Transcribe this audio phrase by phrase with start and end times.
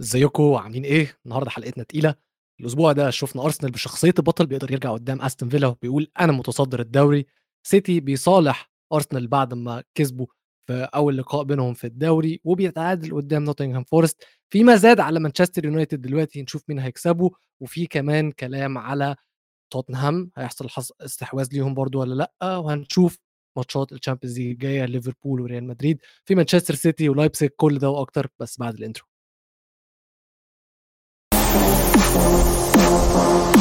[0.00, 2.14] ازيكم عاملين إيه؟ النهارده حلقتنا تقيلة،
[2.60, 7.26] الأسبوع ده شفنا أرسنال بشخصية البطل بيقدر يرجع قدام أستون فيلا وبيقول أنا متصدر الدوري،
[7.66, 10.26] سيتي بيصالح أرسنال بعد ما كسبوا
[10.66, 16.00] في أول لقاء بينهم في الدوري وبيتعادل قدام نوتنغهام فورست، في مزاد على مانشستر يونايتد
[16.00, 17.30] دلوقتي نشوف مين هيكسبه.
[17.60, 19.16] وفي كمان كلام على
[19.72, 20.30] توتنهام.
[20.36, 20.92] هيحصل حص...
[21.00, 23.18] استحواذ ليهم برضو ولا لأ؟ وهنشوف
[23.56, 28.28] ماتشات ال Champions League الجاية ليفربول وريال مدريد في مانشستر سيتي ولايبسيج كل ده وأكتر
[28.38, 29.06] بس بعد ال intro.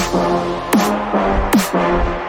[0.05, 2.24] 生活。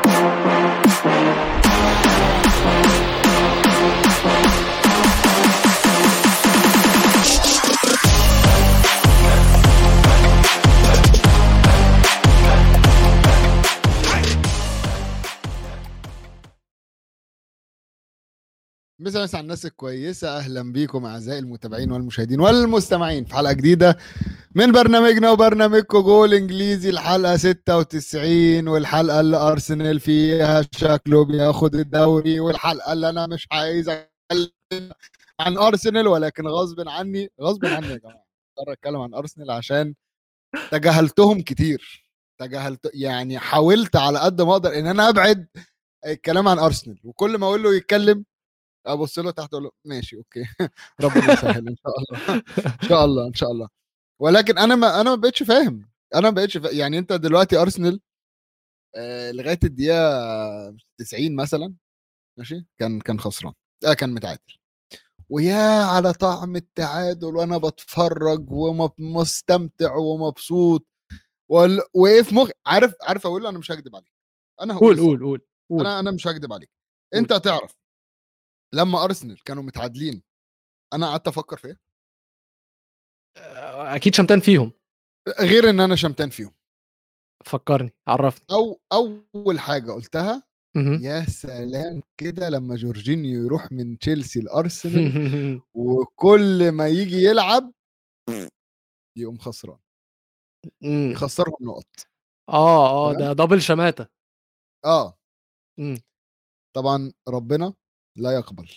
[19.01, 23.25] مسا مسا على الناس الكويسة أهلا بيكم أعزائي المتابعين والمشاهدين والمستمعين.
[23.25, 23.97] في حلقة جديدة
[24.55, 32.93] من برنامجنا وبرنامجكم جول إنجليزي الحلقة 96 والحلقة اللي أرسنال فيها شكله بياخد الدوري والحلقة
[32.93, 34.93] اللي أنا مش عايز أتكلم
[35.41, 38.25] عن أرسنال ولكن غصب عني غصب عني يا جماعة
[38.59, 39.95] اضطر أتكلم عن أرسنال عشان
[40.71, 42.07] تجاهلتهم كتير.
[42.41, 45.47] تجاهلت يعني حاولت على قد ما أقدر إن أنا أبعد
[46.07, 48.25] الكلام عن أرسنال وكل ما أقول له يتكلم
[48.87, 50.41] أبص له تحت أقول له ماشي أوكي.
[51.05, 52.43] ربنا يسهل إن شاء الله.
[52.83, 53.69] إن شاء الله إن شاء الله.
[54.21, 55.89] ولكن أنا ما أنا ما بقتش فاهم.
[56.15, 56.71] أنا ما بقتش فا...
[56.71, 58.01] يعني أنت دلوقتي ارسنال
[58.97, 61.75] آه لغاية الدقيقة 90 مثلا
[62.39, 63.53] ماشي؟ كان كان خسران.
[63.87, 64.59] آه كان متعادل.
[65.31, 70.87] ويا على طعم التعادل وأنا بتفرج ومستمتع ومبسوط.
[71.51, 71.81] وال...
[71.95, 74.13] وإيه في مخ عارف عارف أقول له؟ أنا مش هكدب عليك.
[74.63, 75.41] أنا هقول قول قول
[75.71, 76.71] قول أنا أنا مش هكدب عليك.
[77.15, 77.75] أنت تعرف
[78.75, 80.23] لما أرسنال كانوا متعادلين
[80.93, 81.79] أنا قعدت أفكر في إيه
[83.37, 84.73] آه، أكيد شمتان فيهم
[85.41, 86.55] غير إن أنا شمتان فيهم
[87.45, 90.43] فكرني عرفني أو أول حاجة قلتها.
[91.01, 97.73] يا سلام كده لما جورجينيو يروح من تشيلسي لأرسنال وكل ما يجي يلعب
[99.17, 99.79] يقوم خسران
[100.83, 101.11] مم.
[101.13, 101.87] يخسرهم نقط
[102.49, 104.07] آه آه؟ ده دبل شماتة
[104.85, 105.19] آه
[105.79, 105.99] مم.
[106.77, 107.75] طبعا ربنا
[108.17, 108.69] لا يقبل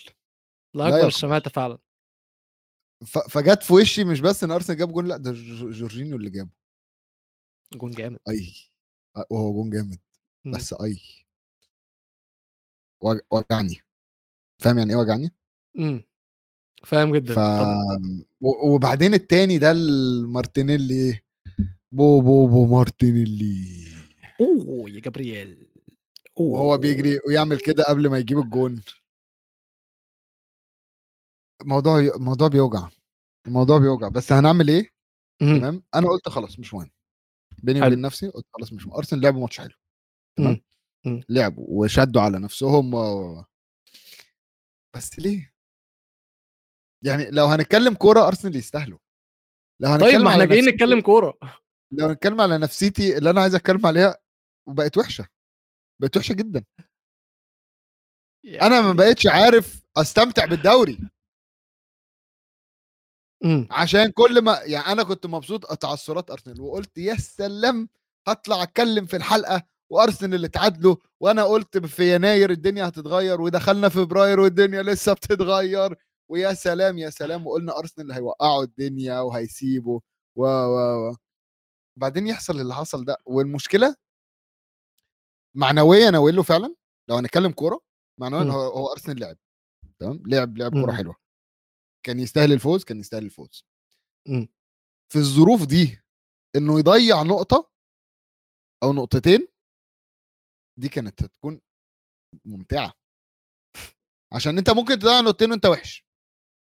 [0.74, 1.08] لا اكبر يقبل.
[1.08, 1.78] الشماتة فعلا.
[3.30, 6.50] فجت في وشي مش بس إن أرسنال جاب جون لأ ده جو- جورجينيو اللي جابه.
[7.74, 8.18] جون جامد.
[8.28, 8.52] أي
[9.30, 9.98] وهو جون جامد.
[10.44, 10.52] مم.
[10.52, 11.00] بس أي.
[13.02, 13.80] وج- وجعني.
[14.62, 15.30] فاهم يعني إيه وجعني؟
[15.74, 16.02] مم.
[16.84, 17.34] فاهم جدا.
[17.34, 17.38] ف
[18.40, 21.20] وبعدين التاني ده المارتينيلي
[21.92, 23.86] بو بو بو مارتينيلي.
[24.40, 25.66] أوه يا جبريل
[26.40, 26.60] أوه.
[26.60, 28.82] وهو بيجري ويعمل كده قبل ما يجيب الجون.
[31.62, 32.88] الموضوع ي- الموضوع بيوجع
[33.46, 34.08] الموضوع بيوجع.
[34.08, 34.90] بس هنعمل إيه.
[35.40, 36.90] تمام؟ أنا قلت خلاص مش مهم.
[37.62, 37.86] بيني.
[37.86, 38.96] وبين نفسي قلت خلاص مش مهم.
[38.96, 39.74] ارسنال لعبوا ماتش حلو.
[40.38, 40.60] تمام.
[41.28, 43.44] لعبوا وشدوا على نفسهم و...
[44.96, 45.52] بس ليه؟
[47.04, 48.98] يعني لو هنتكلم كورة أرسنال يستاهلوا.
[49.80, 51.38] لو هنتكلم طيب ما إحنا جايين نتكلم كورة.
[51.92, 54.18] لو هنتكلم على نفسيتي اللي أنا عايز أتكلم عليها
[54.68, 55.26] وبقت وحشة.
[56.02, 56.64] بقت وحشة جدا.
[58.46, 60.98] أنا ما يعني- بقتش عارف أستمتع بالدوري.
[63.44, 63.68] مم.
[63.70, 67.88] عشان كل ما يعني أنا كنت مبسوط تعثرات أرسنال وقلت يا سلام
[68.28, 73.94] هطلع أتكلم في الحلقة وأرسنال اللي تعادلوا وأنا قلت في يناير الدنيا هتتغير ودخلنا في
[73.94, 75.96] فبراير والدنيا لسه بتتغير
[76.30, 80.00] ويا سلام يا سلام وقلنا أرسنال اللي هيوقعوا الدنيا وهيسيبوا
[80.36, 81.16] و و و
[81.96, 83.94] بعدين يحصل اللي حصل ده والمشكلة
[85.56, 86.74] معنويا له فعلا
[87.08, 87.80] لو هنتكلم كورة
[88.20, 88.50] معنويا مم.
[88.50, 89.36] هو, هو أرسنال لعب
[90.00, 90.96] تمام لعب لعب كورة مم.
[90.96, 91.16] حلوة
[92.06, 93.64] كان يستاهل الفوز كان يستاهل الفوز
[94.28, 94.48] مم.
[95.12, 96.00] في الظروف دي
[96.56, 97.70] إنه يضيع نقطة
[98.82, 99.48] أو نقطتين
[100.78, 101.60] دي كانت هتكون
[102.44, 102.92] ممتعة
[104.32, 106.06] عشان أنت ممكن تضيع نقطتين وأنت وحش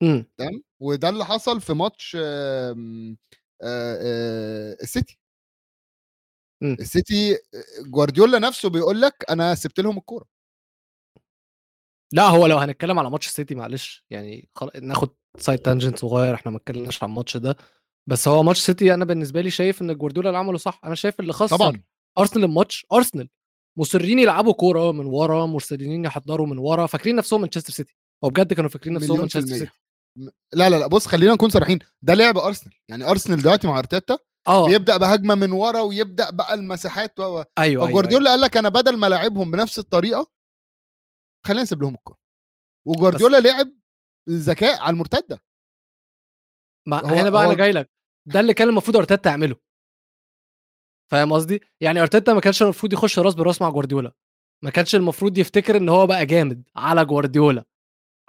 [0.03, 0.27] مم.
[0.39, 3.17] تمام وده اللي حصل في ماتش آم،
[3.63, 5.19] آه، السيتي.
[6.63, 7.39] السيتي
[7.81, 10.27] جوارديولا نفسه بيقول لك أنا سبت لهم الكورة
[12.13, 14.49] لا هو لو هنتكلم على ماتش السيتي معلش يعني.
[14.83, 17.57] ناخد side tangent صغير إحنا ما اتكلمناش عن الماتش ده.
[18.09, 20.81] بس هو ماتش سيتي أنا بالنسبة لي شايف إن جوارديولا اللي عمله صح.
[20.85, 21.83] أنا شايف اللي خسر طبعا.
[22.19, 23.29] أرسنال الماتش أرسنال.
[23.79, 26.87] مصرين يلعبوا كورة من ورا مصرين يحضروا من ورا.
[26.87, 27.97] فاكرين نفسهم مانشستر سيتي.
[28.25, 29.47] هو بجد كانوا فاكرين نفسهم مانشستر.
[29.47, 29.71] سيتي.
[30.53, 31.79] لا لا لا بص خلينا نكون صريحين.
[32.03, 32.75] ده لعب أرسنال.
[32.89, 34.19] يعني أرسنال دلوقتي مع أرتيتا
[34.49, 34.67] آه.
[34.69, 37.87] بيبدأ بهجمة من ورا ويبدأ بقى المساحات و أيوه أيوه, أيوة.
[37.87, 40.31] فجوارديولا قال لك أنا بدل ما العبهم بنفس الطريقة
[41.47, 42.19] خلينا نسيب لهم الكورة.
[42.87, 43.73] وجوارديولا لعب
[44.29, 45.43] الذكاء على المرتدة.
[46.89, 47.91] ما هو- هنا بقى هو- أنا جاي لك
[48.27, 49.57] ده اللي كان المفروض أرتيتا يعمله.
[51.11, 54.13] فاهم قصدي؟ يعني أرتيتا ما كانش المفروض يخش راس براس مع جوارديولا.
[54.65, 57.65] ما كانش المفروض يفتكر إن هو بقى جامد على جوارديولا.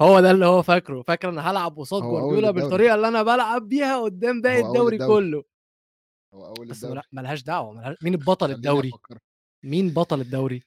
[0.02, 1.02] هو ده اللي هو فاكره.
[1.02, 2.52] فاكر إن هلعب قصاد جوارديولا.
[2.52, 5.14] بالطريقة اللي أنا بلعب بيها قدام باقي الدوري الدوري.
[5.30, 5.44] كله.
[6.34, 7.02] هو أول بس الدوري.
[7.12, 7.98] ملهاش دعوة ملهاش...
[8.04, 8.92] مين خليني الدوري.
[9.64, 10.64] مين بطل الدوري؟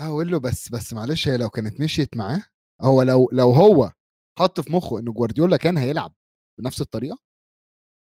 [0.00, 2.42] أقول له بس بس معلش هي لو كانت مشيت معاه
[2.80, 3.92] هو لو لو هو
[4.38, 6.14] حط في مخه إن جوارديولا كان هيلعب
[6.60, 7.18] بنفس الطريقة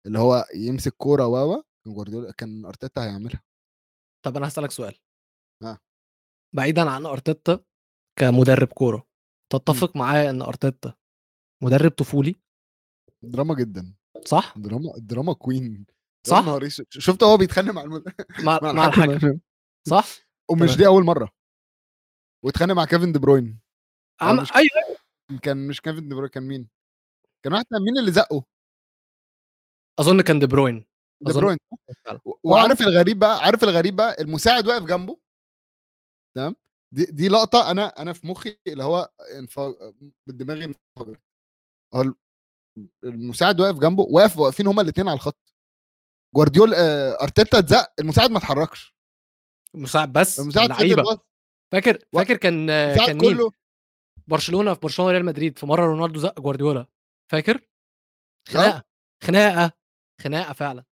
[0.07, 3.44] اللي هو يمسك كورة واوا كان جوارديولا كان أرتيتا هيعملها.
[4.25, 5.00] طب أنا هسألك سؤال.
[5.63, 5.80] ها.
[6.56, 7.63] بعيدا عن أرتيتا
[8.19, 9.07] كمدرب كورة
[9.51, 10.94] تتفق معايا إن أرتيتا
[11.63, 12.36] مدرب طفولي؟
[13.24, 13.95] دراما جدا.
[14.25, 15.86] صح؟ دراما drama queen.
[16.28, 16.45] صح.
[16.89, 18.04] شفت هو بيتخانق مع الم...
[18.45, 19.39] مع, مع مع الحكم.
[19.88, 20.06] صح؟
[20.51, 20.78] ومش.
[20.78, 21.30] دي أول مرة.
[22.45, 23.60] واتخانق مع كيفن دي بروين.
[24.21, 24.39] عم...
[24.39, 24.94] أيوه.
[25.44, 26.69] كان مش كيفن دي بروين كان مين؟
[27.44, 28.44] كان واحد مين اللي زقه؟
[30.00, 30.86] أظن كان دي بروين
[31.22, 31.57] دي بروين
[32.44, 35.18] وعارف الغريب بقى عارف الغريب بقى المساعد واقف جنبه.
[36.36, 36.56] تمام؟
[36.92, 39.10] دي دي لقطة أنا أنا في مخي اللي هو.
[40.27, 41.19] بالدماغ انفجر
[41.95, 42.13] هو
[43.04, 45.54] المساعد واقف جنبه واقف واقفين هما الاثنين على الخط.
[46.36, 48.95] جوارديول آه، أرتيتا اتزق المساعد ما اتحركش.
[49.74, 51.19] مساعد بس المساعد لعيبه.
[51.71, 53.51] فاكر فاكر كان المساعد كان مين؟ كله
[54.27, 56.88] برشلونة في برشلونة ريال مدريد في مرة رونالدو زق جوارديولا.
[57.31, 57.62] فاكر؟
[58.48, 58.83] خناقة
[59.24, 59.72] خناقة
[60.22, 60.86] خناقة فعلا.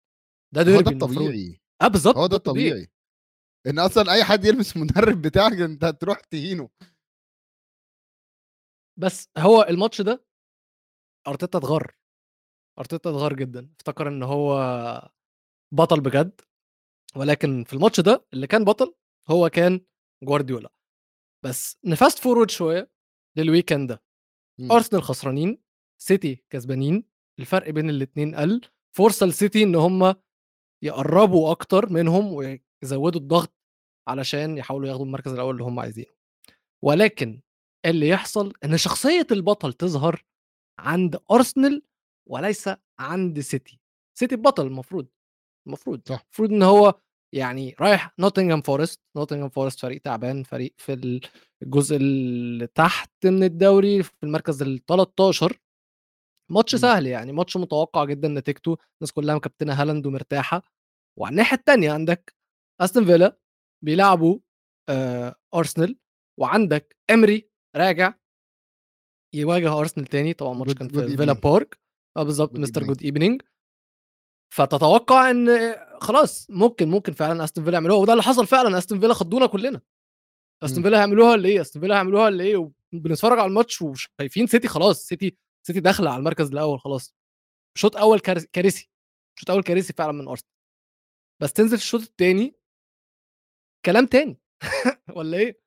[0.54, 1.60] ده هو ديربي ده المفروض الطبيعي.
[1.82, 2.90] آه بالظبط هو ده الطبيعي.
[3.66, 6.70] إن أصلا أي حد يلمس المدرب بتاعك أنت هتروح تهينه.
[8.98, 10.24] بس هو الماتش ده
[11.28, 11.96] أرتيتا اتغر.
[12.78, 13.74] أرتيتا اتغر جدا.
[13.78, 14.58] افتكر إن هو
[15.74, 16.40] بطل بجد.
[17.16, 18.94] ولكن في الماتش ده اللي كان بطل
[19.30, 19.80] هو كان
[20.22, 20.70] جوارديولا.
[21.44, 22.93] بس ن fast forward شوية.
[23.36, 24.02] لل weekend ده.
[24.60, 24.72] مم.
[24.72, 25.58] أرسنال خسرانين
[26.00, 27.04] سيتي كسبانين
[27.38, 28.60] الفرق بين الاثنين قل.
[28.96, 30.14] فرصة لسيتي إن هم
[30.82, 33.54] يقربوا أكتر منهم ويزودوا الضغط
[34.08, 36.14] علشان يحاولوا ياخدوا المركز الأول اللي هم عايزينه.
[36.84, 37.40] ولكن
[37.86, 40.24] اللي يحصل إن شخصية البطل تظهر
[40.78, 41.82] عند أرسنال
[42.28, 43.80] وليس عند سيتي.
[44.18, 45.06] سيتي البطل المفروض
[45.66, 46.08] المفروض.
[46.08, 46.20] صح.
[46.20, 47.00] المفروض إن هو
[47.34, 51.20] يعني رايح نوتنغهام فورست نوتنغهام فورست فريق تعبان فريق في
[51.62, 55.58] الجزء اللي تحت من الدوري في المركز ال 13
[56.50, 56.80] ماتش مم.
[56.80, 58.76] سهل يعني ماتش متوقع جدا نتيجته.
[59.00, 60.62] الناس كلها مكابتنة هالاند ومرتاحة.
[61.18, 62.34] وعلى الناحية الثانية عندك
[62.80, 63.38] استون فيلا
[63.84, 64.38] بيلعبوا
[64.88, 65.98] آه ارسنال
[66.40, 68.14] وعندك امري راجع
[69.34, 70.32] يواجه ارسنال تاني.
[70.32, 71.32] طبعا Good- كان في فيلا.
[71.32, 71.78] بارك
[72.16, 72.84] آه بالظبط mister.
[72.84, 73.42] Good evening
[74.52, 75.48] فتتوقع إن
[76.00, 79.80] خلاص ممكن ممكن فعلا استون فيلا يعملوها وده اللي حصل فعلا استون فيلا خضونا كلنا.
[80.62, 80.82] استون.
[80.82, 85.06] فيلا هيعملوها ولا إيه؟ استون فيلا هيعملوها ولا إيه؟ وبنتفرج على الماتش وشايفين سيتي خلاص
[85.06, 85.36] سيتي
[85.66, 87.14] سيتي داخلة على المركز الأول خلاص.
[87.78, 88.90] شوط أول كارثي
[89.38, 90.50] شوط أول كارثي فعلا من أرسنال.
[91.42, 92.56] بس تنزل الشوط الثاني
[93.86, 94.38] كلام تاني.
[95.16, 95.60] ولا إيه؟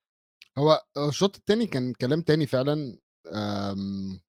[0.57, 2.97] هو الشوط التاني كان كلام تاني فعلا
[3.33, 4.19] أم،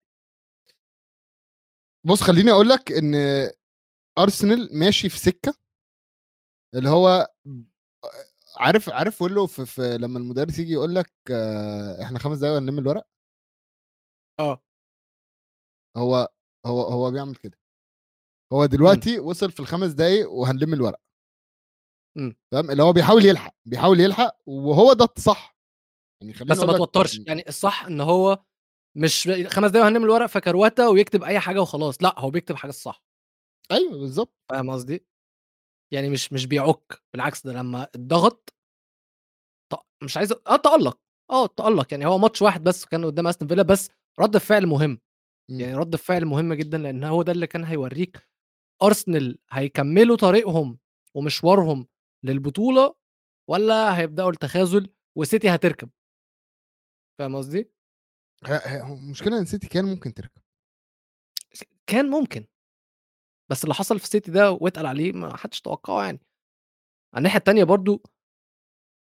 [2.06, 3.14] بص خليني أقول لك إن
[4.18, 5.54] ارسنال ماشي في سكة
[6.74, 7.34] اللي هو
[8.56, 12.78] عارف عارف له في, في لما المدرس يجي يقول لك آه، إحنا خمس دقايق هنلم
[12.78, 13.06] الورق؟
[14.40, 14.62] آه.
[15.96, 16.28] هو
[16.66, 17.58] هو هو بيعمل كده.
[18.52, 21.00] هو دلوقتي وصل في الخمس دقايق وهنلم الورق.
[22.52, 25.56] فاهم اللي هو بيحاول يلحق بيحاول يلحق وهو ده الصح.
[26.22, 27.18] يعني خليني بس ما توترش.
[27.26, 28.44] يعني الصح إن هو
[28.96, 32.02] مش خمس دقايق هنعمل ورق فكروتة ويكتب أي حاجة وخلاص.
[32.02, 33.07] لأ هو بيكتب حاجة الصح.
[33.70, 35.06] أيوه بالظبط فاهم قصدي؟
[35.92, 38.54] يعني مش مش بيعك بالعكس ده لما اتضغط
[40.02, 40.98] مش عايز آه تألق
[41.30, 41.86] آه تألق.
[41.92, 44.90] يعني هو ماتش واحد بس كان قدام أستون فيلا بس رد الفعل مهم.
[45.50, 45.60] مم.
[45.60, 48.28] يعني رد الفعل مهم جدا لأن هو ده اللي كان هيوريك
[48.82, 50.78] أرسنال هيكملوا طريقهم
[51.14, 51.86] ومشوارهم
[52.24, 52.94] للبطولة
[53.50, 55.90] ولا هيبدأوا التخاذل وسيتي هتركب؟
[57.18, 57.70] فاهم قصدي؟
[58.82, 60.42] المشكلة إن سيتي كان ممكن تركب.
[61.86, 62.46] كان ممكن.
[63.50, 66.20] بس اللي حصل في سيتي ده واتقل عليه ما حدش توقعه يعني.
[67.14, 68.02] على الناحية التانية برضو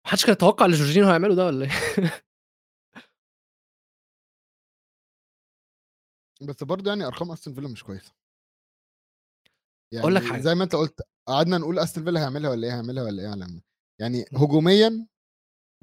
[0.04, 1.70] ما حدش كان يتوقع اللي جورجينيو هيعمله ده ولا إيه؟
[6.48, 8.12] بس برضه يعني أرقام أستون فيلا مش كويسة.
[9.92, 10.40] يعني أقول لك حاجة.
[10.40, 13.62] زي ما أنت قلت قعدنا نقول أستون فيلا هيعملها ولا إيه؟ هيعملها ولا إيه؟ هيعملها
[14.00, 14.24] يعني.
[14.32, 15.06] هجوميا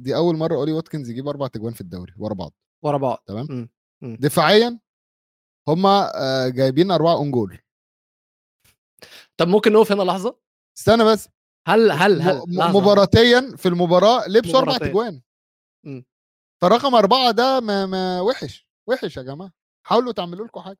[0.01, 2.53] دي أول مرة أولي واتكنز يجيب أربع تجوان في الدوري ورا بعض.
[2.85, 3.23] ورا بعض.
[3.27, 3.69] تمام.
[4.03, 4.79] دفاعيا
[5.67, 7.59] هما آه، جايبين أربعة own goal
[9.37, 10.39] طب ممكن نقف هنا لحظة؟
[10.77, 11.29] استنى بس.
[11.67, 12.75] هل هل هل م-.
[12.75, 14.77] مباراتيا في المباراة لبسوا أربع.
[14.77, 15.21] تجوان.
[15.85, 16.05] مم.
[16.61, 19.51] فرقم أربعة ده ما, ما وحش وحش يا جماعة.
[19.85, 20.79] حاولوا تعملوا لكم حاجة.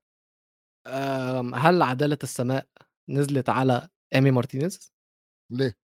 [1.55, 2.67] هل عدالة السماء
[3.09, 4.93] نزلت على إيمي مارتينيز؟
[5.49, 5.77] ليه؟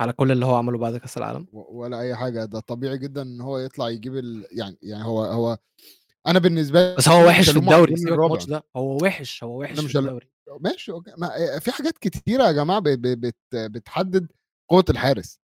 [0.00, 1.46] على كل اللي هو عمله بعد كأس العالم.
[1.52, 2.44] ولا أي حاجة.
[2.44, 4.46] ده طبيعي جدا إن هو يطلع يجيب ال...
[4.50, 5.58] يعني يعني هو هو
[6.26, 8.12] أنا بالنسبة لي بس هو وحش في الدوري سيبك.
[8.12, 8.64] الماتش ده.
[8.76, 10.28] هو وحش هو وحش في الدوري.
[10.60, 10.92] ماشي.
[11.18, 12.84] ما في حاجات كتيرة يا جماعة ب...
[12.88, 13.20] ب...
[13.20, 13.36] بت...
[13.54, 14.32] بتحدد
[14.70, 15.40] قوة الحارس.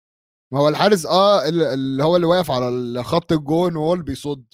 [0.52, 4.44] ما هو الحارس آه ال- اللي هو اللي واقف على خط الجون وهو اللي بيصد.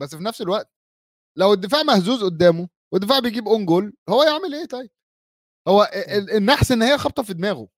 [0.00, 0.70] بس في نفس الوقت
[1.38, 4.90] لو الدفاع مهزوز قدامه والدفاع بيجيب own goal هو يعمل إيه طيب؟
[5.68, 7.68] هو ال- النحس إن هي خبطه في دماغه.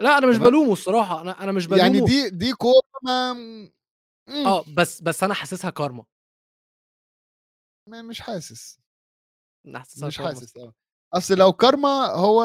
[0.00, 0.36] لا أنا مش.
[0.36, 1.20] بلومه الصراحة.
[1.20, 1.82] أنا أنا مش بلومه.
[1.82, 3.36] يعني دي دي كورة ما.
[4.46, 5.98] آه بس بس أنا حاسسها كارما.
[5.98, 6.04] ما-
[7.86, 8.80] مش حاسس.
[9.66, 10.18] مش.
[10.18, 10.74] حاسس آه.
[11.14, 12.44] أصل لو كارما هو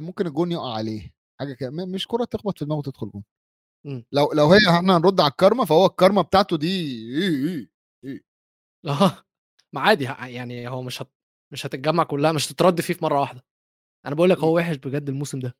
[0.00, 1.70] ممكن الجون يقع عليه حاجة كده.
[1.70, 3.24] مش كرة تخبط في دماغه وتدخل جون.
[3.84, 4.04] مم.
[4.12, 7.70] لو لو هي إحنا هنرد على الكارما فهو الكارما بتاعته دي إيه
[8.04, 8.24] إيه
[9.02, 9.24] آه.
[9.72, 11.08] ما عادي يعني هو مش هت...
[11.52, 13.44] مش هتتجمع كلها مش هتترد فيه في مرة واحدة.
[14.06, 15.56] أنا بقول لك هو وحش بجد الموسم ده.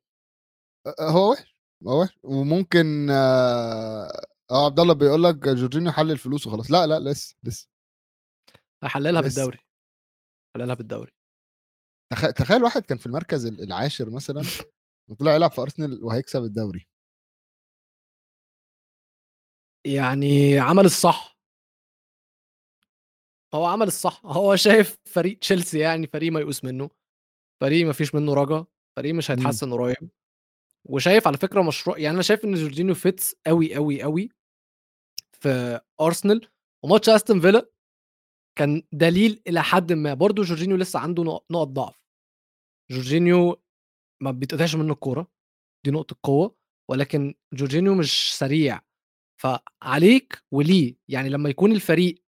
[0.99, 1.55] هو وحش
[1.87, 2.17] هو وحش.
[2.23, 6.71] وممكن آه آه، عبد الله بيقول لك جورجينيو حلل فلوسه خلاص.
[6.71, 7.72] لا لا لسه لسه.
[8.83, 9.41] هحللها لسه.
[9.41, 9.59] بالدوري
[10.55, 11.11] هحللها بالدوري.
[12.13, 14.41] تخ- تخيل واحد كان في المركز ال- العاشر مثلا
[15.09, 16.87] وطلع يلعب في أرسنال وهيكسب الدوري.
[19.85, 21.37] يعني عمل الصح.
[23.53, 24.25] هو عمل الصح.
[24.25, 26.89] هو شايف فريق تشيلسي يعني فريق ما يقوس منه
[27.61, 28.65] فريق ما فيش منه رجا
[28.97, 30.09] فريق مش هيتحسن قريب.
[30.89, 34.29] وشايف على فكرة مشروع يعني أنا شايف إن جورجينيو فيتس قوي قوي قوي
[35.41, 36.49] في أرسنال.
[36.83, 37.69] وماتش أستون فيلا
[38.57, 40.13] كان دليل إلى حد ما.
[40.13, 42.03] برضه جورجينيو لسه عنده نق- نقط ضعف.
[42.91, 43.61] جورجينيو
[44.23, 45.27] ما بيتقطعش منه الكورة
[45.85, 46.55] دي نقطة قوة
[46.91, 48.81] ولكن جورجينيو مش سريع.
[49.41, 52.23] فعليك وليه؟ يعني لما يكون الفريق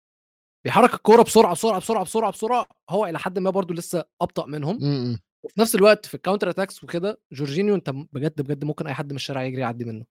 [0.65, 4.77] بيحرك الكورة بسرعة بسرعة بسرعة بسرعة بسرعة هو إلى حد ما برضه لسه أبطأ منهم.
[4.77, 5.19] م- م.
[5.45, 9.11] وفي نفس الوقت في ال counter attacks وكده جورجينيو أنت بجد بجد ممكن أي حد
[9.12, 10.05] من الشارع يجري يعدي منه.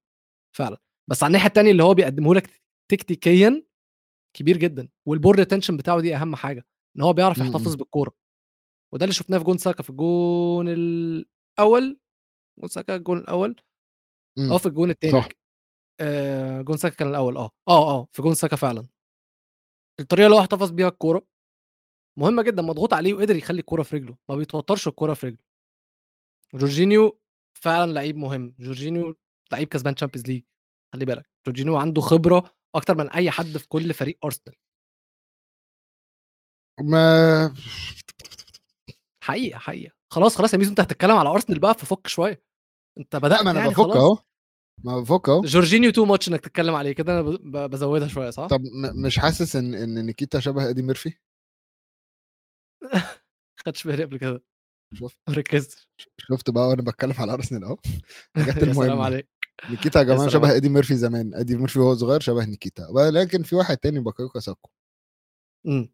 [0.56, 0.78] فعلا.
[1.10, 2.50] بس على الناحية الثانية اللي هو بيقدمه لك
[2.92, 3.64] تكتيكيا
[4.34, 6.66] كبير جدا وال ball retention بتاعه دي أهم حاجة
[6.98, 7.46] إن هو بيعرف م- م.
[7.46, 8.12] يحتفظ بالكورة
[8.94, 12.00] وده اللي شفناه في جون ساكا في الجون الأول
[12.60, 13.56] جون ساكا الجون الأول
[14.38, 14.52] م.
[14.52, 15.30] آه في الجون الثاني صح.
[16.00, 18.88] آه جون ساكا كان الأول آه آه آه في جون ساكا فعلا
[20.00, 21.26] الطريقة اللي هو احتفظ بيها الكورة
[22.20, 25.40] مهمة جدا مضغوط عليه وقدر يخلي الكورة في رجله ما بيتوترش الكورة في رجله
[26.54, 27.20] جورجينيو
[27.54, 29.16] فعلا لعيب مهم جورجينيو
[29.52, 30.44] لعيب كسبان Champions League
[30.94, 34.56] خلي بالك جورجينيو عنده خبرة أكتر من أي حد في كل فريق ارسنال
[36.82, 37.54] ما
[39.24, 39.94] حقيقة حقيقة.
[40.14, 42.44] خلاص خلاص يا ميزو أنت هتتكلم على ارسنال بقى ففك شوية.
[42.98, 44.18] أنت بدأت ما أنا يعني بفك أهو.
[44.84, 45.42] ما بفك أهو.
[45.42, 49.56] جورجينيو too much إنك تتكلم عليه كده أنا بزودها شوية صح؟ طب م- مش حاسس
[49.56, 51.14] إن إن نكيتيا شبه إيدي ميرفي؟
[53.66, 54.44] خدش بالي قبل كده.
[54.94, 55.88] شفت؟ ما ركزتش.
[56.18, 57.78] شفت بقى وأنا بتكلم على ارسنال أهو.
[58.38, 59.04] الحاجات يا سلام المهمة.
[59.06, 59.30] عليك.
[59.70, 60.52] نكيتيا يا جماعة شبه.
[60.52, 62.88] إيدي ميرفي زمان إيدي ميرفي وهو صغير شبه نكيتيا.
[62.88, 64.70] ولكن في واحد تاني بوكايو ساكا
[65.68, 65.94] إمم.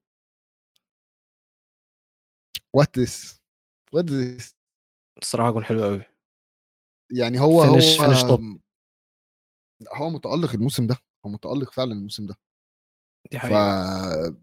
[2.74, 3.42] what this
[3.94, 4.56] what this
[5.22, 6.04] الصراحة جون حلو قوي
[7.12, 8.60] يعني هو Finish- هو finish top.
[9.94, 12.36] هو متألق الموسم ده هو متألق فعلا الموسم ده.
[13.32, 14.38] دي ف حقيقة.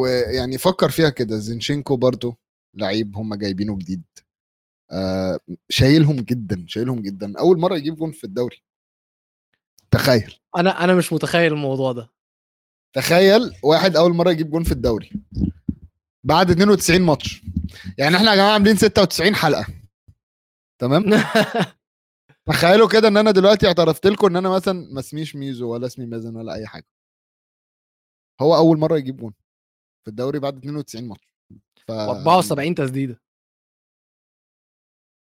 [0.00, 1.38] ويعني فكر فيها كده.
[1.38, 2.36] زينتشينكو برضو
[2.74, 4.04] لعيب هم جايبينه جديد.
[4.90, 7.38] آه شايلهم جدا شايلهم جدا.
[7.38, 8.62] أول مرة يجيب جون في الدوري.
[9.90, 10.34] تخيل.
[10.56, 12.10] أنا أنا مش متخيل الموضوع ده.
[12.92, 15.10] تخيل واحد أول مرة يجيب جون في الدوري.
[16.24, 17.42] بعد 92 ماتش.
[17.98, 19.66] يعني إحنا يا جماعة عاملين 96 حلقة.
[20.78, 21.04] تمام؟
[22.48, 26.06] تخيلوا كده إن أنا دلوقتي اعترفت لكم إن أنا مثلا ما اسميش ميزو ولا اسمي
[26.06, 26.86] مازن ولا أي حاجة.
[28.40, 29.32] هو أول مرة يجيب جون
[30.04, 31.34] في الدوري بعد 92 ماتش.
[31.86, 33.20] ف و74 تسديدة.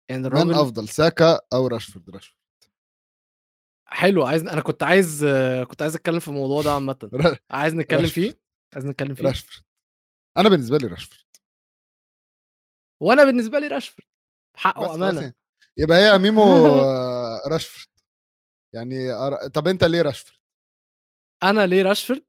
[0.10, 2.40] يعني من الراجل أفضل ساكا أو راشفورد؟ راشفورد.
[3.86, 5.26] حلو عايز أنا كنت عايز
[5.70, 7.10] كنت عايز أتكلم في الموضوع ده عامه.
[7.52, 8.08] عايز نتكلم.
[8.08, 8.40] فيه؟
[8.74, 9.66] عايز نتكلم فيه؟ راشفورد.
[10.38, 11.22] أنا بالنسبة لي راشفورد.
[13.02, 14.08] وأنا بالنسبة لي راشفورد.
[14.56, 15.36] حق وامانه يعني.
[15.78, 16.44] يبقى هي ميمو
[17.54, 17.88] راشفورد.
[18.74, 18.96] يعني
[19.50, 20.40] طب أنت ليه راشفورد؟
[21.44, 22.26] أنا ليه راشفورد؟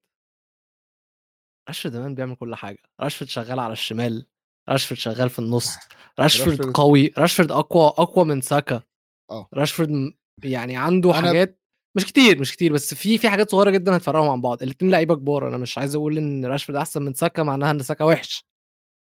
[1.69, 2.79] راشفورد زمان بيعمل كل حاجة.
[3.01, 4.27] راشفورد شغال على الشمال.
[4.69, 5.77] راشفورد شغال في النص.
[6.19, 7.13] راشفورد راشفورد- قوي.
[7.19, 8.83] راشفورد أقوى أقوى من ساكا.
[9.31, 9.49] آه.
[9.55, 10.13] راشفورد م-
[10.45, 11.61] يعني عنده أنا- حاجات
[11.97, 14.63] مش كتير مش كتير بس في في حاجات صغيرة جدا هتفرقهم عن بعض.
[14.63, 15.49] الاثنين لعيبة كبار.
[15.49, 18.45] أنا مش عايز أقول إن راشفورد أحسن من ساكا معناها إن ساكا وحش.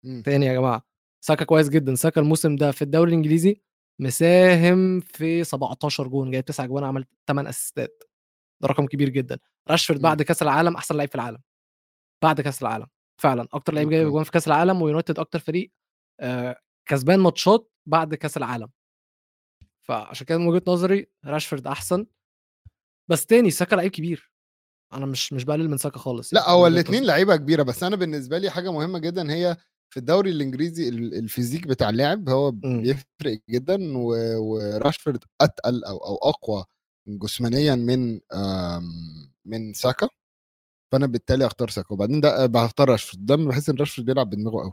[0.05, 0.23] مم.
[0.27, 0.83] تاني يا جماعة.
[1.25, 1.95] ساكا كويس جدا.
[1.95, 3.61] ساكا الموسم ده في الدوري الإنجليزي
[4.01, 6.31] مساهم في 17 جون.
[6.31, 8.03] جايب 9 جوان عمل 8 أسيستات.
[8.63, 9.39] ده رقم كبير جدا.
[9.71, 10.03] راشفورد مم.
[10.03, 11.39] بعد كأس العالم أحسن لعيب في العالم.
[12.23, 12.87] بعد كأس العالم.
[13.21, 14.09] فعلا أكتر لعيب جايب.
[14.09, 15.73] جوان في كأس العالم ويونايتد أكتر فريق
[16.21, 16.57] آه
[16.89, 18.69] كسبان ماتشات بعد كأس العالم
[19.83, 22.07] فعشان كده من وجهة نظري راشفورد أحسن
[23.09, 24.33] بس تاني ساكا لعيب كبير
[24.93, 27.05] أنا مش مش بقلل من ساكا خالص لا يعني هو الاثنين.
[27.05, 29.57] لعيبة كبيرة بس أنا بالنسبة لي حاجة مهمة جدا هي
[29.91, 32.83] في الدوري الإنجليزي ال- الفيزيك بتاع اللاعب هو مم.
[32.83, 36.65] بيفرق جدا وراشفورد أتقل أو أو أقوى
[37.09, 38.21] جسمانيا من
[39.45, 40.09] من ساكا
[40.95, 43.27] فأنا بالتالي اختار ساكا وبعدين ده بختار راشفورد.
[43.27, 44.73] ده بحس إن راشفورد بيلعب بدماغه قوي.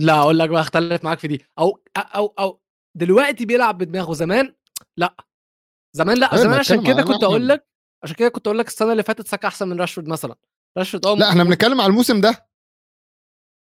[0.00, 1.46] لا أقول لك بقى اختلف معاك في دي.
[1.58, 2.60] أو أو أو
[2.96, 4.54] دلوقتي بيلعب بدماغه زمان؟
[4.96, 5.16] لا.
[5.96, 6.36] زمان لا.
[6.36, 7.68] زمان عشان كده كنت أقول لك
[8.04, 10.36] عشان كده كنت أقول لك السنة اللي فاتت ساكا أحسن من راشفورد مثلا.
[10.78, 12.48] راشفورد آه لا إحنا بنتكلم على الموسم ده.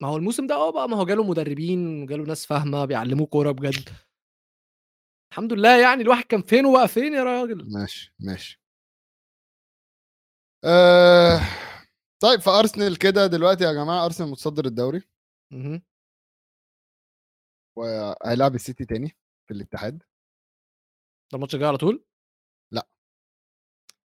[0.03, 3.51] ما هو الموسم ده آه بقى ما هو جاله مدربين وجاله ناس فاهمة بيعلموه كورة
[3.51, 3.89] بجد.
[5.33, 7.73] الحمد لله يعني الواحد كان فين وبقى فين يا راجل.
[7.73, 8.60] ماشي ماشي.
[10.65, 11.41] آه...
[12.23, 15.03] طيب فارسنال كده دلوقتي يا جماعة أرسنال متصدر الدوري.
[15.53, 15.83] مهم.
[17.79, 19.17] وهيلعب السيتي تاني
[19.49, 19.99] في الاتحاد.
[19.99, 20.07] ده
[21.35, 22.05] الماتش الجاي على طول؟
[22.73, 22.89] لا.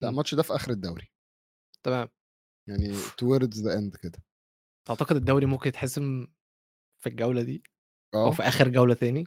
[0.02, 0.08] مم.
[0.08, 1.12] الماتش ده في آخر الدوري.
[1.82, 2.08] تمام.
[2.68, 4.18] يعني towards the end كده.
[4.88, 6.26] تعتقد الدوري ممكن يتحسم
[7.02, 7.62] في الجولة دي؟
[8.14, 8.30] أو آه.
[8.30, 9.24] في آخر جولة تاني؟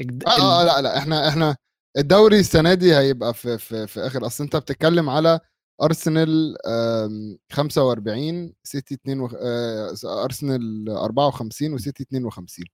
[0.00, 1.56] الج- آه آه لا لا إحنا إحنا
[1.96, 5.40] الدوري السنة دي هيبقى في في في آخر أصل أنت بتتكلم على
[5.82, 9.34] أرسنال آم، 45 سيتي 2 وخ...
[9.34, 12.66] آه، أرسنال 54 وسيتي 52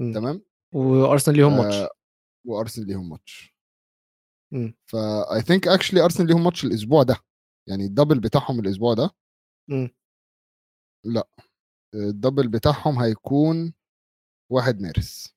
[0.00, 0.12] مم.
[0.14, 0.42] تمام
[0.74, 1.90] وأرسنال ليهم ماتش آه،
[2.46, 3.54] وأرسنال ليهم ماتش.
[4.86, 7.16] فا I think actually أرسنال ليهم ماتش الأسبوع ده
[7.68, 9.10] يعني ال double بتاعهم الأسبوع ده
[9.70, 9.90] مم.
[11.94, 13.74] الدبل بتاعهم هيكون
[14.52, 15.36] 1 مارس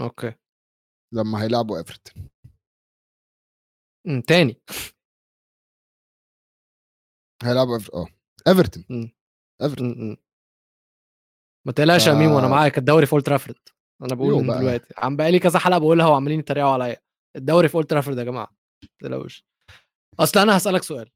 [0.00, 0.34] okay
[1.14, 2.30] لما هيلعبوا إيفرتون.
[4.26, 4.60] تاني
[7.44, 8.06] هيلعبوا آه
[8.48, 9.12] إيفرتون.
[9.62, 10.16] إيفرتون.
[11.66, 13.58] ما تقلقش يا ف- ميمو أنا معاك الدوري في أولد ترافورد.
[14.02, 14.58] أنا بقول من.
[14.58, 14.94] دلوقتي.
[14.98, 16.96] عم بقالي كذا حلقة بقولها وعمالين يتريقوا عليا.
[17.36, 19.46] الدوري في أولد ترافورد يا جماعة ما تقلقوش.
[20.20, 21.10] أصل أنا هسألك سؤال.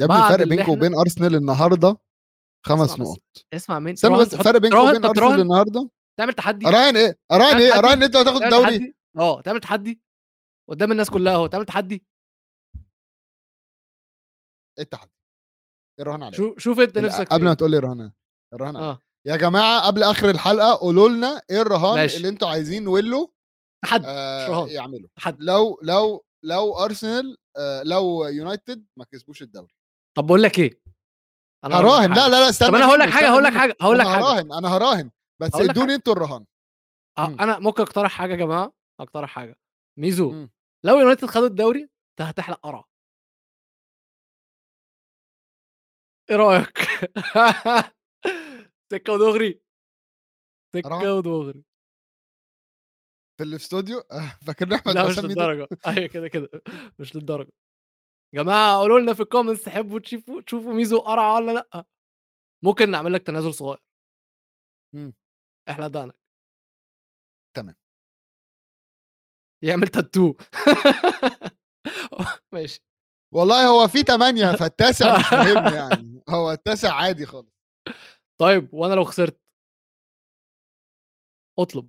[0.00, 1.96] يا ابني الفرق اللي بينكم إحنا- وبين أرسنال النهارده
[2.66, 3.00] خمس.
[3.00, 3.22] نقط.
[3.54, 6.66] اسمع مين؟ استنى بس الفرق تراهن- وبين أرسنال النهارده؟ تعمل تحدي.
[6.66, 7.78] أراهن إيه؟ أراهن إيه.
[7.78, 8.94] أراهن أنت هتاخد الدوري.
[9.18, 10.00] آه تعمل تحدي.
[10.70, 12.04] قدام الناس كلها أهو تعمل تحدي.
[14.78, 15.12] إيه التحدي؟
[16.00, 17.54] الرهان عليك شوف شوف انت نفسك قبل ما.
[17.54, 18.12] تقول لي الرهان
[18.54, 18.88] الرهان عليك.
[18.88, 22.16] آه يا جماعة قبل آخر الحلقة قولوا لنا إيه الرهان ماشي.
[22.16, 23.34] اللي أنتوا عايزين ويلو
[23.84, 24.68] تحدي آه.
[24.68, 29.74] يعملوا تحدي لو لو لو أرسنال آه لو يونايتد ما كسبوش الدوري
[30.16, 30.80] طب بقول لك إيه
[31.64, 32.28] أنا هراهن لا.
[32.28, 33.52] لا لا استنى طب أنا هقول لك حاجة هقول لك.
[33.52, 35.10] حاجة هقول لك حاجة هراهن أنا هراهن
[35.42, 36.44] بس ادوني أنتوا الرهان
[37.18, 37.26] آه،.
[37.26, 39.56] أنا ممكن أقترح حاجة يا جماعة أقترح حاجة
[39.98, 40.50] ميزو مم.
[40.86, 42.84] لو يونايتد خدوا الدوري انت هتحلق قرع
[46.30, 46.78] إيه رأيك؟
[48.92, 49.60] سكة ودغري؟
[50.74, 51.64] سكة ودغري.
[53.38, 54.02] في الاستوديو؟
[54.46, 55.68] فاكر احمد لا مش؟ للدرجة.
[55.86, 56.48] أيوه كده كده.
[56.98, 57.52] مش للدرجة.
[58.34, 61.84] جماعة قولوا لنا في ال comments تحبوا تشوفوا تشوفوا ميزو قرع ولا لأ.
[62.64, 63.82] ممكن نعمل لك تنازل صغير.
[64.94, 65.14] مم.
[65.70, 66.14] احلق دقنك
[67.56, 67.74] تمام.
[69.64, 70.34] يعمل تاتو
[72.52, 72.80] ماشي.
[73.34, 76.09] والله هو في ثمانية فالتاسع مش مهم يعني.
[76.30, 77.60] هو التاسع عادي خالص.
[78.40, 79.40] طيب وأنا لو خسرت؟
[81.58, 81.88] أطلب.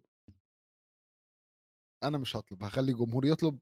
[2.04, 3.60] أنا مش هطلب هخلي الجمهور يطلب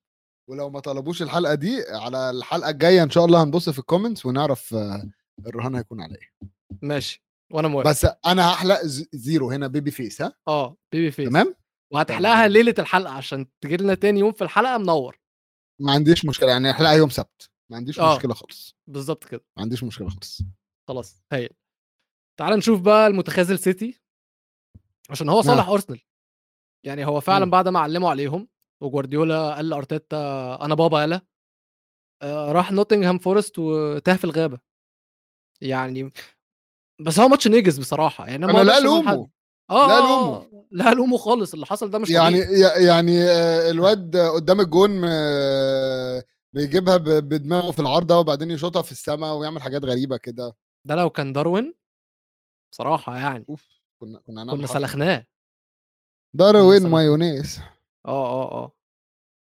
[0.50, 4.26] ولو ما طلبوش الحلقة دي على الحلقة الجاية إن شاء الله هنبص في ال comments
[4.26, 5.10] ونعرف آه،
[5.48, 6.50] الرهان هيكون على إيه.
[6.82, 7.90] ماشي وأنا موافق.
[7.90, 8.82] بس أنا هحلق
[9.14, 11.56] zero هنا baby face ها؟ آه baby face تمام؟
[11.94, 12.48] وهتحلقها.
[12.48, 15.20] ليلة الحلقة عشان تجي لنا تاني يوم في الحلقة منور.
[15.82, 18.16] ما عنديش مشكلة يعني احلقها يوم سبت ما عنديش آه.
[18.16, 18.76] مشكلة خالص.
[18.88, 19.46] بالظبط كده.
[19.58, 20.42] ما عنديش مشكلة خالص.
[20.90, 21.50] خلاص هايل
[22.40, 24.02] تعال نشوف بقى المتخاذل سيتي.
[25.10, 26.02] عشان هو صالح أرسنال.
[26.86, 27.52] يعني هو فعلا.
[27.52, 28.48] بعد ما علموا عليهم
[28.84, 30.18] وجوارديولا قال لأرتيتا
[30.66, 31.22] أنا بابا يالا.
[32.22, 34.60] آه، راح نوتنغهام فورست وتاه في الغابة.
[35.62, 36.12] يعني
[37.02, 38.28] بس هو ماتش نجس بصراحة.
[38.28, 39.30] يعني ما أنا لا أقدرش ألوم ألومه.
[39.70, 40.38] آه لا آه،.
[40.38, 41.54] آه، لا ألومه خالص.
[41.54, 42.86] اللي حصل ده مش يعني طبيعي.
[42.86, 46.24] يعني آه، الواد قدام الجون آه،
[46.54, 50.56] بيجيبها بدماغه في العارضة وبعدين يشوطها في السماء ويعمل حاجات غريبة كده.
[50.88, 51.74] ده لو كان داروين
[52.74, 53.46] بصراحة يعني.
[53.50, 53.68] أوف!
[54.02, 54.68] كنا كنا كنا.
[54.68, 55.26] سلخناه.
[56.36, 56.88] داروين.
[56.90, 57.60] مايونيز.
[58.06, 58.72] آه آه آه.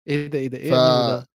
[0.07, 1.27] إيه ده إيه ده إيه ف- ده؟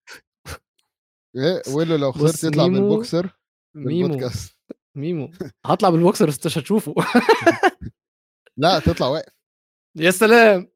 [1.37, 3.39] إيه ويلو لو خسرت يطلع ميمو- بالبوكسر
[3.75, 4.57] ميمو بالبودكاست
[4.97, 5.31] ميمو.
[5.67, 6.95] هطلع بالبوكسر بس مش هتشوفه.
[8.57, 9.33] لا تطلع واقف.
[9.97, 10.73] يا سلام!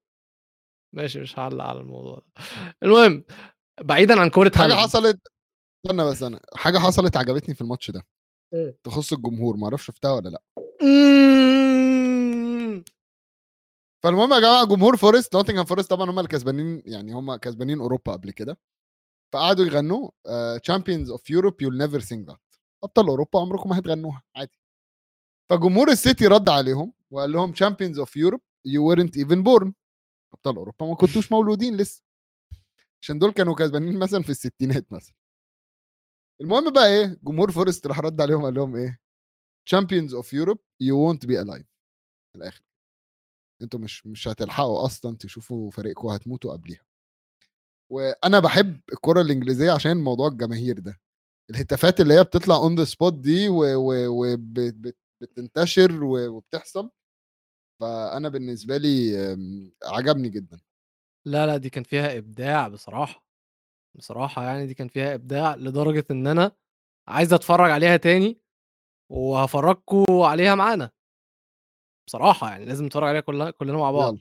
[0.94, 2.42] ماشي مش هعلق على الموضوع ده.
[2.82, 3.24] المهم
[3.80, 5.28] بعيدا عن كوره حاجة حصلت
[5.86, 8.02] استنى بس أنا حاجة حصلت عجبتني في الماتش ده؟
[8.84, 10.42] تخص الجمهور ما أعرفش شفتها ولا لأ.
[10.82, 12.04] مم.
[14.02, 18.30] فالمهم يا جماعة جمهور فورست نوتنغهام فورست طبعا هم الكسبانين يعني هم كسبانين أوروبا قبل
[18.30, 18.58] كده.
[19.32, 20.10] فقعدوا يغنوا
[20.58, 22.40] champions of Europe you'll never sing that
[22.84, 24.58] أبطال أوروبا عمركم ما هتغنوها عادي.
[25.50, 29.74] فجمهور السيتي رد عليهم وقال لهم champions of Europe you weren't even born
[30.34, 32.02] أبطال أوروبا ما كنتوش مولودين لسه.
[33.02, 35.14] عشان دول كانوا كسبانين مثلا في الستينات مثلا.
[36.42, 39.00] المهم بقى إيه جمهور فورست راح رد عليهم قال لهم إيه
[39.66, 41.66] champions of Europe you won't be alive
[42.32, 42.62] في الآخر.
[43.62, 46.84] أنتوا مش مش هتلحقوا أصلا تشوفوا فريقكم هتموتوا قبليها.
[47.92, 51.00] وأنا بحب الكرة الإنجليزية عشان موضوع الجماهير ده.
[51.50, 53.48] الهتافات اللي هي بتطلع on the spot دي
[55.20, 56.90] وبتنتشر وبتحصل.
[57.80, 60.60] فأنا بالنسبة لي آم، عجبني جدا.
[61.26, 63.24] لا لا دي كان فيها إبداع بصراحة.
[63.94, 66.52] بصراحة يعني دي كان فيها إبداع لدرجة إن أنا
[67.08, 68.40] عايز أتفرج عليها تاني
[69.10, 70.90] وهفرجكم عليها معانا.
[72.06, 74.18] بصراحة يعني لازم نتفرج عليها كلنا كلنا مع بعض.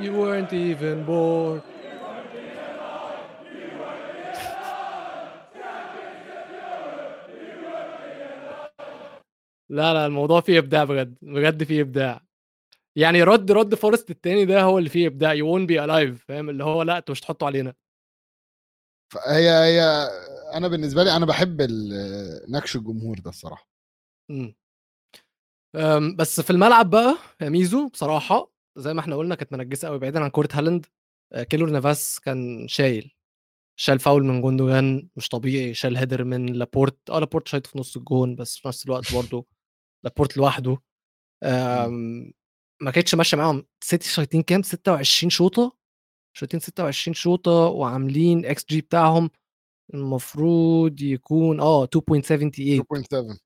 [0.00, 1.77] You weren't even born.
[9.70, 12.24] لا لا الموضوع فيه إبداع بجد بجد فيه إبداع.
[12.96, 16.50] يعني رد رد فورست التاني ده هو اللي فيه إبداع you won't be alive فاهم؟
[16.50, 17.74] اللي هو لأ أنتوا مش تحطوا علينا.
[19.12, 19.82] فهي هي
[20.54, 21.66] أنا بالنسبة لي أنا بحب
[22.48, 23.68] نكش الجمهور ده الصراحة.
[25.76, 29.98] آمم، بس في الملعب بقى يا ميزو بصراحة زي ما إحنا قُلنا كانت منجّسة أوي
[29.98, 30.86] بعيدًا عن كورة هالاند،
[31.32, 33.14] آآ كيلور نافاس كان شايل،
[33.76, 37.96] شال فاول من جوندوجان مش طبيعي، شال header من لابورت، آه لابورت شايطه في نُص
[37.96, 39.46] الجون بس في نفس الوقت برضه
[40.04, 41.52] لابورت لوحده، إمم.
[41.52, 42.32] آمم،
[42.82, 45.76] ما كانتش ماشية معاهم، سيتي شايطين كام؟ 26 شوطة،
[46.36, 49.30] شايطين 26 شوطة وعاملين XG بتاعهم
[49.94, 53.38] المفروض يكون آه 2.78 2.7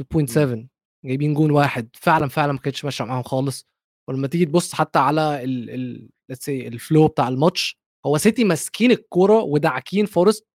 [0.00, 0.68] 2.7
[1.04, 1.88] جايبين جون واحد.
[1.94, 3.66] فعلًا، فعلًا ما كانتش ماشية معاهم خالص،
[4.08, 7.76] ولمّا تيجي تبُص حتى على ال ال let's say الflow بتاع الماتش،
[8.06, 10.46] هو سيتي ماسكين الكورة وداعكين فورست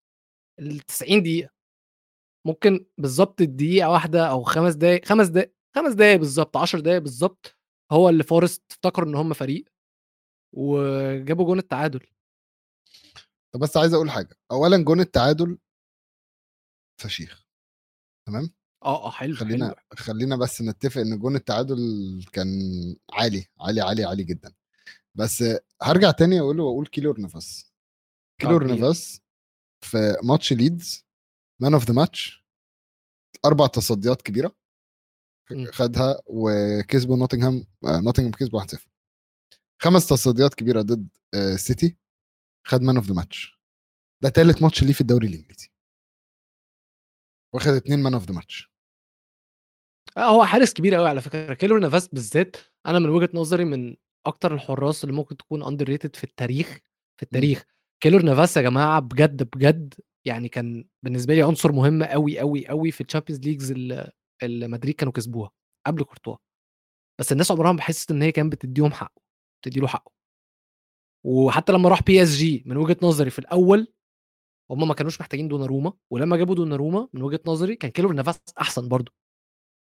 [0.61, 1.49] ال90 دقيقة،
[2.47, 7.57] ممكن بالضبط دقيقة واحدة أو 5 دقايق 5 دقايق 5 دقايق بالضبط، 10 دقايق بالضبط،
[7.91, 9.65] هو اللي فورست افتكروا إن هم فريق
[10.55, 12.07] وجابوا جون التعادل.
[13.53, 15.57] طب بس عايز أقول حاجة اولا جون التعادل
[17.01, 17.45] فشيخ
[18.27, 18.49] تمام
[18.85, 19.75] آه، آه، حلو، خلينا حلو.
[19.93, 21.77] خلينا بس نتفق إن جون التعادل
[22.33, 22.47] كان
[23.13, 24.53] عالي عالي عالي عالي جدا
[25.15, 25.43] بس
[25.81, 27.73] هرجع تاني أقول وأقول كيلور نافاس
[28.41, 28.67] كيلور.
[28.67, 29.21] نافاس
[29.81, 31.05] في ماتش ليدز
[31.61, 32.45] man of the match
[33.45, 34.55] أربع تصديات كبيرة.
[35.71, 38.87] خدها وكسبوا نوتنغهام آه، نوتنغهام كسبوا 1-0
[39.81, 41.97] خمس تصديات كبيرة ضد آه، سيتي.
[42.67, 43.59] خد man of the match
[44.23, 45.69] ده تالت ماتش ليه في الدوري الإنجليزي.
[47.55, 48.69] واخد اتنين man of the match
[50.17, 53.95] آه، هو حارس كبير أوي على فكرة، كيلور نافاس بالذات أنا من وجهة نظري من
[54.25, 56.79] أكتر الحراس اللي ممكن تكون underrated في التاريخ،
[57.17, 57.63] في التاريخ.
[58.03, 59.93] كيلور نافاس يا جماعة بجد، بجد
[60.25, 64.11] يعني كان بالنسبة لي عنصر مهم أوي، أوي، أوي في الChampions Leagues ال
[64.43, 65.51] اللي مدريد كانوا كسبوها
[65.87, 66.35] قبل كورتوا.
[67.19, 69.21] بس الناس عمرها ما حسِّت إن هي كانت بتدّيهم حقه،
[69.63, 70.11] بتدّي له حقه.
[71.25, 73.87] وحتى لمّا راح PSG من وجهة نظري في الأول،
[74.71, 78.87] هم ما كانوش محتاجين دوناروما، ولمّا جابوا دوناروما من وجهة نظري كان كيلور نافاس أحسن
[78.87, 79.11] برضه.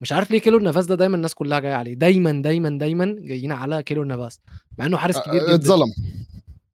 [0.02, 3.52] مش عارف ليه كيلور نافاس ده دايمًا الناس كلها جاية عليه، دايمًا، دايمًا، دايمًا جايين
[3.52, 4.40] على كيلور نافاس،
[4.78, 5.54] مع إنه حارس كبير جدًا.
[5.54, 5.92] اتظلم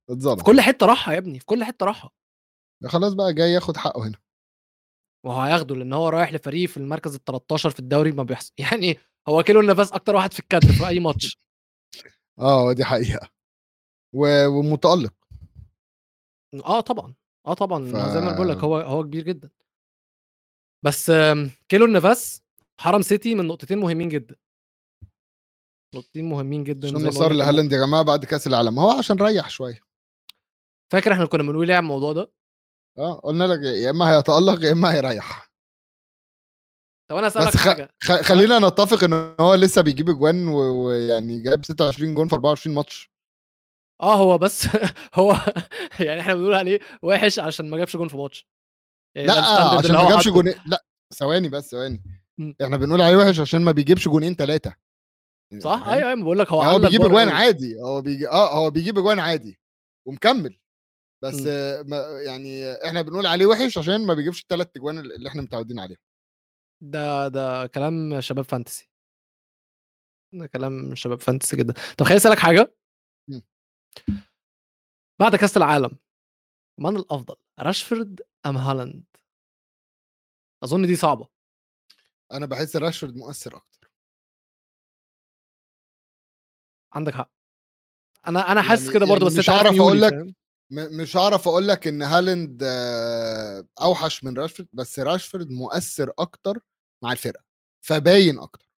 [0.07, 2.11] في اتظلم كل حتة راحها يا ابني، في كل حتة راحها.
[2.87, 4.17] خلاص بقى جاي ياخد حقه هنا
[5.25, 8.97] وهو هياخده لأن هو رايح لفريق في المركز ال13 في الدوري ما بيحص يعني
[9.29, 11.39] هو كيلور نافاس أكتر واحد في الكادر في أي ماتش.
[12.39, 13.29] آه دي حقيقة
[14.15, 14.47] و...
[14.47, 15.13] ومتألق
[16.65, 17.13] آه طبعًا،
[17.47, 19.49] آه طبعًا، ف- زي ما أنا باقول لك هو هو كبير جدًا.
[20.85, 21.11] بس
[21.69, 22.43] كيلور نافاس
[22.79, 24.35] حرم سيتي من نقطتين مهمين جدًا.
[25.95, 29.49] نقطتين مهمين جدًا عشان كان ممكن لهالاند يا جماعة بعد كأس العالم هو عشان ريح
[29.49, 29.79] شوية
[30.91, 32.31] فاكر إحنا كنا بنقول على الموضوع ده؟
[32.99, 35.49] آه قلنا لك يا إما هيتألق يا إما هيريح
[37.09, 37.57] طب أنا هاسألك بس
[38.03, 38.21] خ...
[38.21, 43.11] خلينا نتفق إن هو لسه بيجيب أجوان و- ويعني جاب 26 جون في 24 ماتش
[44.01, 44.67] آه هو بس
[45.15, 45.35] هو
[45.99, 48.47] يعني إحنا بنقول عليه وِحِش عشان ما جابش جون في ماتش.
[49.15, 49.39] يعني لأ
[49.77, 50.27] عشان ما هو جابش.
[50.27, 52.03] جونين لأ ثواني بس ثواني.
[52.63, 54.75] إحنا بنقول عليه وحش عشان ما بيجيبش جونين ثلاثة
[55.59, 57.29] صح، أيوه، ما باقول لك هو هو علّق بيجيب أجوان.
[57.29, 59.59] عادي هو بيجي آه هو بيجيب أجوان عادي
[60.07, 60.57] ومكمل
[61.21, 61.43] بس.
[61.47, 65.79] آه، ما يعني إحنا بنقول عليه وحش عشان ما بيجيبش الثلاث اجوان اللي إحنا متعودين
[65.79, 65.97] عليهم
[66.81, 68.89] ده ده كلام شباب fantasy.
[70.33, 71.73] ده كلام شباب fantasy جدًا.
[71.97, 72.75] طب خلّيني أسألك حاجة
[73.29, 73.41] إمم.
[75.19, 75.97] بعد كأس العالم
[76.79, 79.03] من الأفضل راشفورد أم هالاند
[80.63, 81.27] أظن دي صعبة
[82.31, 83.91] أنا بحس راشفورد مؤثر أكتر
[86.93, 87.31] عندك حق
[88.27, 90.33] أنا أنا حاسس يعني- كده برضه يعني بس مش عارف أقول لك؟ م-
[90.71, 96.59] مش هعرف أقول لك إن هالاند آه، أوحش من راشفورد بس راشفورد مؤثر أكتر
[97.03, 97.43] مع الفرقة
[97.85, 98.69] فباين أكتر.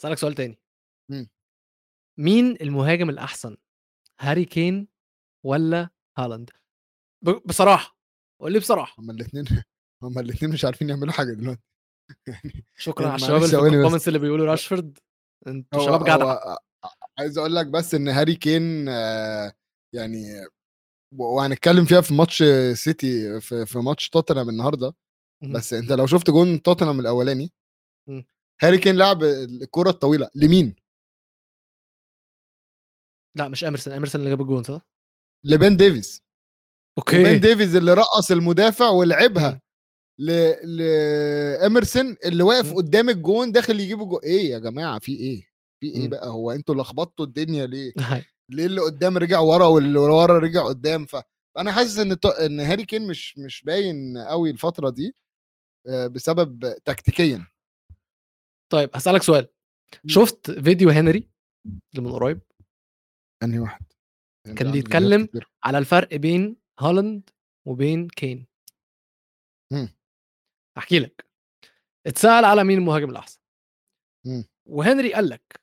[0.00, 0.58] أسألك سؤال تاني.
[1.10, 1.28] مم.
[2.18, 3.56] مين المهاجم الأحسن
[4.20, 4.88] هاري كين
[5.46, 6.50] ولا هالاند؟
[7.24, 7.98] ب- بصراحة
[8.40, 8.94] قول لي بصراحة.
[9.02, 9.44] هما الاثنين
[10.02, 11.62] هما الاثنين مش عارفين يعملوا حاجة دلوقتي.
[12.26, 13.78] يعني شكرا على معلش الشباب اللي.
[13.78, 14.98] ال comments اللي بيقولوا راشفورد.
[15.46, 16.14] أنتوا شباب جدع.
[16.44, 16.58] هو
[17.18, 19.52] عايز أقول لك بس إن هاري كين آه،
[19.94, 20.46] يعني
[21.18, 24.94] وهنتكلم فيها في ماتش سيتي في, في ماتش توتنهام النهارده.
[25.52, 27.52] بس انت لو شفت جون توتنهام الأولاني.
[28.62, 30.74] هاري كين لعب الكرة الطويلة لمين؟
[33.36, 34.80] لا مش إيمرسون إيمرسون اللي جاب الجون صح؟
[35.44, 36.22] لا بن ديفيز
[36.98, 39.60] أوكي ديفيز اللي رقص المدافع ولعبها.
[40.18, 40.30] ل
[40.76, 42.72] لإيمرسون اللي واقف.
[42.74, 45.48] قدام الجون داخل يجيب الجون إيه يا جماعة في إيه؟
[45.80, 46.08] في إيه.
[46.08, 47.92] بقى هو أنتوا لخبطتوا الدنيا ليه؟
[48.48, 53.06] ليه اللي قدام رجع ورا واللي ورا رجع قدام؟ فأنا حاسس إن إن هاري كين
[53.08, 55.14] مش مش باين قوي الفترة دي
[55.88, 57.46] آه، بسبب تكتيكيا.
[58.72, 59.48] طيب هسألك سؤال.
[60.06, 61.30] شفت فيديو هنري
[61.66, 62.40] اللي من قريب؟
[63.42, 63.84] أنهي واحد؟
[64.46, 65.28] يعني كان بيتكلم.
[65.64, 67.30] على الفرق بين هالاند
[67.66, 68.46] وبين كين.
[70.78, 71.26] احكي لك.
[72.06, 73.40] اتسأل على مين المهاجم الأحسن.
[74.26, 74.44] مم.
[74.66, 75.61] وهنري قال لك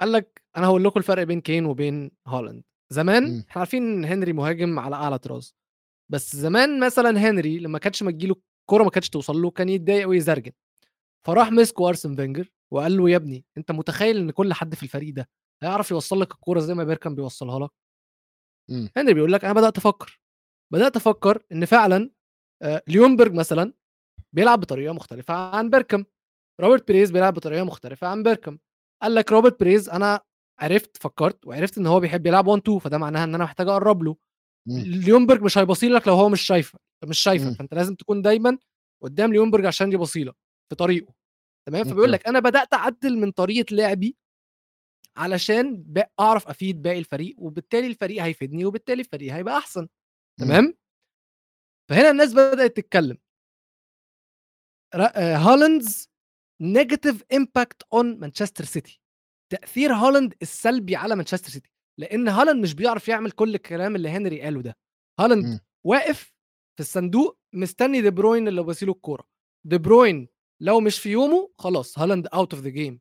[0.00, 2.62] قال لك أنا هقول لكم الفرق بين كين وبين هالاند.
[2.92, 3.44] زمان مم.
[3.48, 5.54] إحنا عارفين إن هنري مهاجم على أعلى طراز.
[6.12, 10.08] بس زمان مثلا هنري لما كانتش ما تجيله الكوره ما كانتش توصل له كان يتضايق
[10.08, 10.52] ويزرجن.
[11.26, 15.14] فراح مسكه أرسين فينجر وقال له يا ابني أنت متخيل إن كل حد في الفريق
[15.14, 15.28] ده
[15.62, 17.70] هيعرف يوصل لك الكورة زي ما بيركم بيوصلها لك؟
[18.70, 18.90] مم.
[18.96, 20.20] هنري بيقول لك أنا بدأت أفكر.
[20.72, 22.10] بدأت أفكر إن فعلا
[22.62, 23.72] آه، ليونبرج مثلا
[24.32, 26.04] بيلعب بطريقة مختلفة عن بيركامب.
[26.60, 28.58] روبرت بريز بيلعب بطريقة مختلفة عن بيركامب.
[29.02, 30.20] قال لك روبرت بيريز أنا
[30.60, 34.02] عرفت فكرت وعرفت إن هو بيحب يلعب 1 2 فده معناها إن أنا محتاج أقرب
[34.02, 34.16] له.
[34.68, 37.54] ليونبرج مش هيباصي لك لو هو مش شايفه مش شايفه مم.
[37.54, 38.58] فأنت لازم تكون دايما
[39.02, 40.34] قدام ليونبرج عشان يباصي لك
[40.68, 41.14] في طريقه
[41.68, 41.84] تمام.
[41.84, 44.16] فبيقول لك أنا بدأت أعدل من طريقة لعبي
[45.16, 49.88] علشان أعرف أفيد باقي الفريق وبالتالي الفريق هيفيدني وبالتالي الفريق هيبقى أحسن
[50.40, 50.74] تمام
[51.90, 53.18] فهنا الناس بدأت تتكلم
[55.16, 56.10] Haaland's
[56.60, 59.00] negative impact on Manchester City
[59.52, 64.40] تأثير هالاند السلبي على مانشستر سيتي لأن هالاند مش بيعرف يعمل كل الكلام اللي هنري
[64.40, 64.76] قاله ده.
[65.20, 65.44] هالاند.
[65.86, 66.20] واقف
[66.76, 69.24] في الصندوق مستني دي بروين اللي بيباصيله الكورة.
[69.66, 70.28] دي بروين
[70.62, 73.00] لو مش في يومه خلاص هالاند out of the game.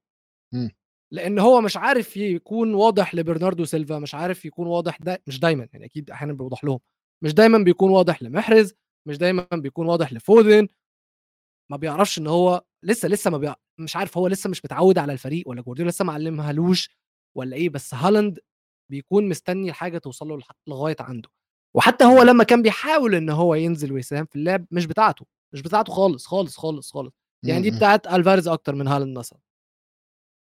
[1.13, 5.67] لأن هو مش عارف يكون واضح لبرناردو سيلفا مش عارف يكون واضح دا مش دايما
[5.73, 6.79] يعني أكيد أحيانا بيوضح لهم.
[7.23, 8.73] مش دايما بيكون واضح لمحرز
[9.07, 10.67] مش دايما بيكون واضح لفودن.
[11.71, 13.55] ما بيعرفش إن هو لسه لسه ما بيع...
[13.79, 16.89] مش عارف هو لسه مش متعود على الفريق ولا جوارديولا لسه معلمهالوش
[17.37, 18.39] ولا إيه بس هالاند
[18.91, 21.29] بيكون مستني الحاجة توصل له لغاية عنده.
[21.75, 25.93] وحتى هو لما كان بيحاول إن هو ينزل ويساهم في اللعب مش بتاعته مش بتاعته
[25.93, 27.13] خالص خالص خالص خالص.
[27.43, 27.77] يعني دي مم.
[27.77, 29.39] بتاعت ألفاريز أكتر من هالاند مثلا.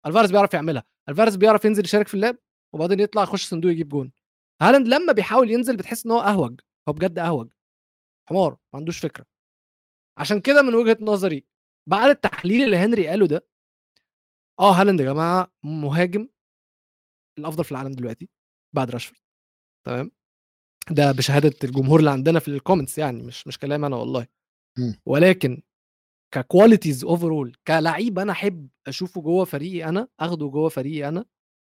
[0.05, 0.83] ألفاريز بيعرف يعملها.
[1.09, 2.37] ألفاريز بيعرف ينزل يشارك في اللعب
[2.73, 4.11] وبعدين يطلع يخش صندوق يجيب جون.
[4.61, 7.51] هالاند لما بيحاول ينزل بتحس إن هو أهوج هو بجد أهوج.
[8.29, 9.25] حمار ما عندوش فكرة.
[10.21, 11.45] عشان كده من وجهة نظري
[11.89, 13.47] بعد التحليل اللي هنري قاله ده
[14.59, 16.27] آه هالاند يا جماعة مهاجم
[17.39, 18.29] الأفضل في العالم دلوقتي
[18.75, 19.19] بعد راشفورد
[19.85, 20.11] تمام؟
[20.91, 24.27] ده بشهادة الجمهور اللي عندنا في ال comments يعني مش مش كلام أنا والله.
[25.05, 25.61] ولكن
[26.33, 31.25] ك qualities overall كلعيب أنا أحب أشوفه جوه فريقي أنا أخده جوه فريقي أنا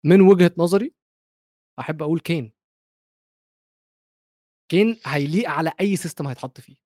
[0.04, 0.94] من وجهة نظري
[1.78, 2.52] أحب أقول كين.
[4.70, 6.81] كين هيليق على أي system هيتحط فيه.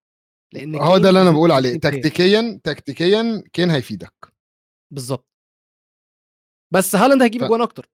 [0.53, 1.79] لأن هو ده اللي أنا بقول عليه.
[1.79, 4.33] تكتيكيا تكتيكيا كين هيفيدك.
[4.91, 5.27] بالظبط.
[6.75, 7.91] بس هالاند هيجيب ف- أجوان أكتر.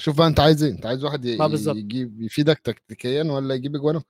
[0.00, 1.38] شوف بقى أنت عايز إيه؟ أنت عايز واحد ي-.
[1.78, 4.02] يجيب يفيدك تكتيكيا ولا يجيب اجوان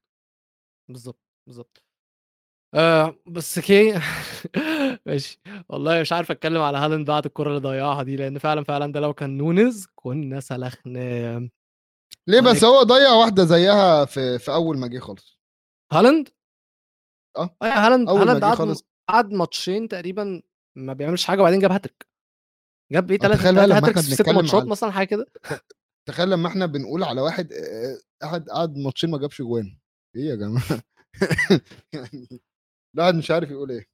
[0.88, 1.82] بالظبط بالظبط.
[2.74, 3.92] آه بس كي
[5.06, 5.40] ماشي.
[5.68, 9.00] والله مش عارف أتكلم على هالاند بعد الكرة اللي ضيعها دي لأن فعلا فعلا ده
[9.00, 11.48] لو كان نونيز كنا سلخنا
[12.28, 15.40] ليه بس هو ضيع واحدة زيها في في أول ما جه خالص.
[15.92, 16.28] هالاند؟
[17.36, 17.56] آه.
[17.62, 18.76] آه هالاند هالاند قعد
[19.08, 20.42] قعد ماتشين تقريبا
[20.76, 22.08] ما بيعملش حاجة وبعدين جاب هاتريك.
[22.92, 25.26] جاب إيه آه، ثلاث إحنا في ست ماتشات مثلا حاجة كده.
[26.08, 29.78] تخيل لما إحنا بنقول على واحد آه، قعد قعد ماتشين ما جابش جوان.
[30.16, 30.82] إيه يا جماعة؟
[31.94, 32.42] يعني
[32.94, 33.88] الواحد مش عارف يقول إيه.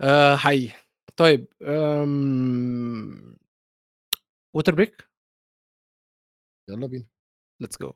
[0.00, 0.74] آه حقيقي.
[1.16, 3.36] طيب أم...
[4.54, 5.03] water break
[6.68, 7.06] يلا بينا.
[7.60, 7.92] let's go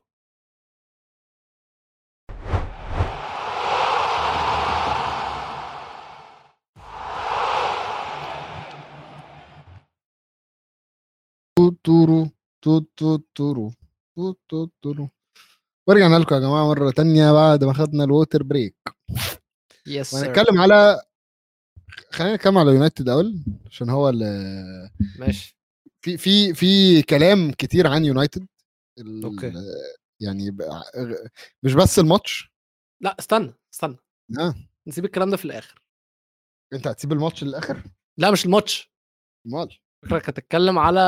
[11.83, 12.29] تورو
[12.63, 13.71] تورو تورو
[14.49, 15.09] توتورو
[15.87, 18.75] ورجعنا لكم يا جماعة مرة تانية بعد ما خدنا ال water break
[19.87, 21.01] yes هنتكلم على
[22.11, 25.57] خلينا نتكلم على يونايتد أول عشان هو اللي ماشي.
[26.01, 28.47] في في في كلام كتير عن يونايتد
[29.23, 29.53] okay.
[30.19, 30.57] يعني
[31.63, 32.51] مش بس الماتش؟
[33.01, 33.97] لأ استنى استنى.
[34.39, 34.55] آه.
[34.87, 35.81] نسيب الكلام ده في الآخر.
[36.73, 37.83] أنت هتسيب الماتش للآخر؟
[38.17, 38.91] لأ مش الماتش.
[39.47, 39.79] أمال.
[40.05, 40.99] فكرك هتتكلم على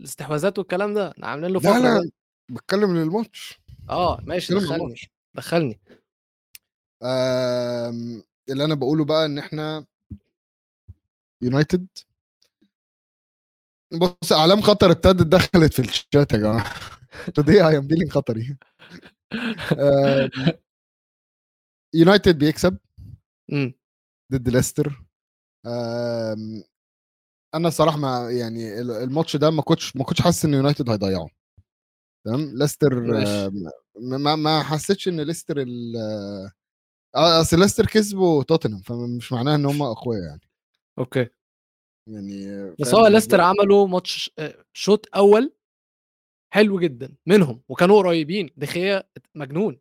[0.00, 1.10] الاستحواذات والكلام ده.
[1.10, 2.10] إحنا عاملين له لا فقرة لا ده.
[2.50, 3.60] بتكلم للماتش.
[3.90, 4.94] آه ماشي دخلني
[5.34, 5.80] دخلني.
[7.02, 9.86] آم، اللي أنا بقوله بقى إن إحنا
[11.42, 11.86] يونايتد
[13.92, 16.64] بص أعلام خطر ابتدت دخلت في الشات يا جماعة.
[17.40, 18.56] today I am feeling خطري.
[19.72, 20.30] آم،
[21.94, 22.78] يونايتد بيكسب.
[24.32, 25.02] ضد ليستر.
[27.54, 31.28] أنا الصراحة ما يعني ال- الماتش ده ما كنتش ما كنتش حاسس إن يونايتد هيضيعه.
[32.24, 32.94] تمام؟ ليستر
[34.00, 35.96] ما ما حسيتش إن ليستر ال
[37.16, 40.40] آه أصل ليستر كسبوا توتنهام فمش معناها إن هم أقوياء يعني.
[40.98, 41.26] okay.
[42.10, 45.52] يعني بس هو بالنسبة ليستر لي- عملوا ماتش آه، شوط أول
[46.54, 49.02] حلو جدا منهم وكانوا قريبين دخيا
[49.34, 49.80] مجنون.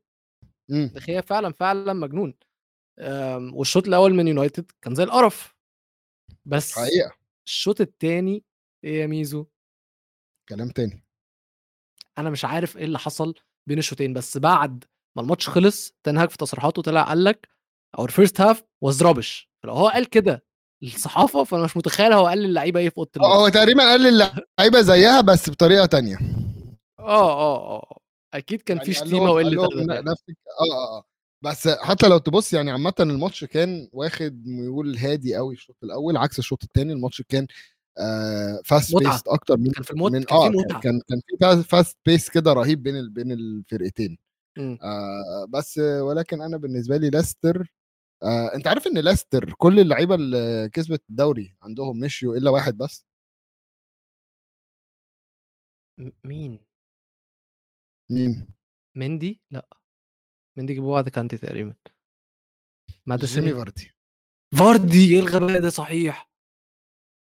[0.70, 0.92] مم.
[0.96, 2.34] دخيا فعلا فعلا مجنون.
[3.54, 5.56] والشوط الأول من يونايتد كان زي القرف.
[6.46, 7.12] بس حقيقة.
[7.48, 8.44] الشوط الثاني
[8.84, 9.46] إيه يا ميزو؟
[10.50, 11.04] كلام تاني.
[12.18, 13.34] أنا مش عارف إيه اللي حصل
[13.70, 14.86] بين الشوطين بس بعد
[15.18, 17.50] ما الماتش خلص تنهاج في تصريحاته طلع قال لك
[18.00, 20.46] our first half was rubbish فلو هو قال كده
[20.82, 25.22] للصحافه فأنا مش متخيل هو قال للعيبة إيه في أوضة هو تقريبا قال اللعيبه زيها
[25.22, 26.18] بس بطريقة تانية
[27.00, 28.00] آه آه آه
[28.34, 29.92] أكيد كان في يعني قال شتيمة وقلة يعني.
[30.00, 31.04] الك- آه آه
[31.42, 36.40] بس حتى لو تبص يعني عامة الماتش كان واخد ميول هادي قوي الشوط الأول عكس
[36.40, 37.48] الشوط الثاني الماتش كان
[38.00, 39.12] آه fast متعة.
[39.14, 41.22] paced أكتر من كان في الموت من كان آه في كان كان
[41.62, 43.14] في fast pace كده رهيب بين.
[43.14, 44.18] بين الفرقتين
[44.58, 44.78] مم.
[44.84, 47.72] آه بس ولكن أنا بالنسبة لي ليستر
[48.24, 53.06] آه أنت عارف إن ليستر كل اللعيبة اللي كسبت الدوري عندهم مشيوا إلا واحد بس؟
[56.00, 56.66] م- مين؟
[58.12, 58.48] مين؟
[58.98, 59.68] مندي؟ لا.
[60.58, 61.76] مندي جابوه بعد كانتي تقريبا.
[62.90, 63.92] جيمي ماديسون فاردي.
[64.60, 65.14] فاردي!
[65.16, 66.30] إيه الغباء ده؟ صحيح.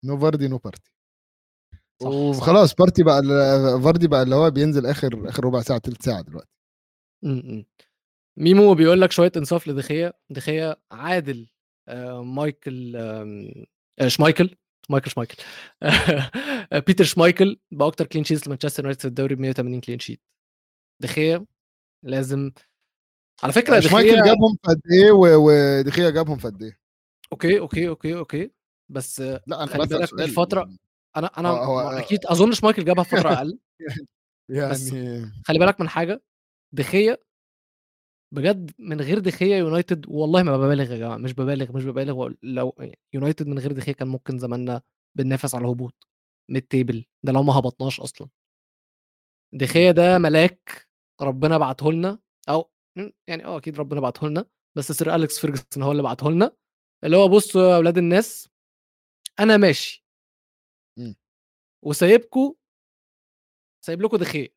[0.05, 0.91] no فاردي no party.
[2.03, 3.21] وخلاص party بقى
[3.83, 6.49] فاردي بقى اللي هو بينزل آخر آخر ربع ساعة تلت ساعة دلوقتي.
[7.23, 7.65] م- م.
[8.37, 11.47] ميمو بيقول لك شوية إنصاف لدخيا دخيا عادل
[11.87, 14.55] آه، مايكل آه، شمايكل
[14.89, 15.35] مايكل شمايكل
[15.83, 20.21] آه، بيتر شمايكل باكتر clean sheets لمانشستر يونايتد في الدوري ب 180 clean sheet
[21.01, 21.45] دخيا
[22.03, 22.51] لازم
[23.43, 26.79] على فكرة شمايكل دخيا جابهم في قد إيه ودخيا جابهم في قد إيه؟
[27.31, 28.51] okay okay okay okay
[28.89, 30.75] بس آه، لا أنا خلي بالك الفترة
[31.17, 33.59] أنا أنا هو- أكيد أظن شمايكل جابها في فترة أقل
[34.49, 36.21] بس يعني خلي بالك من حاجة
[36.71, 37.17] دخيا
[38.31, 42.75] بجد من غير دخيا يونايتد والله ما ببالغ يا جماعة مش ببالغ مش ببالغ لو
[43.13, 44.81] يونايتد من غير دخيا كان ممكن زماننا
[45.15, 46.07] بننافس على الهبوط
[46.51, 48.29] mid table ده لو ما هبطناش أصلا.
[49.53, 50.87] دخيا ده ملاك
[51.21, 52.71] ربنا بعته لنا أو
[53.27, 54.45] يعني آه أكيد ربنا بعته لنا
[54.77, 56.55] بس سير أليكس فيرجسون هو اللي بعته لنا
[57.03, 58.49] اللي هو بصوا يا أولاد الناس
[59.39, 60.05] أنا ماشي.
[61.85, 62.53] وسايبكم
[63.85, 64.47] سايب لكم دخيا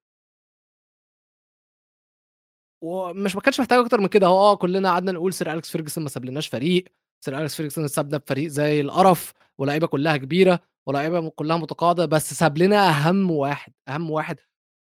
[2.82, 4.26] ومش ما كانش محتاج أكتر من كده.
[4.26, 6.84] هو آه كلنا قعدنا نقول سير أليكس فيرجسون ما سابلناش فريق.
[7.24, 12.58] سير أليكس فيرجسون سابنا بفريق زي القرف ولاعيبه كلها كبيرة ولاعيبه كلها متقاعدة بس ساب
[12.58, 14.36] لنا أهم واحد أهم واحد.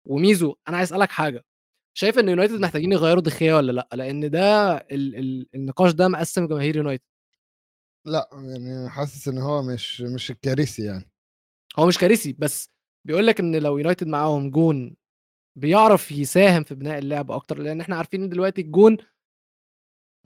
[0.08, 1.46] وميزو أنا عايز أسألك حاجة.
[1.94, 6.48] شايف إن يونايتد محتاجين يغيروا دخيا ولا لأ؟ لأن ده ال ال النقاش ده مقسم
[6.48, 7.04] جماهير يونايتد.
[8.06, 11.12] لأ يعني حاسس إن هو مش مش الكارثي يعني.
[11.80, 12.70] هو مش كارثي بس
[13.06, 14.96] بيقول لك إن لو يونايتد معاهم جون
[15.58, 18.98] بيعرف يساهم في بناء اللعب أكتر لأن إحنا عارفين ان دلوقتي الجون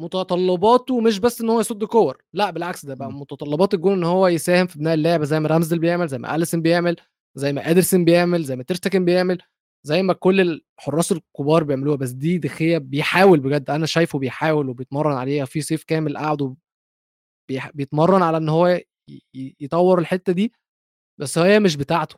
[0.01, 3.19] متطلباته مش بس إن هو يصد كور لأ بالعكس ده بقى مم.
[3.21, 6.61] متطلبات الجون إن هو يساهم في بناء اللعب زي ما رامزدل بيعمل زي ما اليسون
[6.61, 6.95] بيعمل
[7.37, 9.41] زي ما إدرسون بيعمل زي ما تيرشتكن بيعمل
[9.85, 10.41] زي ما كل
[10.79, 11.95] الحراس الكبار بيعملوها.
[11.97, 15.45] بس دي دخية بيحاول بجد أنا شايفه بيحاول وبيتمرن عليها.
[15.45, 16.55] في صيف كامل قعدوا
[17.49, 18.81] بيح- بيتمرن على إن هو
[19.61, 20.53] يطور الحتة دي
[21.19, 22.15] بس هي مش بتاعته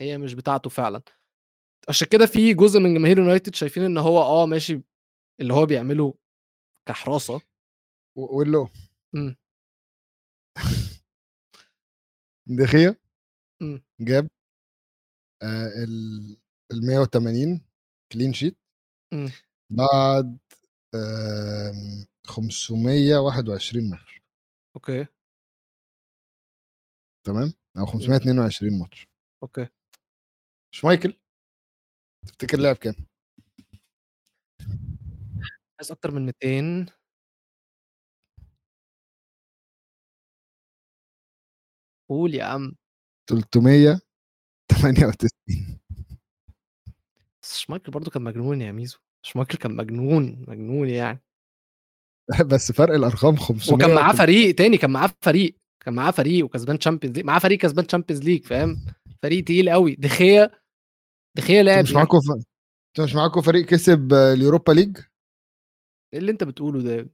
[0.00, 1.02] هي مش بتاعته فعلا.
[1.88, 4.82] عشان كده في جزء من جماهير يونايتد شايفين إن هو آه ماشي
[5.40, 6.14] اللي هو بيعمله
[6.88, 7.34] كحراسة.
[8.16, 8.68] و- واللو
[9.14, 9.36] امم
[12.46, 12.96] دخيا
[14.00, 14.28] جاب
[15.42, 16.36] آه ال
[16.72, 17.64] ال 180
[18.12, 18.56] clean sheet
[19.70, 20.38] بعد
[20.94, 24.20] آم، 521 ماتش
[24.76, 25.06] أوكي.
[27.26, 29.06] تمام؟ أو 522 ماتش
[29.42, 29.68] أوكي.
[30.74, 31.14] شمايكل.
[32.26, 32.94] تفتكر لعب كام؟
[35.80, 36.86] عايز أكتر من 200
[42.10, 42.74] جول يا عم.
[43.30, 45.78] 398
[47.42, 48.98] بس شمايكل برضه كان مجنون يا ميزو.
[49.26, 51.22] شمايكل كان مجنون مجنون يعني.
[52.52, 56.78] بس فرق الأرقام 500 وكان معاه فريق تاني كان معاه فريق كان معاه فريق وكسبان
[56.78, 58.86] Champions League معاه فريق كسبان Champions League فاهم؟
[59.22, 59.94] فريق تقيل قوي.
[59.94, 60.50] دخيا
[61.36, 61.94] لاعب مش يعني.
[61.94, 62.44] معاكم ف...
[63.00, 64.96] مش معاكم فريق كسب آه، ال Europa League؟
[66.12, 66.90] إيه اللي أنت بتقوله ده؟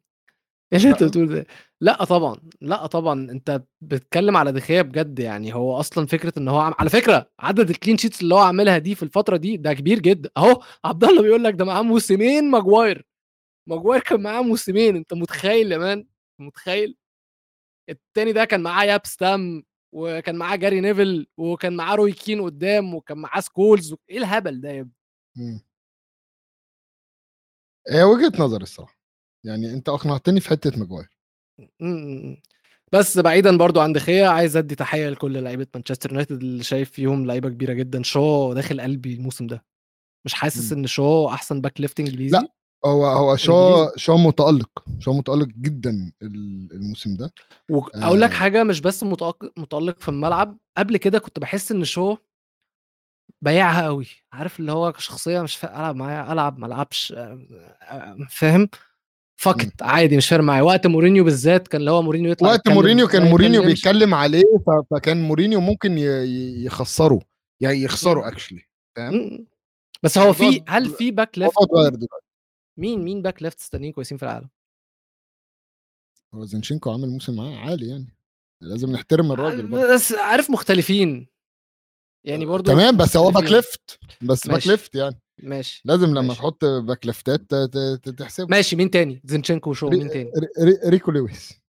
[0.73, 1.03] إيه اللي أنت.
[1.05, 1.47] بتقوله ده؟
[1.81, 3.31] لا طبعا لا طبعا.
[3.31, 5.55] أنت بتتكلم على دخيا بجد يعني.
[5.55, 6.75] هو أصلا فكرة إن هو عم...
[6.79, 9.99] على فكرة عدد ال clean sheets اللي هو عاملها دي في الفترة دي ده كبير
[9.99, 13.07] جدا أهو عبد الله بيقول لك ده معاه موسمين ماجواير.
[13.69, 14.97] ماجواير كان معاه موسمين.
[14.97, 16.07] أنت متخيل يا man؟
[16.41, 16.97] متخيل؟
[17.89, 19.63] التاني ده كان معاه ياب ستام
[19.93, 24.69] وكان معاه جاري نيفل وكان معاه روي كين قدام وكان معاه سكولز إيه الهبل ده
[24.71, 24.93] يا ابني
[25.37, 25.61] مم.
[27.89, 28.99] هي وجهة نظر الصراحة
[29.45, 31.09] يعني أنت أقنعتني في حتة ماجواير
[31.59, 31.87] م-
[32.31, 32.43] م-
[32.93, 37.27] بس بعيدا برضو عن دخيا عايز أدي تحية لكل لعيبة مانشستر يونايتد اللي شايف فيهم
[37.27, 39.65] لعيبة كبيرة جدا شو دخل قلبي الموسم ده
[40.25, 40.79] مش حاسس مم.
[40.79, 42.49] إن شو أحسن back left إنجليزي لا.
[42.85, 43.87] هو هو شو.
[43.97, 47.33] شو متألق شو متألق جدا ال- الموسم ده.
[47.71, 48.35] واقول لك آه.
[48.35, 49.03] حاجة مش بس
[49.57, 52.17] متألق في الملعب قبل كده كنت بحس إن شو
[53.43, 57.39] بايعها قوي عارف اللي هو شخصيه مش فارق ألعب معايا ألعب ما ألعبش آه،
[57.83, 58.69] آه، فاهم؟
[59.41, 60.63] فكت عادي مش فارق معايا.
[60.63, 63.63] وقت مورينيو بالذات كان اللي هو مورينيو يطلع وقت مورينيو كان مورينيو.
[63.63, 64.45] بيتكلم عليه
[64.91, 67.21] فكان مورينيو ممكن يخسره
[67.61, 68.63] يعني يخسره actually
[68.97, 69.47] فاهم؟
[70.03, 71.55] بس هو في هل في back left
[72.81, 74.49] مين مين back left تانيين كويسين في العالم؟
[76.35, 78.17] هو زينشينكو عامل موسم معاه عالي يعني.
[78.61, 79.95] لازم نحترم الراجل برضه.
[79.95, 81.27] بس عارف مختلفين.
[82.25, 83.45] يعني برضو تمام بس هو باك.
[83.45, 84.67] ليفت بس باك.
[84.67, 85.21] ليفت يعني.
[85.43, 86.41] ماشي لازم لما ماشي.
[86.41, 87.55] تحط back ليفتات
[88.19, 88.47] تحسبه.
[88.51, 91.61] ماشي مين تاني؟ زينشينكو وشو ري- مين تاني؟ ري- ري- ريكو لويس.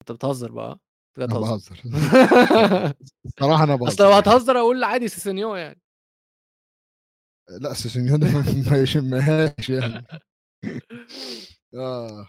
[0.00, 0.78] انت بتهزر بقى
[1.18, 1.82] بتهزر بهزر.
[3.26, 5.80] الصراحه أنا بهزر أصل لو هتهزر أقول عادي سيسينيون يعني.
[7.50, 8.26] لا سيسينيون ده
[8.70, 10.06] ما- يشمهاش يعني.
[11.74, 12.26] آه.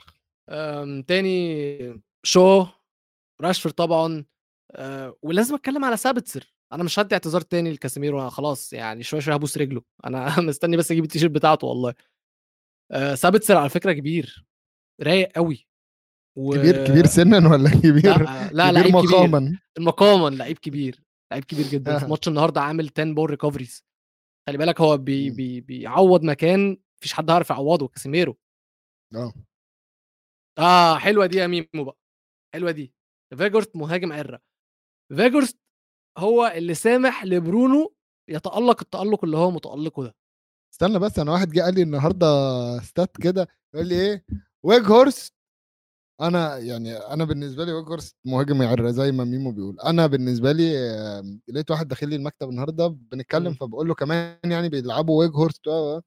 [0.50, 2.66] أم، تاني شو
[3.42, 4.26] راشفورد طبعا
[4.76, 6.54] أه، ولازم أتكلم على سابتسر.
[6.74, 9.82] أنا مش هدي اعتذار تاني لكاسيميرو أنا خلاص يعني شوية شوية هبوس رجله.
[10.06, 11.94] أنا مستني بس أجيب التيشيرت بتاعته والله.
[12.92, 14.46] أه، سابتسر على فكرة كبير
[15.02, 15.68] رايق قوي
[16.38, 16.54] و...
[16.56, 19.10] كبير كبير سنا ولا كبير؟ لا لا كبير لعيب كبير.
[19.10, 19.60] مقاما.
[19.80, 21.00] مقاما لعيب كبير
[21.32, 22.00] لعيب كبير جدا.
[22.00, 22.10] في آه.
[22.10, 23.84] ماتش النهارده عامل 10 ball recoveries
[24.48, 25.36] خلي بالك هو بي مم.
[25.36, 28.38] بي بيعوض مكان مفيش حد هيعرف يعوضه كاسيميرو.
[29.16, 29.34] آه.
[30.60, 31.98] آه حلوة دي يا ميمو بقى
[32.54, 32.94] حلوة دي.
[33.38, 34.40] فيجهورست مهاجم عرة.
[35.16, 35.58] فيجهورست
[36.18, 37.94] هو اللي سامح لبرونو
[38.30, 40.16] يتألق التألق اللي هو متألقه ده.
[40.74, 42.28] استنى بس أنا واحد جه قال لي النهارده
[42.80, 44.26] ستات كده يقول لي إيه؟
[44.64, 45.34] ويج هورست
[46.22, 49.80] أنا يعني أنا بالنسبة لي ويج هورست مهاجم يعر زي ما ميمو بيقول.
[49.80, 50.74] أنا بالنسبة لي
[51.48, 53.54] لقيت واحد داخل لي المكتب النهارده بنتكلم مم.
[53.54, 56.00] فبقول له كمان يعني بيلعبوا ويج هورست و-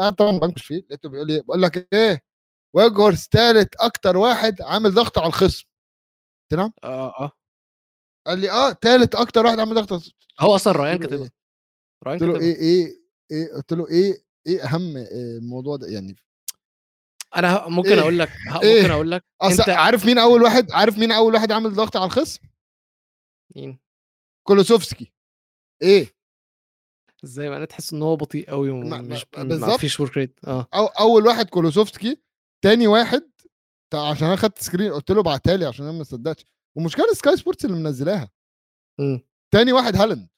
[0.00, 0.76] أنا طبعا بنكش فيه.
[0.90, 2.22] لقيته بيقول لي بقول لك إيه؟
[2.74, 5.64] ويج هورست ثالث أكتر واحد عامل ضغط على الخصم.
[6.52, 6.68] آه
[7.20, 7.32] آه.
[8.26, 10.12] قال لي آه ثالث أكتر واحد عامل ضغط على الخصم.
[10.40, 11.24] هو أصلا ريان قلت له كاتبها.
[11.24, 11.30] إيه؟
[12.06, 12.48] ريان قلت له كاتبها.
[12.48, 12.94] إيه إيه
[13.32, 16.16] إيه قلت له إيه إيه أهم آه، الموضوع ده؟ يعني
[17.36, 18.28] أنا ممكن إيه؟ أقول لك
[18.62, 21.96] إيه؟ ممكن أقول لك أنت عارف مين أول واحد عارف مين أول واحد عامل ضغط
[21.96, 22.40] على الخصم
[23.56, 23.78] مين
[24.46, 25.12] كولوسوفسكي
[25.82, 26.14] إيه
[27.24, 29.76] إزاي بقى تحس إن هو بطيء قوي ومش ما-.
[29.76, 32.22] فيش ورك ريت آه أو أول واحد كولوسوفسكي
[32.64, 33.30] تاني واحد
[33.94, 36.44] عشان أنا خدت سكرين قلت له ابعتها لي عشان أنا ما صدقتش
[36.76, 38.30] والمشكلة سكاي سبورتس اللي منزلاها.
[39.54, 40.28] تاني واحد هالاند.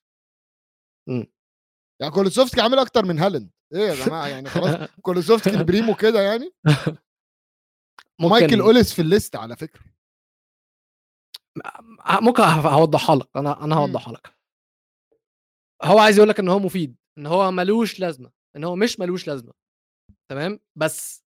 [2.01, 6.53] يعني كولوسوفسكي عامل أكتر من هالاند إيه يا جماعة؟ يعني خلاص كولوسوفسكي البريمو كده يعني؟
[8.21, 9.81] مايكل أوليس في ال list على فكرة.
[12.21, 13.81] ممكن هوضحها لك أنا أنا مم.
[13.81, 14.37] هوضحها لك.
[15.83, 19.27] هو عايز يقول لك إن هو مفيد إن هو ملوش لازمة إن هو مش ملوش
[19.27, 19.53] لازمة
[20.31, 21.25] تمام؟ بس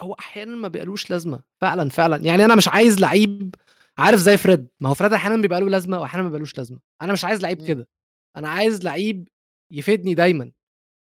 [0.00, 2.16] هو أحيانا ما بيبقالوش لازمة فعلا فعلا.
[2.16, 3.54] يعني أنا مش عايز لعيب
[3.98, 6.80] عارف زي فريد ما هو فريد أحيانا بيبقى له لازمة واحيانا ما بيبقالوش لازمة.
[7.02, 7.66] أنا مش عايز لعيب مم.
[7.66, 7.88] كده.
[8.36, 9.28] أنا عايز لعيب
[9.72, 10.52] يفيدني دايما.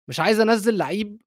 [0.08, 1.20] مش عايز انزل لعيب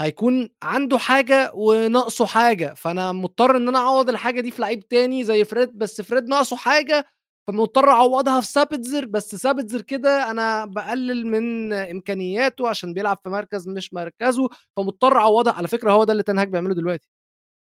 [0.00, 5.24] هيكون عنده حاجة وناقصه حاجة فأنا مضطر إن أنا أعوض الحاجة دي في لعيب تاني
[5.24, 7.06] زي فريد بس فريد ناقصه حاجة
[7.48, 13.68] فمضطر أعوضها في سابتزر بس سابتزر كده أنا بقلل من إمكانياته عشان بيلعب في مركز
[13.68, 15.52] مش مركزه فمضطر أعوضها.
[15.52, 17.08] على فكرة هو ده اللي تنهاج بيعمله دلوقتي.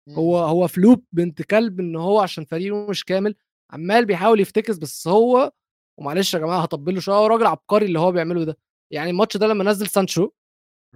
[0.10, 3.36] هو هو فلوب بنت كلب إن هو عشان فريقه مش كامل
[3.72, 5.52] عمال بيحاول يفتكس بس هو
[6.00, 8.58] ومعلش يا جماعة هطبل له شوية هو راجل عبقري اللي هو بيعمله ده.
[8.92, 10.30] يعني الماتش ده لما نزل سانشو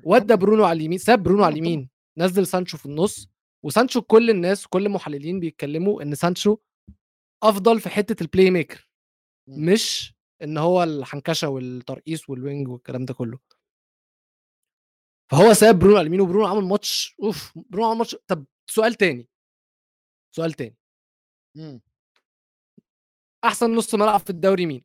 [0.03, 3.29] ودى برونو على اليمين ساب برونو على اليمين نزل سانشو في النص
[3.65, 6.57] وسانشو كل الناس كل المحللين بيتكلموا إن سانشو
[7.43, 8.89] أفضل في حتة ال playmaker
[9.47, 9.73] مم.
[9.73, 13.39] مش إن هو الحنكشة والترقيص وال wing والكلام ده كله.
[15.31, 18.15] فهو ساب برونو على اليمين وبرونو عمل ماتش أوف برونو عمل ماتش.
[18.27, 19.27] طب سؤال تاني
[20.35, 20.75] سؤال تاني.
[23.43, 24.83] أحسن نص ملعب في الدوري مين؟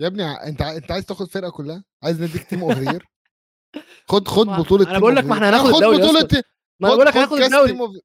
[0.00, 2.98] يا ابني أنت أنت عايز تاخد فرقه كلها؟ عايز نديك تيم اوف ذا
[4.08, 6.42] خد خد بطولة أنا بقول لك ما إحنا هناخد خد الدوري بطولة أصلا
[6.80, 8.00] ما أنا خد بقول لك خد هناخد الدوري.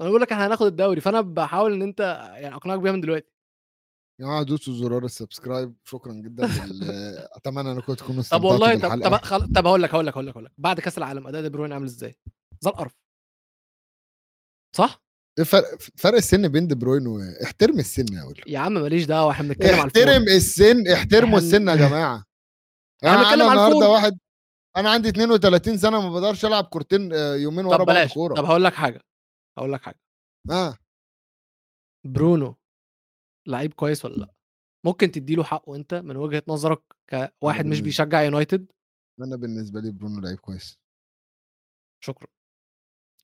[0.00, 1.00] أنا بقول لك إحنا هناخد الدوري.
[1.00, 2.00] فأنا بحاول إن أنت
[2.34, 3.32] يعني أقنعك بيها من دلوقتي.
[4.20, 5.74] يا جماعة دوسوا زرار ال subscribe.
[5.84, 6.44] شكرا جدا.
[7.36, 9.52] أتمنى انكم تكونوا طب والله طب طب خل...
[9.52, 10.52] طب هقول لك هقول لك هقول لك هقول لك.
[10.58, 12.18] بعد كاس العالم أداء دي بروين عامل إزاي؟
[12.60, 12.92] زي القرف
[14.76, 15.07] صح؟
[15.44, 15.64] فرق
[15.96, 17.20] فرق السن بين دي بروين و...
[17.44, 18.40] احترم السن يا ولد.
[18.46, 22.24] يا عم ماليش دعوة إحنا بنتكلم على احترم ال form السن احترموا السن يا جماعة.
[23.04, 23.88] إحنا أنا بنتكلم أنا على النهارده.
[23.88, 24.18] واحد
[24.76, 28.34] أنا عندي 32 سنة ما بقدرش ألعب كورتين آه، يومين ورا بعض كورة.
[28.34, 29.00] طب هقول لك حاجة
[29.58, 29.98] هقول لك حاجة.
[30.50, 30.76] آه.
[32.06, 32.54] برونو
[33.48, 34.34] لعيب كويس ولا لأ؟
[34.86, 36.82] ممكن تديله حقه أنت من وجهة نظرك
[37.40, 38.72] كواحد مش بيشجع يونايتد؟
[39.20, 40.78] أنا بالنسبة لي برونو لعيب كويس.
[42.04, 42.28] شكرا.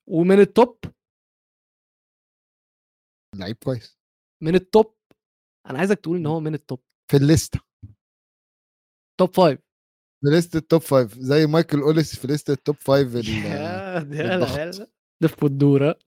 [0.07, 0.77] ومن ال top
[3.39, 3.99] لعيب كويس.
[4.43, 4.95] من ال top
[5.69, 7.59] أنا عايزك تقول إن هو من ال top في الليستة.
[9.19, 9.59] top five
[10.23, 13.27] في list ال top five زي مايكل أوليس في list ال top five ال...
[13.27, 14.57] يا دي بالضغط.
[14.57, 14.91] يلا
[15.23, 15.99] دف والدوره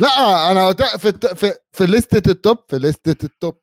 [0.00, 0.50] لا.
[0.50, 1.26] أنا في الت...
[1.26, 3.62] في في ليستة ال top في ليستة ال top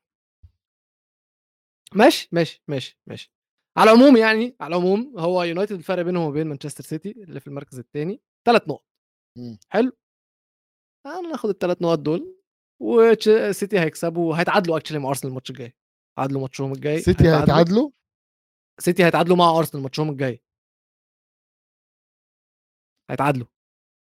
[1.94, 3.32] ماشي ماشي ماشي ماشي.
[3.78, 7.78] على العموم يعني على العموم هو يونايتد الفرق بينهم وبين مانشستر سيتي اللي في المركز
[7.78, 8.86] الثاني ثلاث نقط.
[9.68, 9.92] حلو.
[11.06, 12.41] أنا ناخد الثلاث نقط دول.
[12.82, 15.76] وسيتي هيكسبوا هيتعادلوا actually مع أرسنال الماتش الجاي.
[16.16, 17.90] تعادلوا ماتشهم الجاي سيتي هيتعادلوا
[18.80, 20.42] سيتي هيتعادلوا مع أرسنال ماتشهم الجاي.
[23.10, 23.46] هيتعادلوا.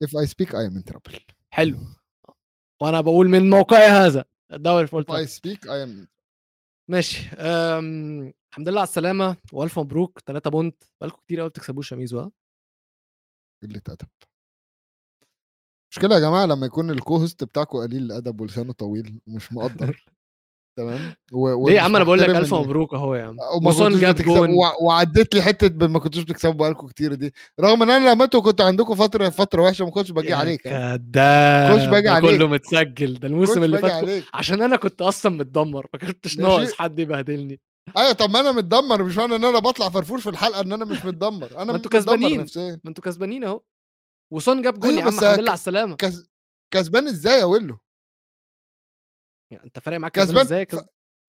[0.06, 1.20] If I speak I am in trouble.
[1.50, 1.78] حلو.
[2.82, 6.08] وأنا بقول من موقعي هذا الدوري في I speak I am
[6.90, 7.30] ماشي.
[7.30, 8.34] أم...
[8.50, 9.38] الحمد لله على السلامة.
[9.54, 10.20] وألف مبروك.
[10.20, 10.84] 3 point.
[11.02, 12.32] بقالكم كتير قوي بتكسبوش يا ميزو ها؟
[13.64, 14.08] قلة أدب.
[15.92, 20.06] مشكلة يا جماعة لما يكون ال co-host بتاعكم قليل الأدب ولسانه طويل ومش مقدر.
[20.78, 21.68] تمام؟ و...
[21.68, 23.38] ليه يا عم؟ أنا بقول لك ألف مبروك أهو يا عم.
[23.60, 24.50] كنتوش جاب جون.
[24.54, 27.34] وع- وعديت لي حتة ما كنتوش بتكسبوا بقالكم كتير دي.
[27.60, 30.66] رغم إن أنا لما أنتوا كنتوا عندكم فترة فترة وحشة ما كنتش باجي عليك.
[30.66, 30.98] يعني.
[30.98, 32.38] كداب خش باجي ده عليك.
[32.38, 33.20] كله متسجل.
[33.20, 35.88] ده الموسم كنتش اللي فات عشان أنا كنت أصلا متدمر.
[35.94, 36.38] ما كنتش.
[36.38, 37.60] ناقص حد يبهدلني.
[37.98, 40.86] أيوه طب ما أنا متدمر مش معنى إن أنا بطلع فرفور في الحلقة إن أنا
[40.86, 41.50] مش متدمر.
[41.58, 42.46] أنا ما أنتوا كسبانين.
[42.58, 43.62] ما أنتوا كسبانين أهو.
[44.34, 46.30] وسون جاب أيوة يا عم بس الحمد لله على السلامة كس...
[46.74, 47.78] كسبان إزاي يا ويلو
[49.52, 50.68] يعني أنت فارق معاك كسبان إزاي.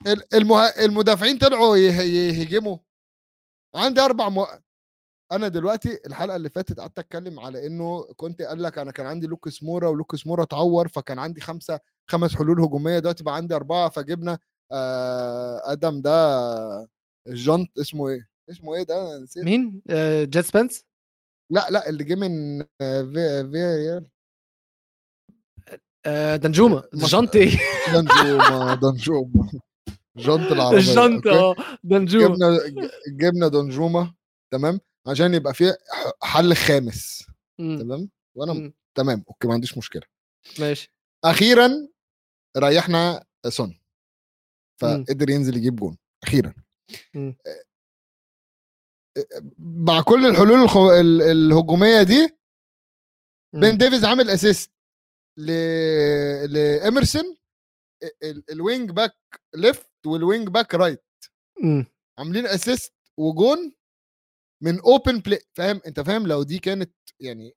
[0.06, 0.64] ال- المه...
[0.66, 2.78] المدافعين طلعوا يه- يه- يهجموا
[3.74, 4.46] عندي أربع م...
[5.32, 9.26] أنا دلوقتي الحلقة اللي فاتت قعدت أتكلم على إنه كنت قال لك أنا كان عندي
[9.26, 11.80] لوكس مورا ولوكس مورا اتعور فكان عندي خمسة
[12.10, 14.38] خمس حلول هجومية دلوقتي بقى عندي أربعة فجبنا
[14.72, 16.88] آه آدم ده
[17.26, 20.84] جونت اسمه إيه؟ اسمه إيه ده؟ نسيت مين آه جيت سبنس
[21.50, 24.06] لأ لأ اللي جه من آه، في في
[26.06, 27.50] آه دنجوما مصر- جانت إيه
[27.92, 29.50] دنجوما دنجوما
[30.16, 32.60] جونت العربية الجانت؟ آه دنجوما جبنا
[33.20, 34.14] جبنا دنجوما
[34.52, 37.26] تمام؟ عشان يبقى في ح- حل خامس
[37.58, 40.02] مم، تمام؟ وأنا مم، تمام أوكي ما عنديش مشكلة.
[40.60, 40.92] ماشي.
[41.24, 41.88] أخيرا
[42.56, 45.04] ريحنا سون مم.
[45.04, 46.54] فقدر ينزل يجيب جون أخيرا.
[47.14, 47.36] مم.
[49.58, 50.90] مع كل الحلول الخو...
[50.92, 52.38] ال- الهجومية دي.
[53.54, 54.70] بين ديفيز عامل assist
[55.38, 55.50] ل...
[56.52, 57.36] لإيمرسون
[58.22, 58.42] ال...
[58.50, 59.16] ال wing back
[59.56, 61.04] left وال wing back right.
[62.18, 63.72] عاملين assist وجون
[64.62, 67.54] من open play فاهم أنت فاهم لو دي كانت يعني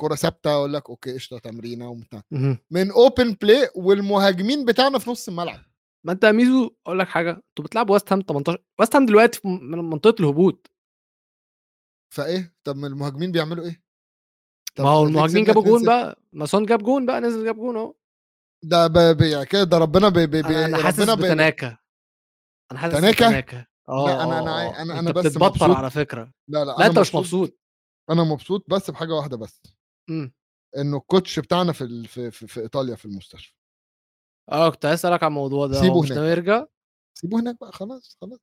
[0.00, 2.58] كرة ثابتة أقول لك okay قشطة تمرينة وبتاع مم.
[2.70, 5.60] من open play والمهاجمين بتاعنا في نص الملعب
[6.06, 9.40] ما أنت يا ميزو أقول لك حاجة أنتوا بتلعبوا ويست هام 18 ويست هام دلوقتي
[9.44, 10.70] من منطقة الهبوط
[12.14, 13.82] فإيه طب المهاجمين بيعملوا إيه؟
[14.78, 17.76] ما هو المهاجمين جابوا جون 2-0؟ بقى ما سون جاب جون بقى نزل جاب جون
[17.76, 17.94] أهو
[18.64, 19.16] ده.
[19.32, 20.12] يعني كده ده ربنا ب...
[20.18, 20.30] ب...
[20.30, 20.46] ب...
[20.46, 21.18] أنا حاسس ربنا ب...
[21.18, 21.78] بتناكة
[22.72, 24.72] أنا حاسس تناكة؟ بتناكة آه أنا- آه، أنا- آه.
[24.72, 25.62] أنا- أنا أنت بس مبسوط.
[25.70, 27.58] على فكرة لا لا لا أنت مش مبسوط
[28.10, 29.62] أنا مبسوط بس بحاجة واحدة بس
[30.10, 30.32] إمم
[30.76, 32.06] انه ال coach بتاعنا في ال...
[32.06, 32.30] في...
[32.30, 32.46] في...
[32.46, 33.54] في إيطاليا في المستشفى
[34.52, 36.18] آه كنت عايز أسألك عن الموضوع ده سيبه مش هناك.
[36.18, 36.66] ناوي يرجع
[37.18, 38.38] سيبوه هناك بقى خلاص خلاص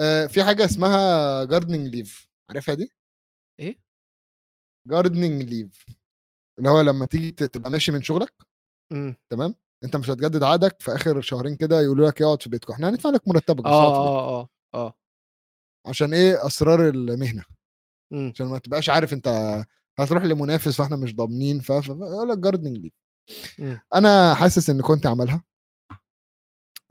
[0.00, 2.90] آه في حاجة اسمها gardening leave عارفها دي؟
[4.86, 5.86] gardening leave
[6.58, 8.32] اللي هو لما تيجي تبقى ماشي من شغلك.
[8.92, 9.16] امم.
[9.30, 12.72] تمام؟ انت مش هتجدد عقدك في آخر شهرين كده يقولوا لك اقعد في بيتكم.
[12.72, 13.70] إحنا هندفع لك مرتبك بيتكم.
[13.70, 14.94] آه آه آه.
[15.86, 17.44] عشان إيه؟ أسرار المهنة.
[18.12, 18.32] مم.
[18.34, 19.28] عشان ما تبقاش عارف انت
[19.98, 22.92] هتروح لمنافس فاحنا مش ضامنين فيقول لك gardening leave
[23.58, 23.80] مم.
[23.94, 25.44] أنا حاسس إن كونتي عملها.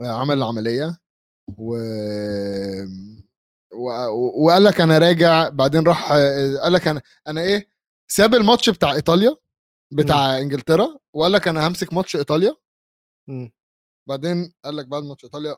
[0.02, 0.98] عمل العملية
[1.58, 1.76] و...
[3.74, 3.90] و...
[4.46, 6.12] وقال لك أنا راجع بعدين راح
[6.64, 7.75] قال لك أنا أنا إيه؟
[8.08, 9.36] ساب الماتش بتاع إيطاليا
[9.92, 12.56] بتاع إنجلترا وقال لك أنا همسك ماتش إيطاليا.
[13.28, 13.52] مم.
[14.10, 15.58] بعدين قال لك بعد ماتش إيطاليا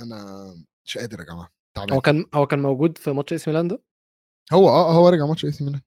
[0.00, 0.46] أنا
[0.84, 3.82] مش قادر يا جماعة هو تعبان كان هو كان موجود في ماتش AC Milan ده؟
[4.52, 5.80] هو آه هو رجع ماتش AC Milan.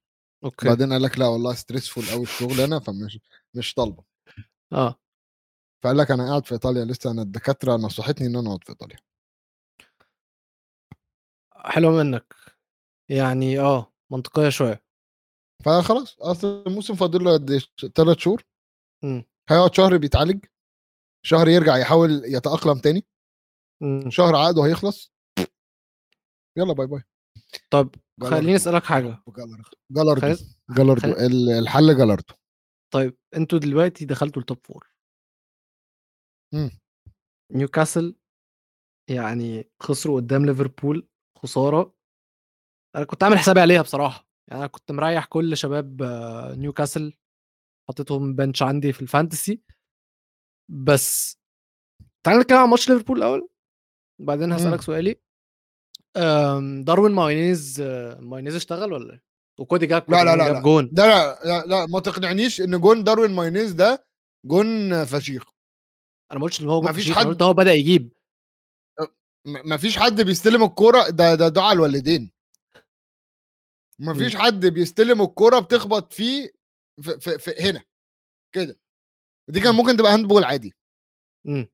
[0.44, 0.68] okay.
[0.68, 3.18] بعدين قال لك لا والله stressful قوي الشغل هنا فمش
[3.54, 4.04] مش طالبة.
[4.72, 5.00] آه.
[5.82, 8.98] فقال لك أنا قاعد في إيطاليا لسه أنا الدكاترة نصحتني إن أنا أقعد في إيطاليا.
[11.54, 12.34] حلو منك.
[13.08, 14.87] يعني آه منطقية شوية.
[15.64, 17.58] فخلاص أصل الموسم فاضل له قد
[17.94, 18.42] ثلاث شهور.
[19.50, 20.44] هيقعد شهر بيتعالج.
[21.26, 23.06] شهر يرجع يحاول يتأقلم تاني.
[23.82, 24.10] مم.
[24.10, 25.12] شهر عقده هيخلص.
[26.58, 27.02] يلا bye bye.
[27.70, 27.94] طب.
[28.22, 29.22] خليني أسألك حاجة.
[29.90, 30.36] جالاردو
[30.70, 32.34] جالاردو ال- الحل جالاردو
[32.94, 34.92] طيب أنتوا دلوقتي دخلتوا ال top four.
[37.52, 38.16] نيوكاسل
[39.10, 41.94] يعني خسروا قدام ليفربول خسارة.
[42.96, 44.27] أنا كنت عامل حسابي عليها بصراحة.
[44.48, 46.02] يعني أنا كنت مريح كل شباب
[46.58, 47.12] نيوكاسل
[47.88, 49.62] حطيتهم bench عندي في ال fantasy
[50.70, 51.38] بس
[52.26, 53.48] تعالى نتكلم عن ماتش ليفربول الأول
[54.20, 54.80] بعدين هسألك.
[54.82, 55.20] سؤالي.
[56.84, 57.80] داروين مايونيز
[58.20, 59.22] مايونيز اشتغل ولا إيه؟
[59.60, 60.60] وكودي جاب لا لا لا لا.
[60.60, 60.88] جون.
[60.92, 64.06] ده لا, لا لا ما تقنعنيش إن جون داروين مايونيز ده
[64.46, 65.44] جون فشيخ.
[66.32, 68.12] أنا ما قلتش إن هو فشيخ، أنا حد- قلت هو بدأ يجيب.
[69.46, 72.32] م- مفيش حد بيستلم الكورة ده ده دعاء الوالدين.
[74.00, 76.50] مفيش حد بيستلم الكوره بتخبط فيه
[77.02, 77.84] في, في, في هنا
[78.54, 78.80] كده.
[79.50, 79.80] دي كان مم.
[79.80, 80.74] ممكن تبقى handball عادي.
[81.46, 81.68] مم.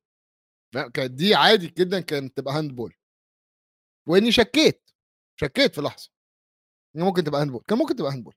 [0.75, 2.95] لا، كانت دي عادي جدا كانت تبقى handball
[4.09, 4.91] وإني شكيت
[5.41, 6.11] شكيت في لحظة
[6.97, 8.35] إن ممكن تبقى handball كان ممكن تبقى handball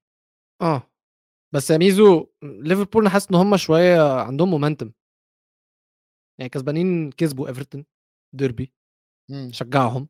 [0.62, 0.92] آه.
[1.54, 4.92] بس يا ميزو ليفربول أنا حاسس إن هم شوية عندهم momentum
[6.40, 7.86] يعني كسبانين كسبوا ايفرتون
[8.36, 8.74] ديربي
[9.30, 9.52] مم.
[9.54, 10.10] شجعهم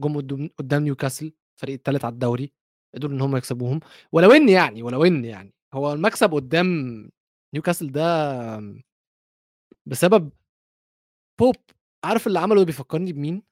[0.00, 2.52] جم قدام نيوكاسل الفريق الثالث على الدوري.
[2.94, 3.80] قدروا إن هم يكسبوهم
[4.12, 6.66] ولو إن يعني ولو إن يعني هو المكسب قدام
[7.54, 8.02] نيوكاسل ده
[9.86, 10.30] بسبب
[11.40, 11.56] بوب
[12.04, 13.42] عارف اللي عمله بيفكرني بمين؟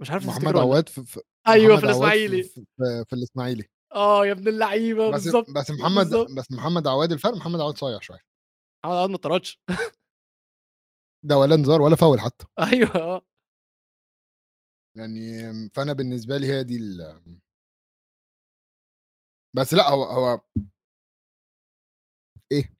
[0.00, 0.56] مش عارف محمد.
[0.56, 5.24] عواد في, في أيوه في الإسماعيلي في, في, في الإسماعيلي آه يا ابن اللعيبة بس
[5.24, 6.30] بالظبط بس محمد بالظبط.
[6.30, 8.20] بس محمد عواد الفرق محمد عواد صايع شوية
[8.84, 9.60] محمد عواد ما طردش
[11.28, 13.22] ده ولا انذار ولا فاول حتى أيوه آه
[14.96, 15.42] يعني
[15.74, 17.20] فأنا بالنسبة لي هي دي ال
[19.56, 20.40] بس لأ هو هو
[22.52, 22.74] إيه؟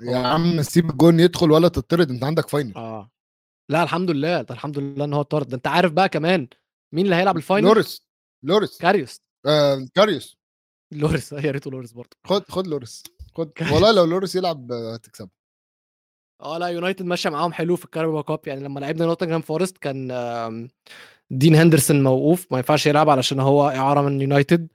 [0.00, 3.10] يا عم سيب الجون يدخل ولا تطرد أنت عندك final آه.
[3.70, 5.48] لأ الحمد لله ده الحمد لله إن هو طرد.
[5.48, 6.48] ده أنت عارف بقى كمان
[6.94, 8.06] مين اللي هيلعب ال final لوريس
[8.44, 8.78] لوريس.
[8.78, 9.20] كاريوس.
[9.46, 10.38] آه كاريوس.
[10.94, 11.32] لوريس.
[11.46, 12.16] يا ريته لوريس برضه.
[12.26, 13.02] خد خد لوريس.
[13.34, 13.50] خد.
[13.72, 15.28] والله لو لوريس يلعب آه، هتكسب
[16.42, 18.40] آه لا يونايتد ماشية معاهم حلو في الكاراباو cup.
[18.46, 20.08] يعني لما لعبنا نوتنجهام فورست كان
[21.30, 22.52] دين هندرسون موقوف.
[22.52, 24.68] ما ينفعش يلعب علشان هو إعارة من يونايتد.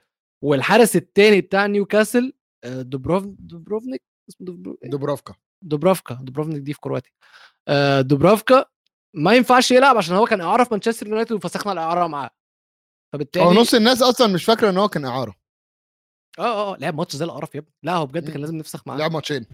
[0.43, 2.33] والحارس الثاني بتاع نيوكاسل
[2.63, 7.11] آه، دوبروف دوبروفنيك؟ اسمه دوبرو- إيه؟ دوبرافكا دوبرافكا دوبروفنيك دي في كرواتيا.
[7.67, 8.65] آه، دوبرافكا
[9.15, 12.29] ما ينفعش يلعب عشان هو كان إعارة في مانشستر يونايتد وفسخنا الإعارة معاه.
[13.13, 15.35] فبالتالي هو نص الناس أصلا مش فاكرة إن هو كان إعارة.
[16.39, 17.73] آه آه لعب ماتش زي القرف يا ابني.
[17.83, 18.29] لا هو بجد.
[18.31, 18.97] كان لازم نفسخ معاه.
[18.97, 19.45] لعب ماتشين.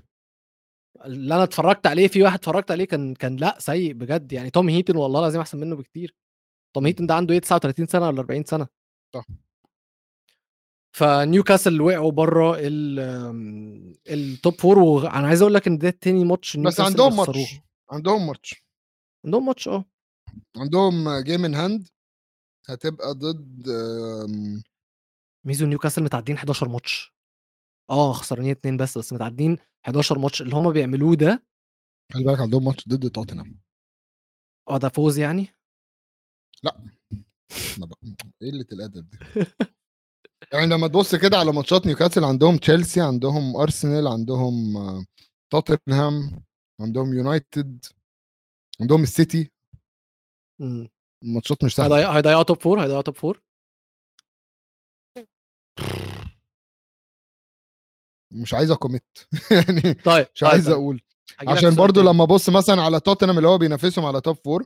[1.05, 4.31] اللي أنا اتفرجت عليه في واحد اتفرجت عليه كان كان لا سيء بجد.
[4.33, 6.15] يعني توم هيتن والله العظيم أحسن منه بكتير.
[6.75, 6.85] توم.
[6.85, 8.67] هيتن ده عنده إيه 39 سنة ولا 40 سنة؟
[9.15, 9.25] صح.
[10.97, 12.57] فنيوكاسل وقعوا بره
[14.09, 17.15] ال top four وأنا عايز أقول لك إن ده تاني ماتش بس عندهم.
[17.17, 17.39] ماتش
[17.91, 18.55] عندهم ماتش.
[19.25, 19.85] عندهم ماتش آه.
[20.57, 21.87] عندهم game in hand
[22.69, 23.67] هتبقى ضد
[25.45, 27.13] ميزو نيوكاسل متعدين 11 ماتش.
[27.89, 30.41] آه خسرانين اتنين بس بس متعدين 11 ماتش.
[30.41, 31.43] اللي هما بيعملوه ده
[32.13, 33.59] خلي بالك عندهم ماتش ضد توتنهام.
[34.69, 35.47] آه ده فوز يعني؟
[37.79, 37.97] ما بق-
[38.41, 39.17] إيه قلة الأدب دي؟
[40.53, 45.05] يعني لما تبص كده على ماتشات نيوكاسل عندهم تشيلسي عندهم أرسنال عندهم آه،
[45.53, 46.43] توتنهام
[46.81, 47.85] عندهم يونايتد
[48.81, 49.51] عندهم السيتي.
[50.61, 50.89] مم.
[51.23, 51.95] ماتشات مش سهلة.
[51.97, 53.41] هيضيع- هيضيعوا top four هيضيعوا top four
[58.33, 59.17] مش عايز a commit.
[59.51, 60.73] يعني طيب مش طيب، عايز طيب.
[60.75, 61.01] أقول.
[61.47, 62.01] عشان برضو.
[62.01, 64.65] لما أبص مثلا على توتنهام اللي هو بينافسهم على top four.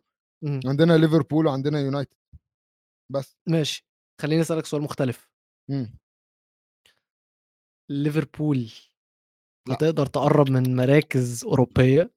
[0.65, 2.15] عندنا ليفربول وعندنا يونايتد.
[3.11, 3.37] بس.
[3.49, 3.85] ماشي.
[4.21, 5.30] خليني أسألك سؤال مختلف.
[5.69, 5.97] مم.
[7.89, 8.71] ليفربول.
[9.69, 12.11] هتقدر تقرب من مراكز أوروبية؟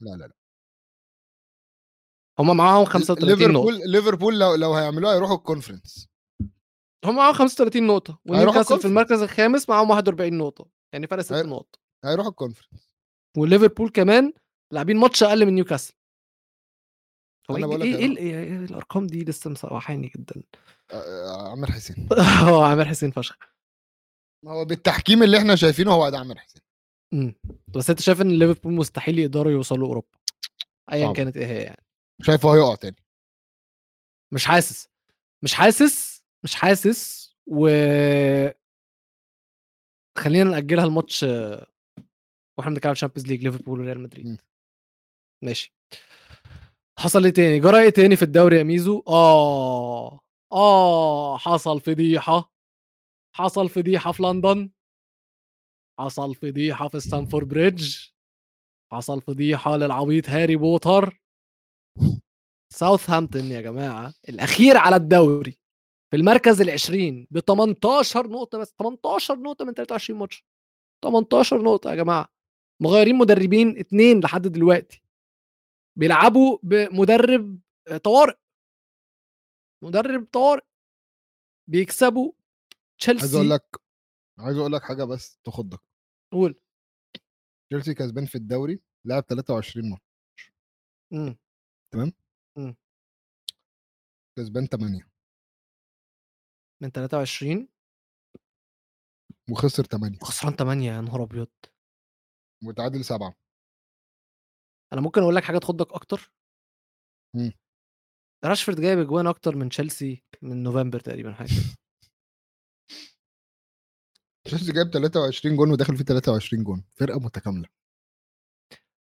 [0.00, 0.32] لا لا لا.
[2.38, 6.08] هم معاهم 35 نقطه ليفربول ليفربول لو لو هيعملوها يروحوا ال Conference
[7.04, 8.84] هم معاهم 35 نقطة هيروحوا ونيوكاسل في.
[8.88, 11.78] المركز الخامس معاهم 41 نقطة يعني فرق 6 هي- نقط.
[12.04, 12.94] هيروحوا ال Conference
[13.36, 14.32] وليفربول كمان
[14.72, 15.94] لاعبين ماتش أقل من نيوكاسل.
[17.50, 20.42] هو أنا إيه بقول لك إيه, إيه, هيروح- إيه, إيه الأرقام دي لسه مسوحاني جدا؟
[20.90, 22.08] آه، آه، عامر حسين.
[22.48, 23.38] هو عامر حسين فشخ.
[24.44, 26.62] ما هو بالتحكيم اللي إحنا شايفينه هو ده عامر حسين.
[27.14, 27.34] مم.
[27.76, 30.08] بس أنت شايف إن ليفربول مستحيل يقدروا يوصلوا أوروبا؟
[30.92, 31.12] ايا.
[31.12, 31.84] كانت إيه هي يعني.
[32.22, 32.96] شايفه هيقع تاني.
[34.34, 34.88] مش حاسس.
[35.44, 37.68] مش حاسس مش حاسس و
[40.18, 41.66] خلينا نأجلها الماتش آه،
[42.58, 44.00] وإحنا بنتكلم على ال Champions League ليفربول وريال.
[44.00, 44.40] مدريد.
[45.44, 45.74] ماشي.
[46.98, 47.60] حصل إيه تاني.
[47.60, 50.20] جرى إيه تاني في الدوري يا ميزو؟ آه
[50.52, 52.52] آه حصل فضيحة.
[53.36, 54.70] حصل فضيحة في لندن.
[55.98, 57.96] حصل فضيحة في ستامفورد بريدج.
[58.92, 61.20] حصل فضيحة للعبيط هاري بوتر.
[62.72, 65.58] ساوثهامبتون يا جماعة الأخير على الدوري
[66.10, 70.44] في المركز ال20 ب 18 نقطة بس 18 نقطة من 23 ماتش.
[71.04, 72.28] 18 نقطة يا جماعة.
[72.82, 75.02] مغيرين مدربين اتنين لحد دلوقتي.
[75.98, 78.34] بيلعبوا بمدرب آه، طوارئ.
[79.84, 80.62] مدرب طوارئ
[81.70, 83.76] بيكسبوا عايز أقول تشيلسي لك
[84.38, 85.80] عايز أقول لك حاجة بس تخضك
[86.32, 86.60] قول.
[87.70, 90.52] تشيلسي كسبان في الدوري لعب 23 ماتش.
[91.12, 91.38] مم.
[94.38, 95.08] كسبان 8
[96.82, 97.68] من 23
[99.50, 101.48] وخسر 8 وخسران 8 يا نهار أبيض.
[102.64, 103.34] وتعادل 7
[104.92, 106.32] أنا ممكن أقول لك حاجة تخضك أكتر
[107.34, 107.52] مم.
[108.44, 111.50] راشفورد جايب أجوان أكتر من تشيلسي من نوفمبر تقريبا حاجة.
[114.44, 117.68] تشيلسي جايب 23 جون وداخل فيه 23 جون فرقة متكاملة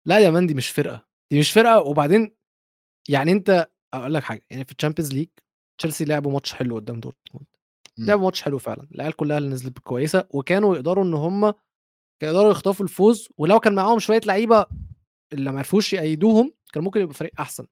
[0.05, 2.35] لا يا man دي مش فرقة دي مش فرقة وبعدين
[3.09, 5.27] يعني أنت أقول لك حاجة يعني في ال Champions League
[5.77, 7.47] تشيلسي لعبوا ماتش حلو قدام دورتموند
[7.97, 8.05] مم.
[8.05, 11.41] لعبوا ماتش حلو فعلا العيال كلها اللي نزلت كويسة وكانوا يقدروا إن هم
[12.21, 14.65] كانوا يقدروا يخطفوا الفوز ولو كان معاهم شوية لعيبة
[15.33, 17.67] اللي ما عرفوش يقيدوهم كان ممكن يبقى فريق أحسن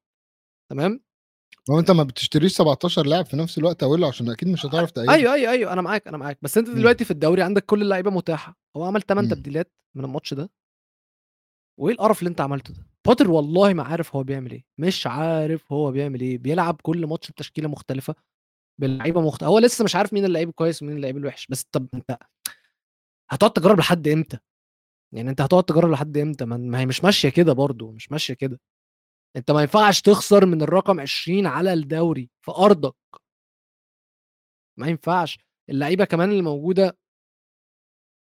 [0.71, 0.99] تمام
[1.71, 5.09] هو أنت ما بتشتريش 17 لاعب في نفس الوقت اوله عشان أكيد مش هتعرف تقيد
[5.09, 6.75] أيوه أيوه أيوه أنا معاك أنا معاك بس أنت مم.
[6.75, 9.35] دلوقتي في الدوري عندك كل اللعيبة متاحة هو عمل 8 مم.
[9.35, 10.49] تبديلات من الماتش ده
[11.79, 15.71] وإيه القرف اللي أنت عملته ده بوتر والله ما عارف هو بيعمل إيه مش عارف
[15.71, 18.15] هو بيعمل إيه بيلعب كل ماتش بتشكيلة مختلفة
[18.81, 22.17] باللعيبه مختلفه هو لسه مش عارف مين اللعيب الكويس ومين اللعيب الوحش بس طب أنت
[23.31, 24.37] هتقعد تجرب لحد إمتى
[25.13, 28.59] يعني أنت هتقعد تجرب لحد إمتى؟ ما هي مش ماشية كده برضو مش ماشية كده.
[29.35, 32.95] أنت ما ينفعش تخسر من الرقم 20 على الدوري في أرضك.
[34.79, 35.39] ما ينفعش.
[35.69, 36.97] اللعيبة كمان اللي موجودة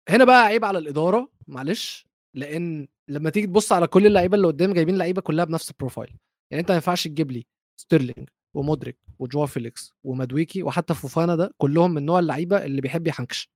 [0.10, 4.74] هنا بقى عيب على الإدارة معلش لأن لما تيجي تبص على كل اللعيبة اللي قدام
[4.74, 6.10] جايبين لعيبة كلها بنفس البروفايل
[6.52, 7.46] يعني أنت ما ينفعش تجيب لي
[7.80, 13.50] ستيرلينج ومودريك وجواو فيليكس ومادويكي وحتى فوفانا ده كلهم من نوع اللعيبة اللي بيحب يحنكش.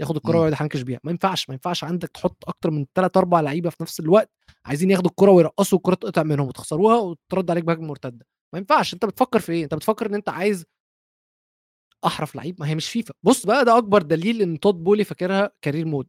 [0.00, 0.36] ياخد الكرة.
[0.36, 1.00] ويقعد يحنكش بيها.
[1.04, 4.30] ما ينفعش ما ينفعش عندك تحط أكتر من ثلاث أربع لعيبة في نفس الوقت
[4.64, 8.26] عايزين ياخدوا الكرة ويرقصوا الكره تقطع منهم وتخسروها وترد عليك بهجمة مرتدة.
[8.52, 8.94] ما ينفعش.
[8.94, 10.64] أنت بتفكر في إيه؟ أنت بتفكر إن أنت عايز
[12.06, 13.14] أحرف لعيب؟ ما هي مش فيفا.
[13.22, 16.08] بص بقى ده أكبر دليل إن تود بولي فاكرها career mode.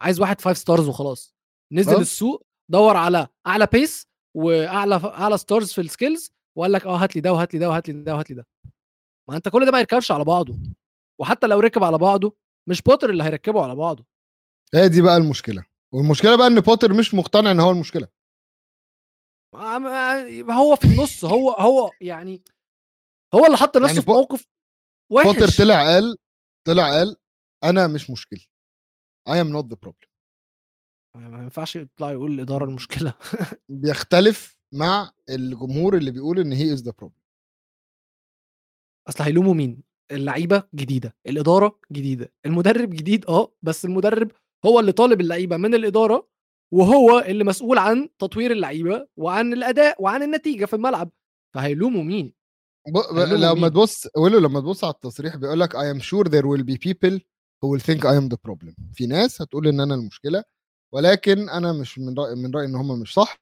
[0.00, 1.34] عايز واحد five stars وخلاص.
[1.72, 2.00] نزل أه.
[2.00, 7.16] السوق دور على أعلى بيس وأعلى أعلى stars في ال skills وقال لك آه هات
[7.16, 8.46] لي ده وهات لي ده وهات لي ده وهات لي ده.
[9.28, 10.58] ما أنت كل ده ما يركبش على بعضه.
[11.20, 12.36] وحتى لو ركب على بعضه
[12.68, 14.04] مش بوتر اللي هيركبه على بعضه.
[14.74, 15.64] هي دي بقى المشكلة.
[15.94, 18.08] والمشكلة بقى إن بوتر مش مقتنع إن هو المشكلة.
[20.50, 22.42] هو في النص هو هو يعني
[23.34, 24.46] هو اللي حط نفسه يعني في موقف
[25.12, 25.26] وحش.
[25.26, 26.16] بوتر طلع قال
[26.66, 27.16] طلع قال
[27.64, 28.40] أنا مش مشكلة.
[29.28, 30.08] I am not the problem.
[31.16, 33.14] ما ينفعش يطلع يقول الإدارة المشكلة.
[33.68, 37.22] بيختلف مع الجمهور اللي بيقول إن he is the problem
[39.08, 44.30] أصل هيلوموا مين؟ اللعيبة جديدة الإدارة جديدة المدرب جديد آه بس المدرب
[44.66, 46.28] هو اللي طالب اللعيبة من الإدارة
[46.72, 51.10] وهو اللي مسؤول عن تطوير اللعيبة وعن الأداء وعن النتيجة في الملعب.
[51.54, 52.32] فهيلوموا مين؟
[52.86, 56.46] هيلوموا لما مين؟ تبص ولو لما تبص على التصريح بيقول لك I am sure there
[56.46, 57.18] will be people
[57.62, 60.44] who will think I am the problem في ناس هتقول إن أنا المشكلة
[60.94, 63.36] ولكن أنا مش من رايي من رايي إن هم مش صح.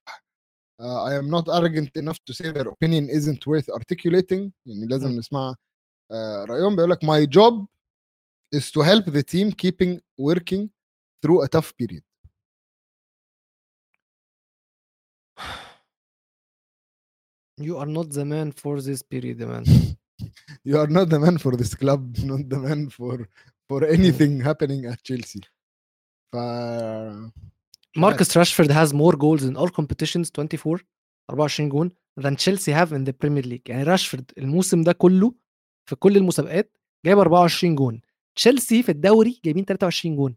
[0.83, 4.51] uh, I am not arrogant enough to say their opinion isn't worth articulating.
[4.67, 5.19] يعني لازم م.
[5.19, 5.55] نسمع
[6.50, 7.66] رايهم بيقول لك my job
[8.56, 10.70] is to help the team keeping working
[11.22, 12.04] through a tough period
[17.68, 19.64] you are not the man for this period man
[20.70, 22.02] you are not the man for this club
[22.32, 23.16] not the man for
[23.70, 25.42] for anything happening at Chelsea
[26.34, 26.36] ف
[27.98, 30.80] ماركس راشفورد has more goals in all competitions 24
[31.32, 35.34] 24 جون than Chelsea have in the Premier League يعني راشفورد الموسم ده كله
[35.87, 36.77] في كل المسابقات
[37.07, 38.01] جايب 24 جون.
[38.37, 40.37] تشيلسي في الدوري جايبين 23 جون.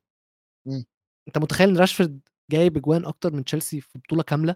[0.68, 0.86] مم.
[1.28, 2.20] أنت متخيل إن راشفورد
[2.52, 4.56] جايب اجوان أكتر من تشيلسي في بطولة كاملة؟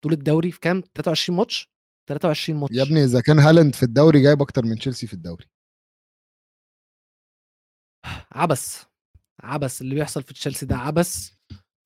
[0.00, 1.70] بطوله الدوري في كام؟ 23 ماتش؟
[2.08, 2.74] 23 ماتش.
[2.76, 5.46] يا ابني ده كان هالاند في الدوري جايب أكتر من تشيلسي في الدوري.
[8.32, 8.84] عبث
[9.42, 11.30] عبث اللي بيحصل في تشيلسي ده عبث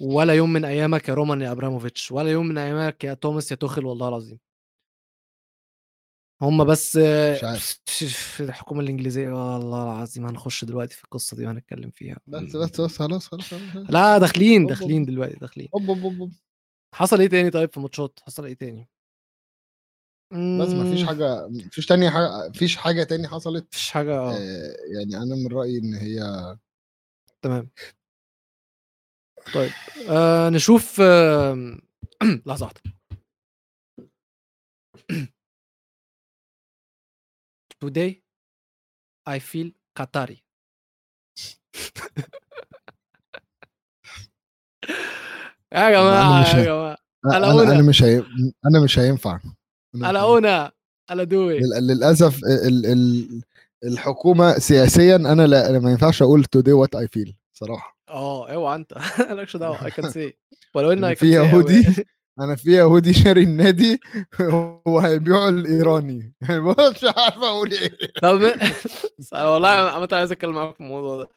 [0.02, 3.56] ولا يوم من أيامك يا رومان يا أبراموفيتش ولا يوم من أيامك يا توماس يا
[3.56, 4.38] توخل والله العظيم.
[6.42, 7.80] هم بس مش عارف.
[7.86, 9.28] في الحكومة الإنجليزية.
[9.28, 12.16] والله العظيم هنخش دلوقتي في القصة دي وهنتكلم فيها.
[12.26, 13.90] بس بس بس خلاص خلاص خلاص.
[13.90, 15.04] لا داخلين داخلين.
[15.04, 15.68] دلوقتي داخلين.
[16.94, 18.88] حصل إيه تاني طيب في ماتشات حصل إيه تاني؟
[20.32, 24.32] بس ما فيش حاجة مفيش تاني حاجة مفيش حاجة تاني حصلت؟ مفيش حاجة آه.
[24.34, 26.20] آه، يعني أنا من رأيي إن هي
[27.42, 27.70] تمام.
[29.54, 29.70] طيب
[30.08, 31.78] آه نشوف آه
[32.46, 32.80] لحظة واحدة.
[37.84, 38.12] Today
[39.26, 39.68] I feel
[39.98, 40.38] Qatari.
[45.72, 46.96] يا جماعة يا جماعة.
[47.24, 47.62] أنا.
[47.72, 48.22] أنا مش هي...
[48.66, 49.40] أنا مش هينفع.
[49.94, 50.60] أنا مش
[51.10, 51.58] على دوي.
[51.58, 52.86] لل- للأسف ال...
[52.86, 53.42] ال...
[53.84, 57.98] الحكومة سياسيا أنا لا أنا ما ينفعش أقول today what I feel صراحة.
[58.08, 58.94] آه أوعى أنت.
[59.30, 60.34] مالكش دعوة اي كان سي
[60.74, 61.30] ولو إن I can في.
[61.30, 62.04] يهودي
[62.40, 64.00] أنا في يهودي شاري النادي
[64.86, 66.34] وهيبيعوا اليوناني.
[66.94, 67.90] مش عارف أقول إيه.
[68.22, 68.40] طب
[69.52, 71.28] والله عامة عايز أتكلم معاك في الموضوع ده.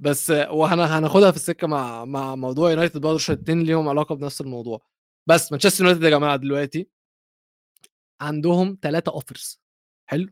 [0.00, 4.80] بس وهنا هناخدها في السكة مع مع موضوع يونايتد برضه شويتين ليهم علاقة بنفس الموضوع.
[5.28, 6.88] بس مانشستر يونايتد يا جماعة دلوقتي
[8.20, 9.60] عندهم ثلاثة offers
[10.10, 10.28] حلو.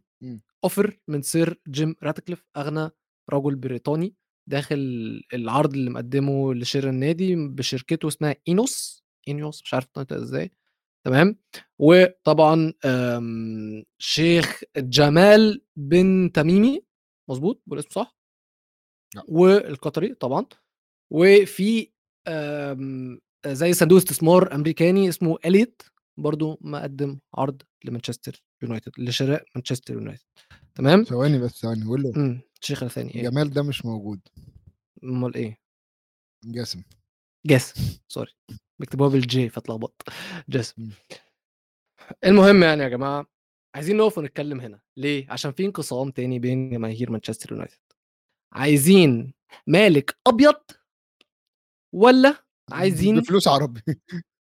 [0.64, 2.90] offer من Sir جيم راتكليف أغنى
[3.30, 4.14] رجل بريطاني
[4.48, 4.76] داخل
[5.34, 10.52] العرض اللي مقدمه لشراء النادي بشركته اسمها اينوس اينوس مش عارف تنطق إزاي
[11.04, 11.36] تمام؟
[11.78, 16.82] وطبعا آم، شيخ جمال بن تميمي
[17.30, 18.18] مظبوط؟ بقول اسمه صح؟
[19.14, 19.22] لا.
[19.28, 20.46] والقطري طبعا.
[21.10, 21.90] وفي
[22.28, 25.82] آم، زي صندوق استثمار أمريكاني اسمه إليت
[26.16, 30.24] برضو مقدم عرض لمانشستر يونايتد لشراء مانشستر يونايتد
[30.74, 34.20] تمام؟ ثواني بس ثواني قول له امم الشيخ الثاني إيه؟ جمال ده مش موجود.
[35.04, 35.58] أمال إيه؟
[36.44, 36.82] جاسم
[37.46, 38.32] جاسم سوري.
[38.80, 40.08] بيكتبوها بال G فاتلخبطت
[40.48, 40.90] جاسم مم.
[42.24, 43.26] المهم يعني يا جماعة
[43.74, 44.80] عايزين نقف ونتكلم هنا.
[44.96, 47.78] ليه؟ عشان في انقسام تاني بين جماهير مانشستر يونايتد.
[48.52, 49.34] عايزين
[49.66, 50.60] مالك أبيض
[51.94, 53.82] ولا عايزين بفلوس عربي.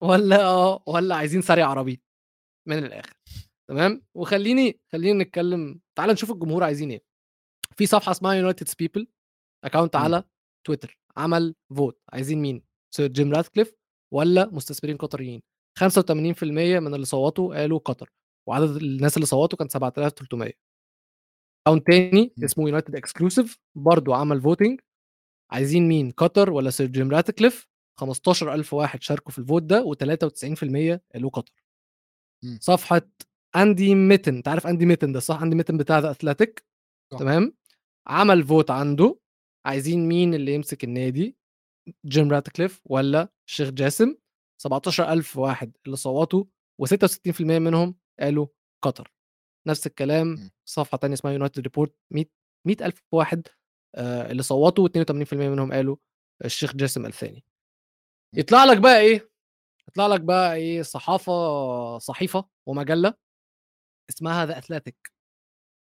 [0.03, 2.03] ولا آه ولا عايزين ثري عربي؟
[2.69, 3.17] من الآخر.
[3.69, 5.81] تمام؟ وخليني خليني نتكلم.
[5.99, 7.03] تعال نشوف الجمهور عايزين إيه.
[7.77, 9.09] في صفحة اسمها United People
[9.65, 9.97] account.
[9.97, 10.25] على
[10.67, 12.63] تويتر عمل vote عايزين مين؟
[12.95, 13.75] Sir جيم راتكليف
[14.13, 15.43] ولا مستثمرين قطريين؟
[15.81, 16.43] 85%
[16.81, 18.11] من اللي صوتوا قالوا قطر
[18.49, 20.53] وعدد الناس اللي صوتوا كان 7300
[21.69, 22.45] account تاني مم.
[22.45, 24.81] اسمه United Exclusive برضو عمل voting
[25.53, 27.69] عايزين مين قطر ولا Sir جيم راتكليف
[28.01, 31.53] 15000 واحد شاركوا في ال vote ده و93% قالوا قطر.
[32.45, 32.59] مم.
[32.61, 33.03] صفحة
[33.57, 36.65] اندي ميتن أنت عارف اندي ميتن ده صح؟ اندي ميتن بتاع The Athletic
[37.13, 37.19] صح.
[37.19, 37.55] تمام؟
[38.07, 39.19] عمل vote عنده.
[39.67, 41.37] عايزين مين اللي يمسك النادي؟
[42.07, 44.17] جيم راتكليف ولا الشيخ جاسم
[44.63, 46.45] 17000 واحد اللي صوتوا
[46.83, 48.47] و66% منهم قالوا
[48.85, 49.13] قطر.
[49.69, 50.51] نفس الكلام.
[50.69, 52.25] صفحة تانية اسمها United Report 100
[52.67, 53.49] 100000 واحد
[53.95, 55.97] آه، اللي صوتوا و82% منهم قالوا
[56.45, 57.45] الشيخ جاسم آل ثاني.
[58.35, 59.31] يطلع لك بقى إيه؟
[59.89, 61.33] يطلع لك بقى إيه؟ صحافة
[61.99, 63.15] صحيفة ومجلة
[64.11, 65.13] اسمها The Athletic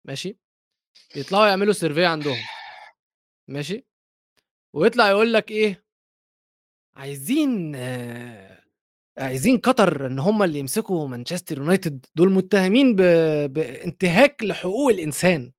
[0.07, 0.37] ماشي؟
[1.15, 2.37] يطلعوا يعملوا survey عندهم.
[3.49, 3.85] ماشي؟
[4.77, 5.83] ويطلع يقول لك إيه؟
[6.95, 8.63] عايزين آه،
[9.17, 12.05] عايزين قطر إن هم اللي يمسكوا مانشستر يونايتد.
[12.15, 13.01] دول متهمين ب...
[13.53, 15.51] بانتهاك لحقوق الإنسان.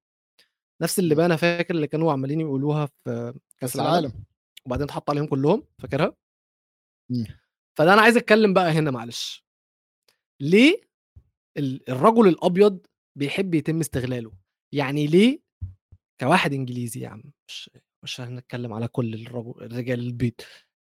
[0.82, 1.16] نفس اللي م.
[1.16, 4.24] بقى أنا فاكر اللي كانوا عمالين يقولوها في كأس العالم العالم.
[4.66, 6.16] وبعدين اتحط عليهم كلهم فاكرها؟
[7.10, 7.24] م.
[7.78, 9.44] فده أنا عايز أتكلم بقى هنا معلش.
[10.42, 10.80] ليه
[11.56, 12.86] ال- الرجل الأبيض
[13.18, 14.32] بيحب يتم استغلاله؟
[14.74, 15.40] يعني ليه
[16.20, 17.70] كواحد إنجليزي يا عم؟ مش
[18.02, 20.32] مش هنتكلم على كل الرجل الرجال البيض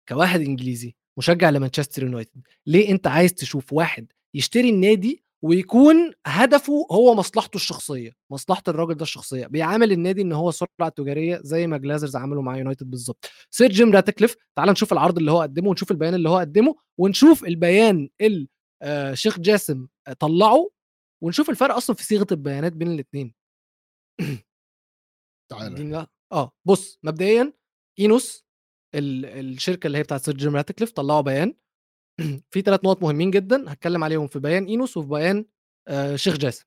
[0.08, 7.14] كواحد إنجليزي مشجع لمانشستر يونايتد ليه أنت عايز تشوف واحد يشتري النادي ويكون هدفه هو
[7.14, 12.16] مصلحته الشخصية مصلحة الراجل ده الشخصية؟ بيعامل النادي إن هو سلعة تجارية زي ما الجليزرز
[12.16, 16.14] عملوا مع يونايتد بالظبط Sir جيم راتكليف تعال نشوف العرض اللي هو قدمه ونشوف البيان
[16.14, 18.48] اللي هو قدمه ونشوف البيان اللي
[18.82, 20.68] آه، شيخ جاسم آه، طلعه
[21.22, 23.34] ونشوف الفرق أصلا في صيغة البيانات بين الاثنين
[25.50, 27.52] تعالى آه بص مبدئيا
[27.98, 28.46] إينوس
[28.94, 31.54] ال الشركة اللي هي بتاعة Sir راتكليف طلّعوا بيان
[32.50, 35.44] في 3 نقط مهمين جدًا هاتكلم عليهم في بيان إينوس وفي بيان
[35.88, 36.64] آآ شيخ جاسم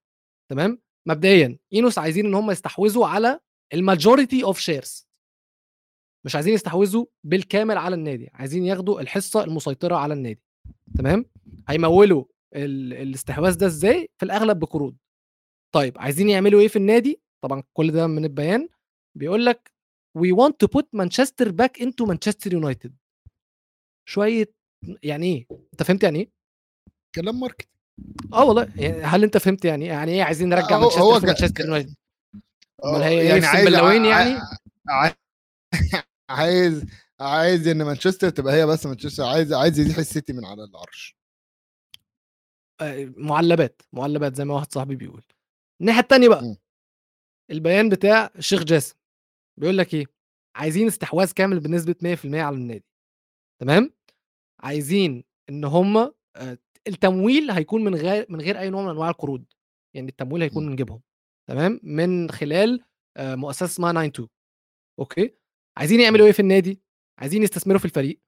[0.52, 3.40] تمام، مبدئيًا إينوس عايزين إن هم يستحوذوا على
[3.76, 5.06] ال majority of shares
[6.26, 10.42] مش عايزين يستحوذوا بالكامل على النادي، عايزين ياخدوا الحصة المسيطرة على النادي
[10.98, 11.26] تمام،
[11.70, 14.96] هيموّلوا ال الاستحواذ ده إزاي؟ في الأغلب بقروض.
[15.76, 18.70] طيب عايزين يعملوا إيه في النادي؟ طبعًا كل ده من البيان
[19.18, 19.72] بيقول لك
[20.18, 22.92] we want to put Manchester back into Manchester United
[24.10, 24.54] شوية
[25.04, 26.32] يعني إيه؟ أنت فهمت يعني إيه؟
[27.16, 27.70] كلام ماركت
[28.34, 31.26] آه والله يعني هل أنت فهمت يعني إيه؟ يعني إيه عايزين نرجّع مانشستر في ك-
[31.26, 31.96] مانشستر يونايتد؟
[32.86, 34.40] أمال آه، هي يعني في عايز سنبلاوين ع- يعني؟
[36.30, 36.86] عايز
[37.20, 41.16] عايز إن مانشستر تبقى هي بس مانشستر عايز عايز يزيح السيتي من على العرش
[42.82, 45.24] آآ معلبات، معلبات زي ما واحد صاحبي بيقول.
[45.82, 46.58] الناحية التانية بقى إمم.
[47.52, 48.96] البيان بتاع الشيخ جاسم
[49.62, 50.06] بيقول لك إيه؟
[50.56, 52.86] عايزين استحواذ كامل بنسبة 100% على النادي
[53.62, 53.94] تمام؟
[54.60, 56.14] عايزين إن هم آآ
[56.88, 59.46] التمويل هيكون من غير من غير أي نوع من أنواع القروض،
[59.96, 60.70] يعني التمويل هيكون إمم.
[60.70, 61.02] من جيبهم
[61.50, 62.84] تمام؟ من خلال
[63.18, 64.30] آآ مؤسسة اسمها 92
[65.00, 65.36] أوكي؟
[65.78, 66.82] عايزين يعملوا إيه في النادي؟
[67.20, 68.22] عايزين يستثمروا في الفريق،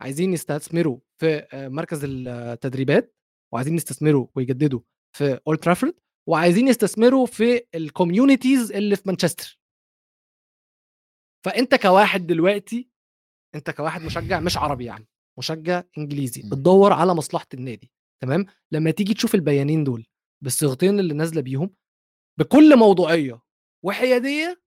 [0.00, 3.16] عايزين يستثمروا في آآ مركز التدريبات،
[3.52, 4.80] وعايزين يستثمروا ويجددوا
[5.16, 5.92] في Old Trafford
[6.28, 9.61] وعايزين يستثمروا في الcommunities اللي في مانشستر.
[11.44, 12.88] فأنت كواحد دلوقتي
[13.54, 16.50] أنت كواحد مشجع مش عربي يعني، مشجع إنجليزي إمم.
[16.50, 17.90] بتدوّر على مصلحة النادي
[18.22, 20.06] تمام؟ لمّا تيجي تشوف البيانين دول
[20.44, 21.74] بالصيغتين اللي نازلة بيهم
[22.38, 23.40] بكل موضوعية
[23.84, 24.62] وحيادية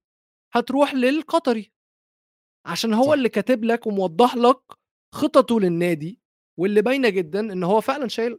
[0.52, 1.72] هتروح للقطري.
[2.66, 3.12] عشان هو صح.
[3.12, 4.60] اللي كاتب لك وموضّح لك
[5.14, 6.20] خططه للنادي
[6.58, 8.38] واللي باينة جدًا إن هو فعلًا شايل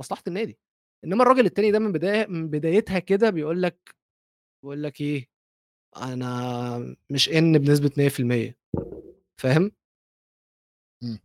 [0.00, 0.58] مصلحة النادي.
[1.04, 3.94] إنما الراجل التاني ده من بداية من بدايتها كده بيقول لك
[4.62, 5.28] بيقول لك إيه،
[5.96, 8.56] أنا مش in بنسبة 100%
[9.40, 9.72] فاهم؟
[11.02, 11.18] إمم.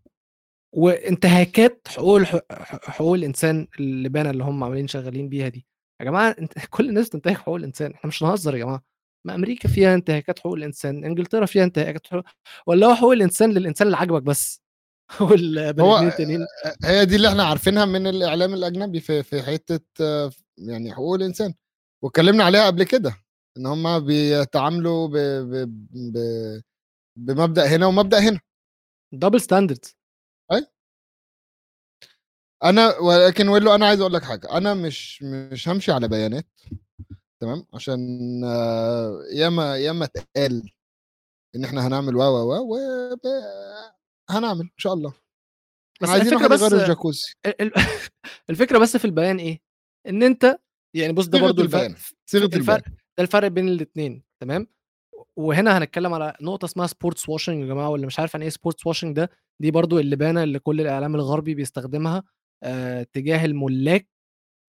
[0.76, 2.22] وانتهاكات حقوق
[2.90, 5.66] حقوق الإنسان اللبانة اللي هم عمالين شغالين بيها دي.
[6.02, 8.84] يا جماعة أنت كل الناس بتنتهك حقوق الإنسان، إحنا مش هنهزر يا جماعة.
[9.28, 12.24] ما أمريكا فيها انتهاكات حقوق الإنسان، إنجلترا فيها انتهاكات حقوق
[12.68, 14.64] والّا هو حقوق الإنسان للإنسان اللي عاجبك بس
[15.22, 16.46] والبني هو التانيين
[16.86, 19.80] هي دي اللي إحنا عارفينها من الإعلام الأجنبي في في حتة
[20.58, 21.54] يعني حقوق الإنسان،
[22.04, 23.23] واتكلمنا عليها قبل كده،
[23.58, 25.70] إن هم بيتعاملوا ب ب
[26.14, 26.18] ب
[27.18, 28.40] بمبدأ هنا ومبدأ هنا.
[29.16, 29.96] double standards.
[30.52, 30.68] أيوه.
[32.64, 36.46] أنا ولكن ويلو أنا عايز أقول لك حاجة، أنا مش مش هامشي على بيانات
[37.42, 38.00] تمام، عشان
[39.34, 40.72] ياما ياما اتقال
[41.56, 42.78] إن إحنا هنعمل و، و، و،
[44.30, 45.14] هنعمل إن شاء الله.
[46.02, 47.34] بس عايزين الفكرة واحد بس يغيّر الجاكوزي.
[47.46, 47.72] ال ال
[48.52, 49.62] الفكرة بس في البيان إيه،
[50.08, 50.60] إن أنت
[50.96, 51.96] يعني بُص ده برضه البيان،
[52.36, 52.82] الفرق البيان.
[53.18, 54.68] ده الفرق بين الاتنين تمام؟
[55.36, 58.94] وهنا هنتكلم على نقطة اسمها sports washing يا جماعة واللي مش عارف يعني إيه sports
[58.94, 62.24] washing ده، دي برضه اللبانة اللي كل الإعلام الغربي بيستخدمها
[62.64, 64.08] آآ تجاه الملاك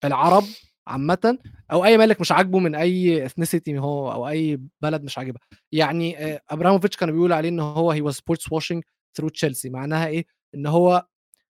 [0.05, 0.43] العرب
[0.87, 1.37] عامةً
[1.71, 5.41] أو أي مالك مش عاجبه من أي ethnicity هو أو أي بلد مش عاجبها.
[5.71, 8.81] يعني آآ أبراموفيتش كانوا بيقولوا عليه إن هو he was sports washing
[9.19, 10.25] through Chelsea معناها إيه،
[10.55, 11.05] إن هو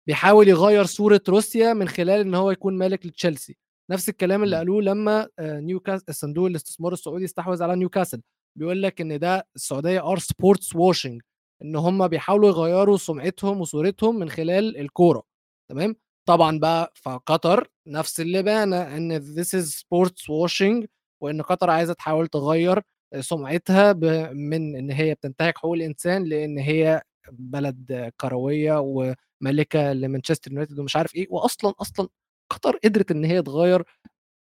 [0.07, 3.57] بيحاول يغيّر صورة روسيا من خلال إن هو يكون مالك لتشيلسي.
[3.89, 4.61] نفس الكلام اللي إمم.
[4.61, 8.21] قالوه لمّا آآ نيوكاس صندوق الاستثمار السعودي استحوذ على نيوكاسل،
[8.57, 11.19] بيقول لك إن ده السعودية are sports washing
[11.61, 15.23] إن هم بيحاولوا يغيّروا سمعتهم وصورتهم من خلال الكورة
[15.69, 15.95] تمام؟
[16.27, 20.87] طبعًا بقى فقطر نفس اللبانة إن this is sports washing
[21.21, 22.81] وإن قطر عايزة تحاول تغيّر
[23.19, 27.01] سمعتها ب من إن هي بتنتهك حقوق الإنسان لإن هي
[27.31, 32.07] بلد كروية ومالكة لمانشستر يونايتد ومش عارف إيه، وأصلًا، أصلًا
[32.51, 33.83] قطر قدرت إن هي تغيّر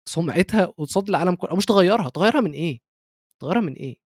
[0.08, 2.80] سمعتها قصاد العالم كله مش تغيّرها، تغيّرها من إيه؟
[3.42, 3.96] تغيّرها من إيه؟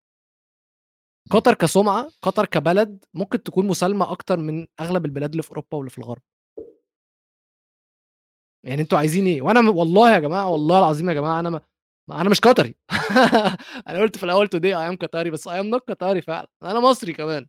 [1.26, 1.38] إمم.
[1.38, 5.90] قطر كسمعة، قطر كبلد ممكن تكون مسالمة أكتر من أغلب البلاد اللي في أوروبا واللي
[5.90, 6.22] في الغرب.
[8.64, 11.60] يعني أنتم عايزين؟ وأنا م والله يا جماعة والله العظيم يا جماعة أنا ما
[12.20, 12.74] أنا مش قطري
[13.88, 16.80] أنا قُلت في الأول today I am قطري بس I am not قطري فعلًا، أنا
[16.80, 17.46] مصري كمان.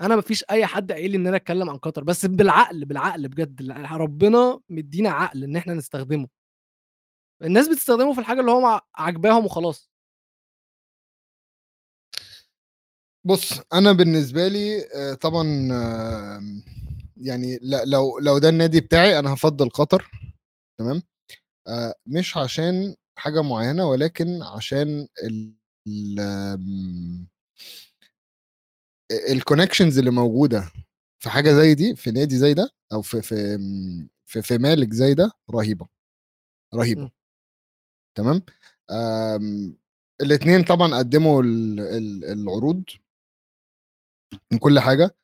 [0.00, 3.28] أنا ما فيش أي حد قايل لي إن أنا أتكلم عن قطر، بس بالعقل، بالعقل
[3.28, 6.28] بجد ربنا مدّينا عقل إن إحنا نستخدمه.
[7.42, 9.86] الناس بتستخدمه في الحاجة اللي هو عاجباهم وخلاص.
[13.26, 15.42] بُص، أنا بالنسبة لي آآ طبعًا
[15.72, 16.62] آمم
[17.16, 20.10] يعني لو لو ده النادي بتاعي أنا هافضّل قطر
[20.78, 21.02] تمام،
[21.68, 25.54] آآ مش عشان حاجة معيّنة ولكن عشان ال
[29.12, 30.70] الconnections اللي موجودة
[31.22, 33.58] في حاجة زي دي، في نادي زي ده أو في في
[34.26, 35.88] في في مالك زي ده رهيبة.
[37.02, 37.10] إمم.
[38.16, 38.42] تمام،
[38.90, 39.76] آمم
[40.22, 42.84] الاتنين طبعًا قدّموا ال ال العروض
[44.52, 45.16] من كل حاجة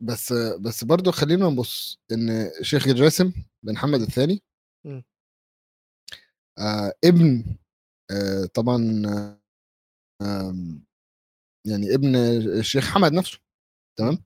[0.00, 4.42] بس بس برضو خلينا نبص إن شيخ جاسم بن محمد الثاني.
[6.58, 7.44] آه ابن
[8.10, 8.78] آه طبعا
[11.70, 13.38] يعني ابن الشيخ حمد نفسه
[13.98, 14.18] تمام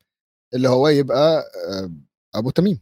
[0.54, 1.38] اللي هو يبقى
[1.68, 1.90] آه
[2.34, 2.80] أبو تميم.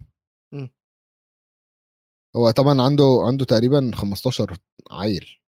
[2.37, 4.57] هو طبعا عنده عنده تقريبا 15
[4.91, 5.39] عيل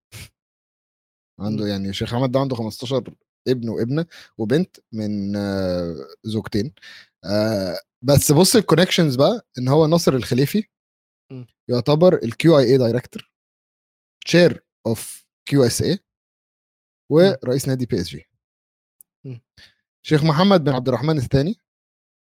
[1.41, 1.67] عنده.
[1.67, 3.15] يعني الشيخ حمد ده عنده 15
[3.49, 4.07] ابن وابنة
[4.39, 5.95] وبنت من آه،
[6.25, 6.75] زوجتين
[7.25, 10.65] آه، بس بص ال connections بقى إن هو ناصر الخليفي.
[11.69, 13.33] يعتبر ال QIA director
[14.27, 15.99] chair of QSI
[17.13, 18.25] ورئيس نادي PSG
[19.25, 19.41] مم.
[20.07, 21.55] شيخ محمد بن عبد الرحمن الثاني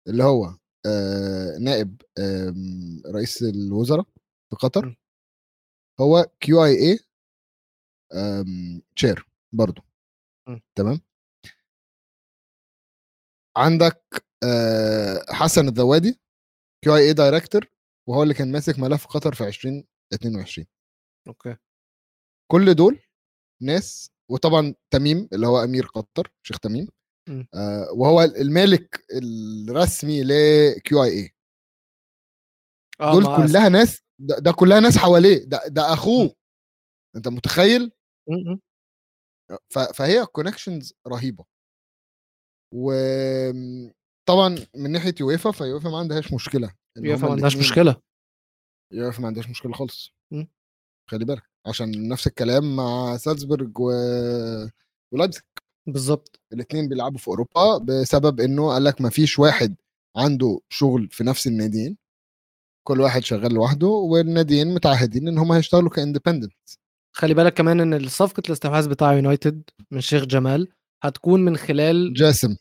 [0.08, 0.44] اللي هو
[0.86, 4.04] آه، نائب آم، رئيس الوزراء
[4.50, 4.96] في قطر مم.
[6.00, 9.82] هو QIA chair برضه.
[10.78, 11.00] تمام
[13.56, 16.20] عندك آه، حسن الذوادي
[16.84, 17.66] QIA director
[18.08, 20.66] وهو اللي كان ماسك ملف قطر في 2022
[21.28, 21.56] okay
[22.52, 23.00] كل دول
[23.62, 26.88] ناس وطبعا تميم اللي هو أمير قطر شيخ تميم.
[27.54, 31.34] آه وهو المالك الرسمي ل QIA
[33.00, 36.34] دول كلها ناس ده, ده كلها ناس حواليه ده, ده أخوه.
[37.16, 37.92] أنت متخيل؟
[39.94, 41.44] فهي connections رهيبة.
[42.74, 48.02] وطبعا من ناحية UEFA ف UEFA ما عندهاش مشكلة هما ما عندهاش مشكلة.
[48.92, 50.12] يويفا ما عندهاش مشكلة خالص.
[51.10, 51.50] خلي بالك.
[51.66, 53.90] عشان نفس الكلام مع سالزبورج و...
[55.12, 55.42] ولايبزيج.
[55.86, 56.40] بالظبط.
[56.52, 59.76] الاثنين بيلعبوا في أوروبا بسبب إنه قال لك ما فيش واحد
[60.16, 61.96] عنده شغل في نفس الناديين.
[62.88, 66.52] كل واحد شغال لوحده والناديين متعهدين إن هم هيشتغلوا كإندبندنت.
[67.16, 70.68] خلي بالك كمان إن صفقه الاستحواذ بتاع يونايتد من شيخ جمال
[71.04, 72.56] هتكون من خلال جاسم.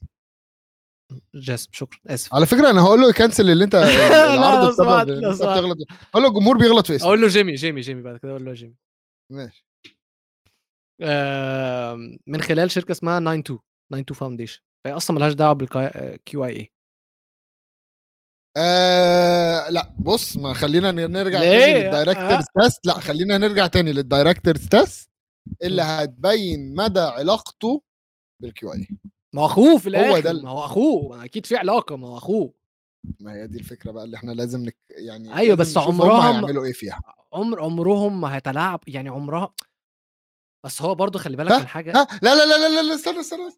[1.36, 2.34] جاسم شكرا آسف.
[2.34, 3.76] على فكرة أنا هقول له ي cancel اللي أنت
[4.38, 5.34] العرض بسبب.
[5.34, 5.78] بتغلط.
[6.14, 7.08] قول له الجمهور بيغلط في اسمه.
[7.08, 8.76] أقول له جيمي جيمي جيمي بعد كده أقول له جيمي.
[9.32, 9.66] ماشي.
[11.02, 13.60] آم، من خلال شركة اسمها 92
[13.92, 14.62] 92 Foundation.
[14.86, 16.72] فهي أصلا ملهاش دعوة بال QIA
[18.58, 24.06] آه لأ بص ما خلينا نرجع؟ تاني لل directors' test لأ خلينا نرجع تاني لل
[24.06, 25.10] directors' test
[25.64, 27.82] اللي هتبين مدى علاقته
[28.42, 28.88] بال QI
[29.36, 32.08] ما هو أخوه في هو الآخر ده ال- ما هو أخوه أكيد في علاقة ما
[32.08, 32.54] هو أخوه.
[33.20, 34.78] ما هي دي الفكرة بقى اللي إحنا لازم نك...
[34.90, 37.02] يعني لازم بس عمرها ما- هيعملوا إيه فيها.
[37.36, 39.54] عمر عمرهم ما هيتلاعب يعني عمرها
[40.66, 43.50] بس هو برضه خلي بالك؟ من حاجة لا لا لا لا لا استنى استنى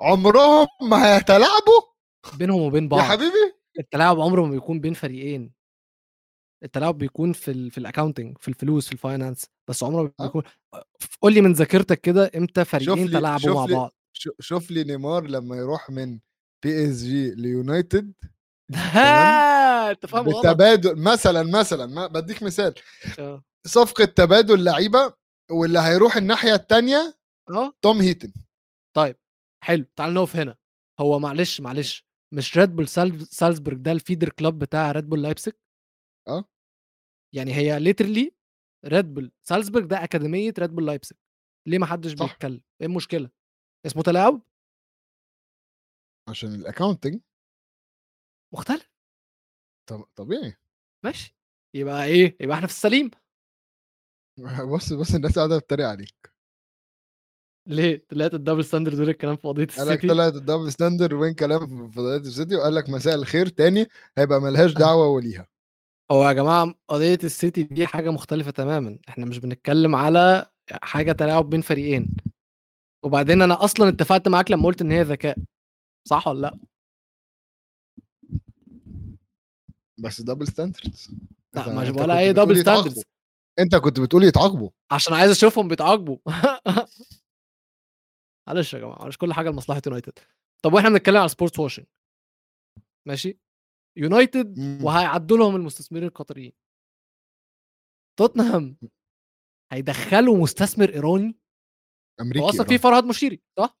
[0.00, 1.80] عمرهم ما هيتلاعبوا؟
[2.38, 3.00] بينهم وبين يا بعض.
[3.00, 3.54] حبيبي!
[3.78, 5.52] التلاعب عمره ما بيكون بين فريقين.
[6.64, 10.26] التلاعب بيكون في ال في ال accounting في الفلوس في ال finance بس عمره ما.
[10.26, 10.42] بيكون
[11.22, 15.56] قول لي من ذاكرتك كده إمتى فريقين تلاعبوا مع بعض؟ شو- شوف لي نيمار لما
[15.56, 16.18] يروح من
[16.64, 18.12] PSG ليونايتد؟
[18.74, 20.34] ها أنت فاهم غلط.
[20.46, 22.74] بالتبادل مثلا مثلا ما بديك مثال.
[23.18, 23.44] آه.
[23.66, 25.14] صفقة تبادل لعيبة
[25.50, 27.18] واللي هيروح الناحية الثانية
[27.50, 27.72] آه.
[27.82, 28.32] توم هيتن.
[28.96, 29.16] طيب
[29.64, 30.56] حلو تعال نقف هنا.
[31.00, 35.22] هو معلش معلش مش ريد بول سال- سالزبورج ده ال feeder club بتاع ريد بول
[35.22, 35.58] لايبسك
[36.28, 36.44] آه.
[37.34, 38.34] يعني هي literally
[38.84, 41.16] ريد بول سالزبورج ده أكاديمية ريد بول لايبسك
[41.68, 42.12] ليه ما حدش.
[42.12, 43.30] بيتكلم؟ إيه المشكلة؟
[43.86, 44.42] اسمه تلاعب؟
[46.30, 47.20] عشان ال accounting
[48.54, 48.90] مختلف.
[49.90, 50.54] طب طبيعي.
[51.04, 51.36] ماشي.
[51.74, 53.10] يبقى إيه؟ يبقى إحنا في السليم.
[54.74, 56.34] بص بص الناس قاعدة بتتريق عليك.
[57.68, 60.72] ليه؟ طلعت ال double standard دول الكلام في قضية قال لك السيتي؟ طلعت ال double
[60.72, 63.86] standard وين كلام في فضائيات السيتي وقال لك مساء الخير تاني
[64.18, 65.46] هيبقى ملهاش دعوة وليها.
[66.10, 68.98] هو يا جماعة قضية السيتي دي حاجة مختلفة تماما.
[69.08, 72.16] إحنا مش بنتكلم على حاجة تلاعب بين فريقين.
[73.04, 75.36] وبعدين أنا أصلا اتفقت معاك لما قلت إن هي ذكاء.
[76.08, 76.58] صح ولا لأ؟
[79.98, 81.10] بس double standards
[81.54, 83.02] لا مش ولا اي double standards
[83.58, 84.70] أنت كنت بتقول يتعاقبوا.
[84.92, 86.18] عشان عايز أشوفهم بيتعاقبوا.
[88.48, 90.18] معلش يا جماعة مش كل حاجة لمصلحة يونايتد.
[90.64, 91.86] طب وإحنا بنتكلم على sportswashing
[93.08, 93.38] ماشي؟
[93.98, 94.58] يونايتد.
[94.82, 96.52] وهيعدوا لهم المستثمرين القطريين.
[98.18, 98.76] توتنهام
[99.72, 101.38] هيدخلوا مستثمر إيراني؟
[102.20, 102.78] أمريكي أصلا في.
[102.78, 103.78] فرهد مشيري صح؟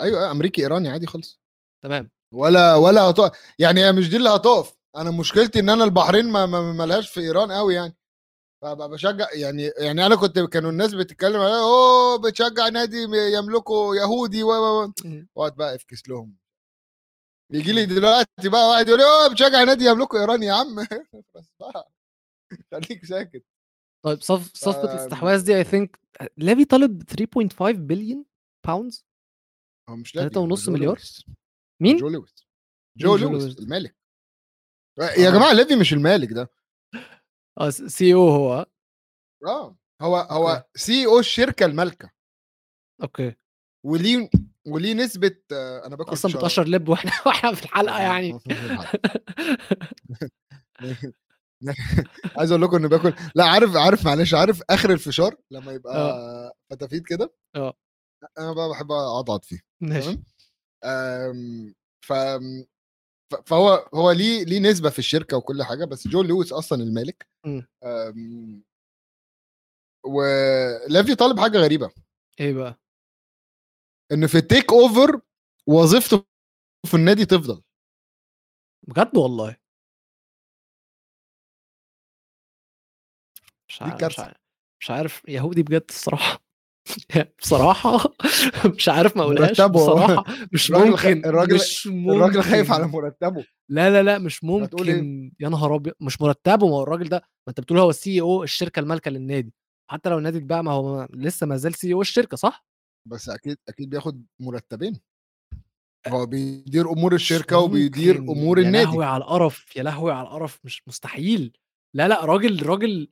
[0.00, 1.40] أيوه أمريكي إيراني عادي خالص.
[1.84, 2.10] تمام.
[2.34, 3.54] ولا ولا هتقف.
[3.58, 4.83] يعني هي مش دي اللي هتقف.
[4.96, 7.96] أنا مشكلتي إن أنا البحرين ما ما- ملهاش في إيران قوي يعني
[8.62, 12.96] فبقى بشجع يعني يعني أنا كنت كانوا الناس بتتكلم على أوه بتشجع نادي
[13.38, 15.28] يملكه يهودي و و و مم.
[15.34, 16.36] وأقعد بقى أ fix لهم
[17.52, 20.76] يجي لي دلوقتي بقى واحد يقول لي أوه بتشجع نادي يملكه إيران يا عم
[22.72, 23.44] خليك ساكت
[24.04, 24.92] طيب صف صفقة.
[24.94, 26.00] الاستحواذ دي I think
[26.38, 28.24] ليفي طالب 3.5 billion
[28.66, 29.04] pounds
[29.90, 31.24] هو مش ليفي تلاتة هو ونص جو مليار؟ لويس.
[31.82, 32.46] مين؟ جو لويس
[32.98, 33.90] جو جو لويس لويس؟
[34.98, 35.32] المالك يا آه.
[35.32, 36.50] جماعة ليفي مش المالك ده.
[37.60, 38.52] آه CEO هو.
[38.52, 38.66] آه.
[39.46, 40.64] آه هو هو.
[40.74, 42.10] CEO الشركة المالكة.
[43.02, 43.34] okay.
[43.86, 44.30] وليه
[44.66, 48.38] وليه نسبة آه، أنا باكل أصلا بتقشر لب وإحنا وإحنا في الحلقة يعني.
[52.38, 53.14] عايز أقول لكم إني باكل.
[53.34, 57.74] لا عارف عارف معلش عارف آخر الفشار لما يبقى فتافيت كده؟ آه.
[58.38, 59.58] أنا بقى بحب أقعد فيه.
[59.80, 60.18] ماشي.
[60.82, 60.86] ف
[62.06, 62.40] ف-
[63.46, 67.28] فهو هو ليه ليه نسبة في الشركة وكل حاجة بس جو لويس أصلا المالك.
[70.04, 71.90] ولافي طالب حاجة غريبة.
[72.40, 72.78] إيه بقى؟
[74.12, 75.20] إن في التيك أوفر
[75.66, 76.24] وظيفته
[76.86, 77.62] في النادي تفضل.
[78.88, 79.56] بجد والله.
[83.68, 83.82] مش.
[83.82, 84.20] عارف,
[84.80, 86.43] مش عارف يهودي بجد الصراحة.
[87.42, 88.14] بصراحة
[88.76, 89.66] مش عارف ما اقولهاش مرتبه.
[89.80, 93.44] بصراحة مش ممكن الراجل- مش ممكن الراجل خايف على مرتبه.
[93.70, 96.66] لا لا لا مش هتقول إيه؟ ممكن يا نهار أبيض مش مرتبه.
[96.68, 99.54] ما هو الراجل ده ما انت بتقول هو السي أو الشركة المالكة للنادي.
[99.90, 102.66] حتى لو النادي اتباع ما هو لسه ما زال سي أو الشركة صح؟
[103.08, 105.00] بس أكيد أكيد بياخد مرتبين.
[106.08, 108.38] هو بيدير أمور الشركة وبيدير ممكن.
[108.40, 108.84] أمور يا النادي.
[108.90, 111.56] لهوي على القرف يا لهوي على القرف مش مستحيل.
[111.94, 113.08] لا لا راجل راجل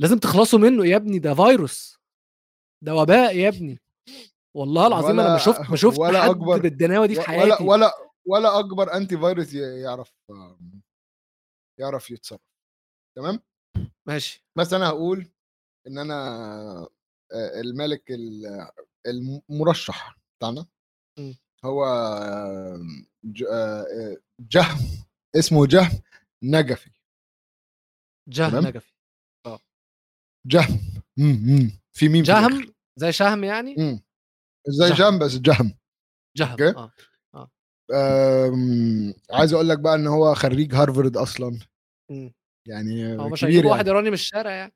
[0.00, 1.96] لازم تخلصوا منه يا ابني ده فيروس.
[2.84, 3.78] ده وباء يا ابني.
[4.56, 7.28] والله العظيم أنا ما ولا- شفت ما شفت ولا حد أكبر- بالدناوه دي في ولا
[7.28, 7.64] حياتي.
[7.64, 7.92] ولا
[8.26, 10.12] ولا أكبر انتي فيروس يعرف
[11.80, 12.40] يعرف يتصرف.
[13.16, 13.40] تمام؟
[14.08, 14.44] ماشي.
[14.58, 15.30] بس أنا هقول
[15.86, 16.88] إن أنا
[17.34, 18.68] الملك ال-
[19.06, 20.66] المرشح بتاعنا.
[21.64, 21.84] هو
[24.40, 24.78] جهم
[25.36, 26.02] اسمه جهم
[26.42, 26.90] نجفي.
[28.28, 28.92] جهم؟ نجفي.
[30.46, 30.80] جهم.
[31.96, 32.50] في الآخر.
[32.50, 34.00] جهم زي شهم يعني م.
[34.68, 34.94] زي جهم.
[34.96, 35.74] جهم بس جهم
[36.36, 36.74] جهم أوكي.
[37.94, 41.58] آه أم، عايز أقول لك بقى إن هو خريج هارفارد أصلا
[42.10, 42.30] م.
[42.68, 43.66] يعني هو مش كبير يعني.
[43.70, 44.72] واحد إيراني من الشارع يعني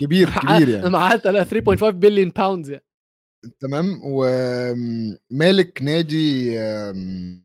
[0.00, 2.84] كبير كبير يعني معاه 3.5 billion pounds يعني
[3.60, 7.44] تمام ومالك نادي أم،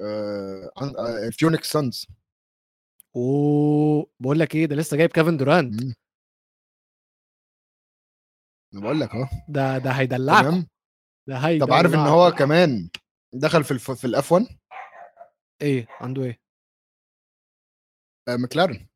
[0.00, 2.06] آه، عن- آه، فينيكس سانز
[3.16, 5.94] أوه بقول لك إيه ده لسه جايب كيفن دورانت مم.
[8.74, 9.26] أنا بقول لك أهو.
[9.48, 10.48] ده ده هيدلعكم.
[10.50, 10.66] تمام؟
[11.28, 12.90] ده هيدلعكم طب عارف إن هو كمان
[13.34, 13.90] دخل في ال F...
[13.90, 14.46] في ال F1
[15.62, 16.40] إيه؟ عنده إيه؟
[18.28, 18.86] آه، مكلارن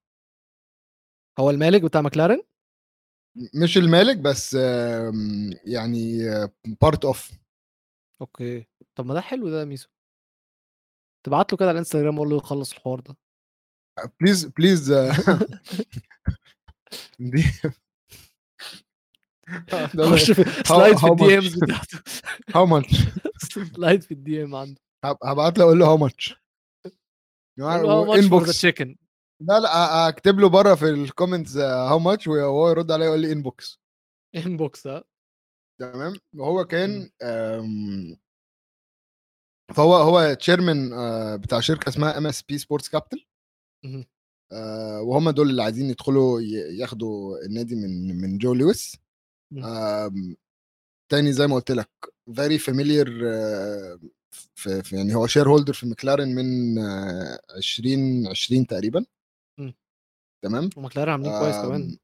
[1.41, 2.43] هو المالك بتاع ماكلارن
[3.63, 6.19] مش المالك بس آم، يعني
[6.81, 7.31] part of
[8.20, 8.66] okay.
[8.99, 9.89] طب ما ده حلو ده يا ميسو.
[11.27, 13.17] تبعت له كده على الانستجرام وقول له يخلص الحوار ده.
[14.20, 14.93] please please
[17.33, 17.45] دي
[20.12, 21.33] خش في slide في how much?
[21.32, 21.99] ال DMs بتاعته.
[22.55, 22.90] how much
[23.77, 24.81] slide في ال DM عنده.
[25.25, 26.35] هبعت له أقول له how much
[28.19, 28.95] inbox chicken.
[29.43, 33.33] لا لا أكتب له بره في ال comments how much وهو يرد عليا يقول لي
[33.32, 33.81] inbox
[34.36, 35.05] inbox ها
[35.81, 36.12] تمام.
[36.37, 38.16] وهو كان آم،
[39.75, 40.90] فهو هو chairman
[41.41, 43.24] بتاع شركة اسمها MSP Sports Capital.
[45.03, 46.41] وهم دول اللي عايزين يدخلوا
[46.81, 48.97] ياخدوا النادي من من جو لويس.
[51.11, 51.91] تاني زي ما قلت لك
[52.35, 53.07] very familiar
[54.55, 59.05] في, يعني هو shareholder في مكلارن من آه، 2020 تقريبا.
[59.59, 59.75] مم.
[60.45, 61.99] تمام؟ وماكلارن عاملين كويس كمان.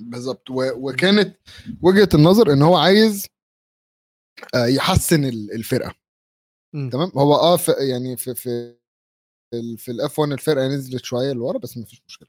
[0.00, 0.50] بالظبط.
[0.50, 1.36] وكانت
[1.82, 3.26] وجهة النظر إن هو عايز
[4.54, 5.94] آه، يحسن ال- الفرقة.
[6.90, 8.76] تمام؟ هو آه في يعني في في
[9.76, 12.28] في ال F1 الفرقة نزلت شوية لورا بس مفيش مشكلة.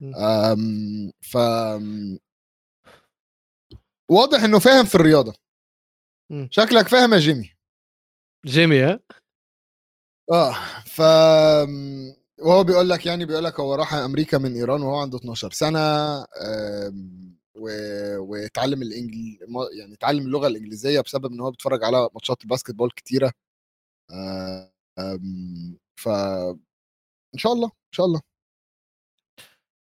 [0.00, 0.14] مم.
[0.14, 1.36] آم، ف
[4.10, 5.34] واضح إنه فاهم في الرياضة.
[6.50, 7.50] شكلك فاهم يا جيمي.
[8.46, 9.00] جيمي ها؟
[10.32, 10.54] آه
[10.86, 11.00] ف
[12.38, 15.78] وهو بيقول لك يعني بيقول لك هو راح أمريكا من إيران وهو عنده 12 سنة
[17.54, 17.68] و...
[18.18, 19.38] واتعلم الانجل
[19.78, 23.32] يعني اتعلم اللغة الإنجليزية بسبب إن هو بيتفرج على ماتشات الباسكت بول كتيره
[25.96, 26.08] ف
[27.34, 28.20] إن شاء الله إن شاء الله.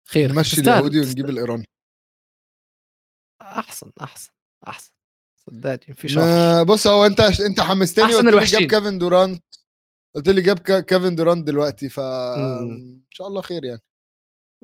[0.05, 1.31] خير نمشي اليهودي ونجيب.
[1.31, 1.65] الإيراني.
[3.59, 4.31] أحسن أحسن
[4.69, 4.91] أحسن.
[5.47, 8.67] صدقني وحش ما- بص هو أنت أنت حمستني لي الوحشين.
[8.67, 9.45] جاب كيفن دورانت.
[10.15, 12.71] قلت لي جاب كيفن دورانت دلوقتي ف مم.
[12.71, 13.83] إن شاء الله خير يعني.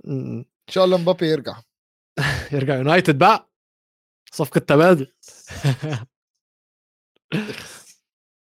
[0.05, 1.61] م- إن شاء الله مبابي يرجع.
[2.53, 3.51] يرجع يونايتد بقى.
[4.33, 5.12] صفقة تبادل.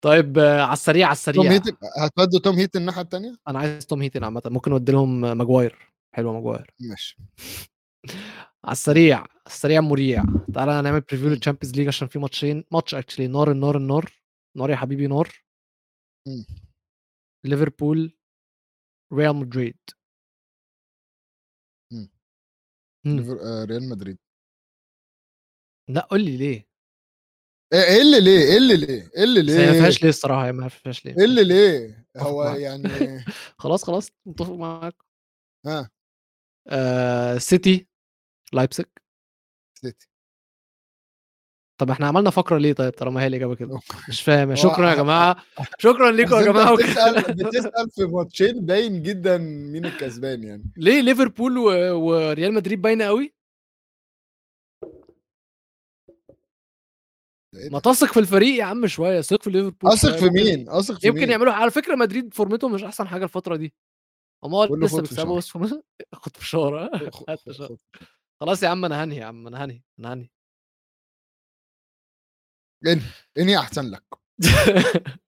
[0.04, 1.52] طيب على السريع على توم السريع.
[1.52, 4.42] هيتن هتودوا توم هيتن الناحية الثانية أنا عايز توم هيتن عامة.
[4.46, 5.92] ممكن أودي لهم ماجواير.
[6.14, 6.70] حلوة ماجواير.
[6.80, 7.16] ماشي.
[8.66, 10.22] على السريع السريع مريع
[10.54, 11.28] تعالى نعمل preview.
[11.28, 14.12] لل Champions League عشان في ماتشين ماتش actually نار النار النار
[14.56, 15.28] نار يا حبيبي نار.
[17.44, 18.16] ليفربول
[19.12, 19.78] ريال مدريد.
[23.06, 24.18] آه، ريال مدريد.
[25.90, 26.66] لا قول لي ليه؟
[27.72, 30.52] إيه إيه اللي ليه؟ إيه اللي ليه؟ إيه اللي هي ما ليه فيهاش ليه؟ الصراحة
[30.52, 31.16] ما فيهاش ليه.
[31.18, 32.44] إيه اللي ليه؟ هو.
[32.44, 32.82] يعني
[33.62, 34.94] خلاص خلاص متفق معاك.
[35.66, 35.90] ها.
[36.68, 37.86] آه سيتي
[38.52, 39.02] لايبسك
[39.74, 40.08] سيتي.
[41.80, 43.78] طب إحنا عملنا فقرة ليه طيب طالما هي الإجابة كده؟
[44.08, 44.54] مش فاهم.
[44.54, 45.36] شكرا يا جماعة.
[45.78, 46.76] شكرا لكم يا جماعة.
[46.76, 50.64] بتسأل بتسأل في ماتشين باين جدا مين الكسبان يعني.
[50.76, 51.64] ليه ليفربول و...
[52.00, 53.34] وريال مدريد باينة قوي؟
[57.56, 59.20] إيه ما؟ تثق في الفريق يا عم شوية.
[59.20, 60.16] ثق في ليفربول أثق.
[60.16, 63.56] في مين؟ أثق في يمكن مين؟ يعملوا على فكرة مدريد فورمتهم مش أحسن حاجة الفترة
[63.56, 63.74] دي.
[64.44, 65.02] هم لسه خد.
[65.02, 65.50] بيكسبوا بس
[66.12, 67.76] خد فشار ها؟ خ- هات خ- فشار.
[68.40, 70.28] خلاص يا عم أنا هنهي يا عم أنا هنهي أنا هنهي
[72.86, 73.02] انهي
[73.38, 74.04] إنهي أحسن لك.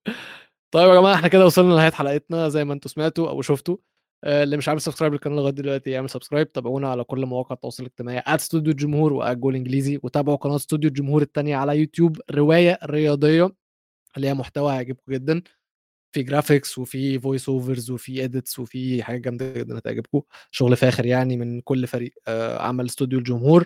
[0.73, 3.77] طيب يا جماعة إحنا كده وصلنا لنهاية حلقتنا زي ما أنتم سمعتوا أو شفتوا.
[4.23, 7.83] آه، اللي مش عامل subscribe للقناة لغاية دلوقتي يعمل subscribe تابعونا على كل مواقع التواصل
[7.83, 13.51] الاجتماعي at استوديو الجمهور كله انجليزي وتابعوا قناة استوديو الجمهور الثانية على يوتيوب رواية رياضية
[14.17, 15.41] اللي هي محتوى هيعجبكم جدا.
[16.11, 20.21] في graphics وفي voice overs وفي edits وفي حاجات جامدة جدا هتعجبكم.
[20.51, 23.65] شغل فاخر يعني من كل فريق آه، عمل استوديو الجمهور.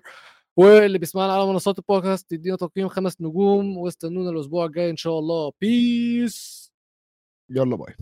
[0.58, 3.78] واللي بيسمعنا على منصات البودكاست يدينا تقييم خمس نجوم.
[3.78, 5.52] واستنونا الأسبوع الجاي إن شاء الله.
[5.62, 6.72] peace
[7.50, 7.96] يلا باي